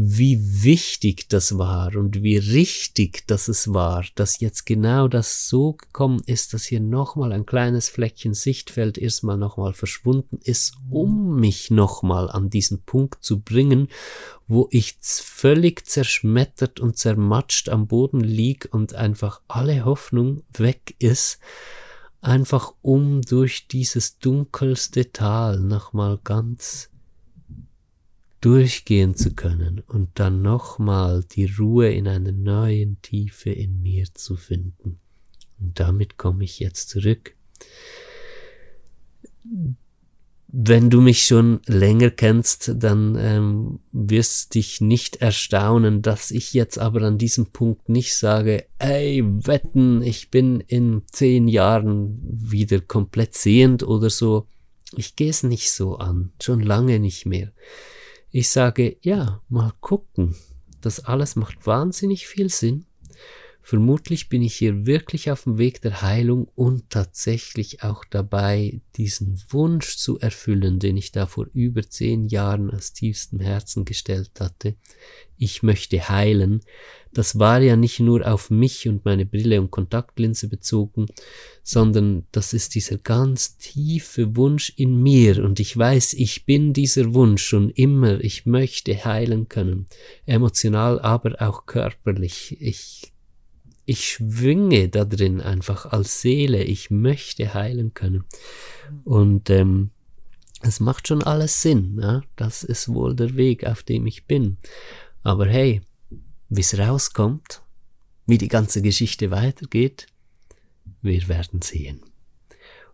wie 0.02 0.64
wichtig 0.64 1.28
das 1.28 1.58
war 1.58 1.94
und 1.94 2.22
wie 2.22 2.38
richtig 2.38 3.26
dass 3.26 3.48
es 3.48 3.74
war, 3.74 4.02
dass 4.14 4.40
jetzt 4.40 4.64
genau 4.64 5.08
das 5.08 5.46
so 5.46 5.74
gekommen 5.74 6.22
ist, 6.24 6.54
dass 6.54 6.64
hier 6.64 6.80
nochmal 6.80 7.32
ein 7.32 7.44
kleines 7.44 7.90
Fleckchen 7.90 8.32
Sichtfeld 8.32 8.96
erstmal 8.96 9.36
nochmal 9.36 9.74
verschwunden 9.74 10.38
ist, 10.42 10.72
um 10.88 11.38
mich 11.38 11.70
nochmal 11.70 12.30
an 12.30 12.48
diesen 12.48 12.82
Punkt 12.82 13.22
zu 13.22 13.40
bringen, 13.40 13.88
wo 14.48 14.68
ich 14.70 14.96
völlig 15.02 15.86
zerschmettert 15.86 16.80
und 16.80 16.96
zermatscht 16.96 17.68
am 17.68 17.86
Boden 17.86 18.20
lieg 18.20 18.70
und 18.72 18.94
einfach 18.94 19.42
alle 19.48 19.84
Hoffnung 19.84 20.44
weg 20.56 20.94
ist, 20.98 21.40
einfach 22.22 22.72
um 22.80 23.20
durch 23.20 23.68
dieses 23.68 24.18
dunkelste 24.18 25.12
Tal 25.12 25.60
nochmal 25.60 26.18
ganz 26.24 26.88
durchgehen 28.40 29.14
zu 29.14 29.34
können 29.34 29.82
und 29.86 30.18
dann 30.18 30.42
nochmal 30.42 31.24
die 31.24 31.46
Ruhe 31.46 31.90
in 31.90 32.08
einer 32.08 32.32
neuen 32.32 33.00
Tiefe 33.02 33.50
in 33.50 33.82
mir 33.82 34.06
zu 34.14 34.36
finden. 34.36 34.98
Und 35.58 35.78
damit 35.78 36.16
komme 36.16 36.44
ich 36.44 36.58
jetzt 36.58 36.88
zurück. 36.88 37.34
Wenn 40.52 40.90
du 40.90 41.00
mich 41.00 41.24
schon 41.24 41.60
länger 41.66 42.10
kennst, 42.10 42.72
dann 42.76 43.16
ähm, 43.18 43.80
wirst 43.92 44.54
dich 44.54 44.80
nicht 44.80 45.16
erstaunen, 45.16 46.02
dass 46.02 46.30
ich 46.30 46.54
jetzt 46.54 46.78
aber 46.78 47.02
an 47.02 47.18
diesem 47.18 47.52
Punkt 47.52 47.88
nicht 47.88 48.16
sage, 48.16 48.64
ey, 48.78 49.22
wetten, 49.24 50.02
ich 50.02 50.30
bin 50.30 50.60
in 50.60 51.02
zehn 51.12 51.46
Jahren 51.46 52.18
wieder 52.24 52.80
komplett 52.80 53.34
sehend 53.34 53.84
oder 53.84 54.10
so. 54.10 54.48
Ich 54.96 55.14
gehe 55.14 55.30
es 55.30 55.44
nicht 55.44 55.70
so 55.70 55.98
an, 55.98 56.32
schon 56.40 56.60
lange 56.60 56.98
nicht 56.98 57.26
mehr. 57.26 57.52
Ich 58.30 58.50
sage, 58.50 58.96
ja, 59.02 59.42
mal 59.48 59.72
gucken. 59.80 60.36
Das 60.80 61.04
alles 61.04 61.36
macht 61.36 61.66
wahnsinnig 61.66 62.26
viel 62.26 62.48
Sinn. 62.48 62.86
Vermutlich 63.62 64.28
bin 64.28 64.42
ich 64.42 64.54
hier 64.54 64.86
wirklich 64.86 65.30
auf 65.30 65.44
dem 65.44 65.58
Weg 65.58 65.82
der 65.82 66.02
Heilung 66.02 66.48
und 66.54 66.90
tatsächlich 66.90 67.82
auch 67.82 68.04
dabei, 68.04 68.80
diesen 68.96 69.40
Wunsch 69.50 69.96
zu 69.96 70.18
erfüllen, 70.18 70.78
den 70.78 70.96
ich 70.96 71.12
da 71.12 71.26
vor 71.26 71.46
über 71.52 71.82
zehn 71.82 72.26
Jahren 72.26 72.70
aus 72.70 72.92
tiefstem 72.92 73.40
Herzen 73.40 73.84
gestellt 73.84 74.32
hatte. 74.40 74.74
Ich 75.36 75.62
möchte 75.62 76.08
heilen, 76.08 76.62
das 77.12 77.38
war 77.38 77.60
ja 77.60 77.76
nicht 77.76 78.00
nur 78.00 78.30
auf 78.30 78.50
mich 78.50 78.88
und 78.88 79.04
meine 79.04 79.26
Brille 79.26 79.60
und 79.60 79.70
Kontaktlinse 79.70 80.48
bezogen, 80.48 81.06
sondern 81.62 82.26
das 82.32 82.52
ist 82.52 82.74
dieser 82.74 82.98
ganz 82.98 83.56
tiefe 83.56 84.36
Wunsch 84.36 84.72
in 84.76 85.02
mir 85.02 85.44
und 85.44 85.60
ich 85.60 85.76
weiß, 85.76 86.14
ich 86.14 86.46
bin 86.46 86.72
dieser 86.72 87.14
Wunsch 87.14 87.42
schon 87.42 87.70
immer, 87.70 88.20
ich 88.20 88.46
möchte 88.46 89.04
heilen 89.04 89.48
können, 89.48 89.86
emotional, 90.24 91.00
aber 91.00 91.40
auch 91.40 91.66
körperlich. 91.66 92.56
Ich, 92.60 93.12
ich 93.90 94.08
schwinge 94.08 94.88
da 94.88 95.04
drin 95.04 95.40
einfach 95.40 95.84
als 95.86 96.20
Seele, 96.20 96.62
ich 96.62 96.92
möchte 96.92 97.54
heilen 97.54 97.92
können. 97.92 98.22
Und 99.02 99.50
ähm, 99.50 99.90
es 100.60 100.78
macht 100.78 101.08
schon 101.08 101.24
alles 101.24 101.60
Sinn, 101.60 101.98
ja? 102.00 102.22
das 102.36 102.62
ist 102.62 102.88
wohl 102.88 103.16
der 103.16 103.34
Weg, 103.34 103.66
auf 103.66 103.82
dem 103.82 104.06
ich 104.06 104.26
bin. 104.26 104.58
Aber 105.24 105.48
hey, 105.48 105.82
wie 106.48 106.60
es 106.60 106.78
rauskommt, 106.78 107.62
wie 108.26 108.38
die 108.38 108.46
ganze 108.46 108.80
Geschichte 108.80 109.32
weitergeht, 109.32 110.06
wir 111.02 111.26
werden 111.26 111.60
sehen. 111.60 112.00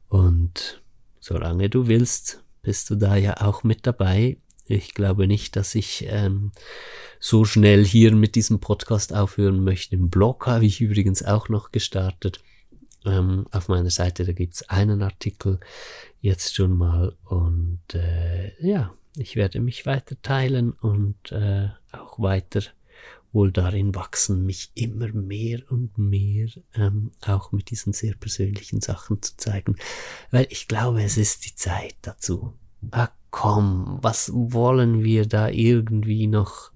Und 0.08 0.82
solange 1.20 1.68
du 1.68 1.88
willst, 1.88 2.42
bist 2.62 2.88
du 2.88 2.94
da 2.94 3.16
ja 3.16 3.42
auch 3.42 3.64
mit 3.64 3.86
dabei. 3.86 4.38
Ich 4.68 4.94
glaube 4.94 5.26
nicht, 5.26 5.56
dass 5.56 5.74
ich 5.74 6.06
ähm, 6.08 6.52
so 7.20 7.44
schnell 7.44 7.84
hier 7.84 8.14
mit 8.14 8.34
diesem 8.34 8.60
Podcast 8.60 9.14
aufhören 9.14 9.62
möchte. 9.62 9.96
Im 9.96 10.10
Blog 10.10 10.46
habe 10.46 10.66
ich 10.66 10.80
übrigens 10.80 11.22
auch 11.22 11.48
noch 11.48 11.72
gestartet. 11.72 12.40
ähm, 13.04 13.46
auf 13.52 13.68
meiner 13.68 13.90
Seite, 13.90 14.24
da 14.24 14.32
gibt's 14.32 14.68
einen 14.68 15.02
Artikel 15.02 15.60
jetzt 16.20 16.56
schon 16.56 16.76
mal 16.76 17.14
und 17.24 17.80
äh, 17.94 18.52
ja, 18.60 18.92
ich 19.16 19.36
werde 19.36 19.60
mich 19.60 19.86
weiter 19.86 20.16
teilen 20.22 20.72
und 20.72 21.32
äh, 21.32 21.68
auch 21.92 22.18
weiter 22.18 22.62
wohl 23.32 23.52
darin 23.52 23.94
wachsen, 23.94 24.46
mich 24.46 24.70
immer 24.74 25.08
mehr 25.08 25.60
und 25.68 25.96
mehr 25.98 26.48
ähm, 26.74 27.12
auch 27.20 27.52
mit 27.52 27.70
diesen 27.70 27.92
sehr 27.92 28.14
persönlichen 28.14 28.80
Sachen 28.80 29.22
zu 29.22 29.36
zeigen, 29.36 29.76
weil 30.30 30.46
ich 30.50 30.68
glaube, 30.68 31.02
es 31.02 31.16
ist 31.16 31.44
die 31.44 31.54
Zeit 31.54 31.96
dazu. 32.02 32.54
Ah, 32.90 33.10
komm, 33.36 33.98
was 34.00 34.30
wollen 34.32 35.04
wir 35.04 35.26
da 35.26 35.50
irgendwie 35.50 36.26
noch 36.26 36.72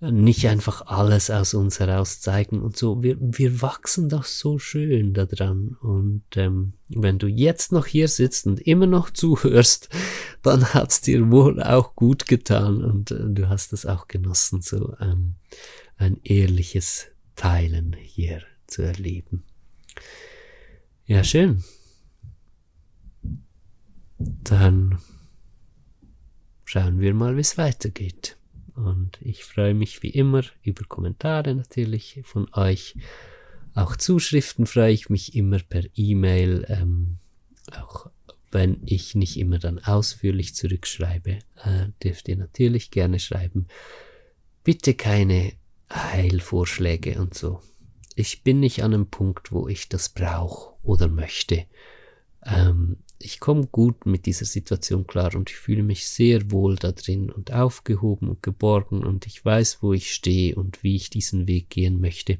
nicht 0.00 0.46
einfach 0.48 0.86
alles 0.86 1.30
aus 1.30 1.54
uns 1.54 1.80
heraus 1.80 2.20
zeigen 2.20 2.60
und 2.60 2.76
so. 2.76 3.02
Wir, 3.02 3.16
wir 3.18 3.62
wachsen 3.62 4.10
doch 4.10 4.24
so 4.24 4.58
schön 4.58 5.14
daran. 5.14 5.78
Und 5.80 6.24
ähm, 6.34 6.74
wenn 6.90 7.18
du 7.18 7.26
jetzt 7.26 7.72
noch 7.72 7.86
hier 7.86 8.08
sitzt 8.08 8.46
und 8.46 8.60
immer 8.60 8.86
noch 8.86 9.08
zuhörst, 9.08 9.88
dann 10.42 10.74
hat's 10.74 11.00
dir 11.00 11.30
wohl 11.30 11.62
auch 11.62 11.96
gut 11.96 12.26
getan 12.26 12.84
und 12.84 13.10
äh, 13.10 13.24
du 13.26 13.48
hast 13.48 13.72
es 13.72 13.86
auch 13.86 14.08
genossen, 14.08 14.60
so 14.60 14.94
ähm, 15.00 15.36
ein 15.96 16.20
ehrliches 16.22 17.06
Teilen 17.34 17.96
hier 17.98 18.42
zu 18.66 18.82
erleben. 18.82 19.42
Ja, 21.06 21.24
schön. 21.24 21.64
Dann 24.18 24.98
schauen 26.66 27.00
wir 27.00 27.14
mal, 27.14 27.36
wie 27.36 27.40
es 27.40 27.56
weitergeht. 27.56 28.36
Und 28.74 29.18
ich 29.22 29.44
freue 29.44 29.72
mich 29.72 30.02
wie 30.02 30.10
immer 30.10 30.42
über 30.62 30.84
Kommentare 30.84 31.54
natürlich 31.54 32.20
von 32.24 32.52
euch. 32.52 32.94
Auch 33.74 33.96
Zuschriften 33.96 34.66
freue 34.66 34.92
ich 34.92 35.08
mich 35.08 35.34
immer 35.34 35.60
per 35.60 35.84
E-Mail, 35.94 36.66
ähm, 36.68 37.18
auch 37.72 38.10
wenn 38.50 38.82
ich 38.84 39.14
nicht 39.14 39.38
immer 39.38 39.58
dann 39.58 39.78
ausführlich 39.78 40.54
zurückschreibe, 40.54 41.38
äh, 41.62 41.86
dürft 42.02 42.28
ihr 42.28 42.36
natürlich 42.36 42.90
gerne 42.90 43.18
schreiben. 43.18 43.66
Bitte 44.62 44.94
keine 44.94 45.52
Heilvorschläge 45.92 47.20
und 47.20 47.34
so. 47.34 47.60
Ich 48.14 48.42
bin 48.42 48.60
nicht 48.60 48.82
an 48.82 48.94
einem 48.94 49.08
Punkt, 49.08 49.52
wo 49.52 49.68
ich 49.68 49.88
das 49.88 50.08
brauche 50.08 50.74
oder 50.82 51.08
möchte. 51.08 51.66
Ähm, 52.44 52.96
ich 53.18 53.40
komme 53.40 53.66
gut 53.66 54.06
mit 54.06 54.26
dieser 54.26 54.44
Situation 54.44 55.06
klar 55.06 55.34
und 55.34 55.50
ich 55.50 55.56
fühle 55.56 55.82
mich 55.82 56.06
sehr 56.06 56.50
wohl 56.50 56.76
da 56.76 56.92
drin 56.92 57.30
und 57.30 57.52
aufgehoben 57.52 58.28
und 58.28 58.42
geborgen 58.42 59.04
und 59.04 59.26
ich 59.26 59.44
weiß, 59.44 59.78
wo 59.82 59.92
ich 59.92 60.12
stehe 60.12 60.54
und 60.54 60.82
wie 60.82 60.96
ich 60.96 61.10
diesen 61.10 61.48
Weg 61.48 61.70
gehen 61.70 62.00
möchte. 62.00 62.38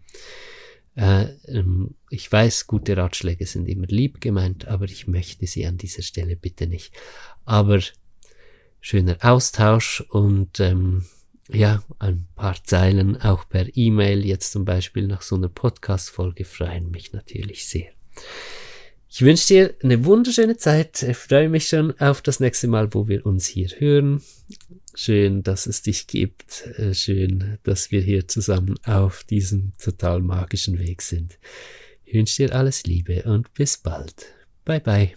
Äh, 0.94 1.26
ähm, 1.46 1.94
ich 2.10 2.30
weiß, 2.30 2.66
gute 2.66 2.96
Ratschläge 2.96 3.46
sind 3.46 3.68
immer 3.68 3.86
lieb 3.86 4.20
gemeint, 4.20 4.66
aber 4.66 4.86
ich 4.86 5.06
möchte 5.06 5.46
sie 5.46 5.66
an 5.66 5.76
dieser 5.76 6.02
Stelle 6.02 6.36
bitte 6.36 6.66
nicht. 6.66 6.94
Aber 7.44 7.80
schöner 8.80 9.18
Austausch 9.20 10.00
und 10.00 10.60
ähm, 10.60 11.04
ja, 11.48 11.82
ein 11.98 12.26
paar 12.34 12.62
Zeilen 12.64 13.20
auch 13.20 13.48
per 13.48 13.66
E-Mail, 13.76 14.24
jetzt 14.24 14.52
zum 14.52 14.64
Beispiel 14.64 15.06
nach 15.06 15.22
so 15.22 15.36
einer 15.36 15.48
Podcast-Folge 15.48 16.44
freuen 16.44 16.90
mich 16.90 17.12
natürlich 17.12 17.68
sehr. 17.68 17.88
Ich 19.16 19.22
wünsche 19.22 19.46
dir 19.46 19.74
eine 19.82 20.04
wunderschöne 20.04 20.58
Zeit. 20.58 21.02
Ich 21.02 21.16
freue 21.16 21.48
mich 21.48 21.68
schon 21.68 21.98
auf 21.98 22.20
das 22.20 22.38
nächste 22.38 22.68
Mal, 22.68 22.92
wo 22.92 23.08
wir 23.08 23.24
uns 23.24 23.46
hier 23.46 23.68
hören. 23.78 24.20
Schön, 24.94 25.42
dass 25.42 25.66
es 25.66 25.80
dich 25.80 26.06
gibt. 26.06 26.66
Äh, 26.76 26.92
schön, 26.92 27.56
dass 27.62 27.90
wir 27.90 28.02
hier 28.02 28.28
zusammen 28.28 28.74
auf 28.84 29.24
diesem 29.24 29.72
total 29.82 30.20
magischen 30.20 30.78
Weg 30.78 31.00
sind. 31.00 31.38
Ich 32.04 32.12
wünsche 32.12 32.46
dir 32.46 32.54
alles 32.54 32.84
Liebe 32.84 33.22
und 33.22 33.54
bis 33.54 33.78
bald. 33.78 34.26
Bye 34.66 34.80
bye. 34.80 35.16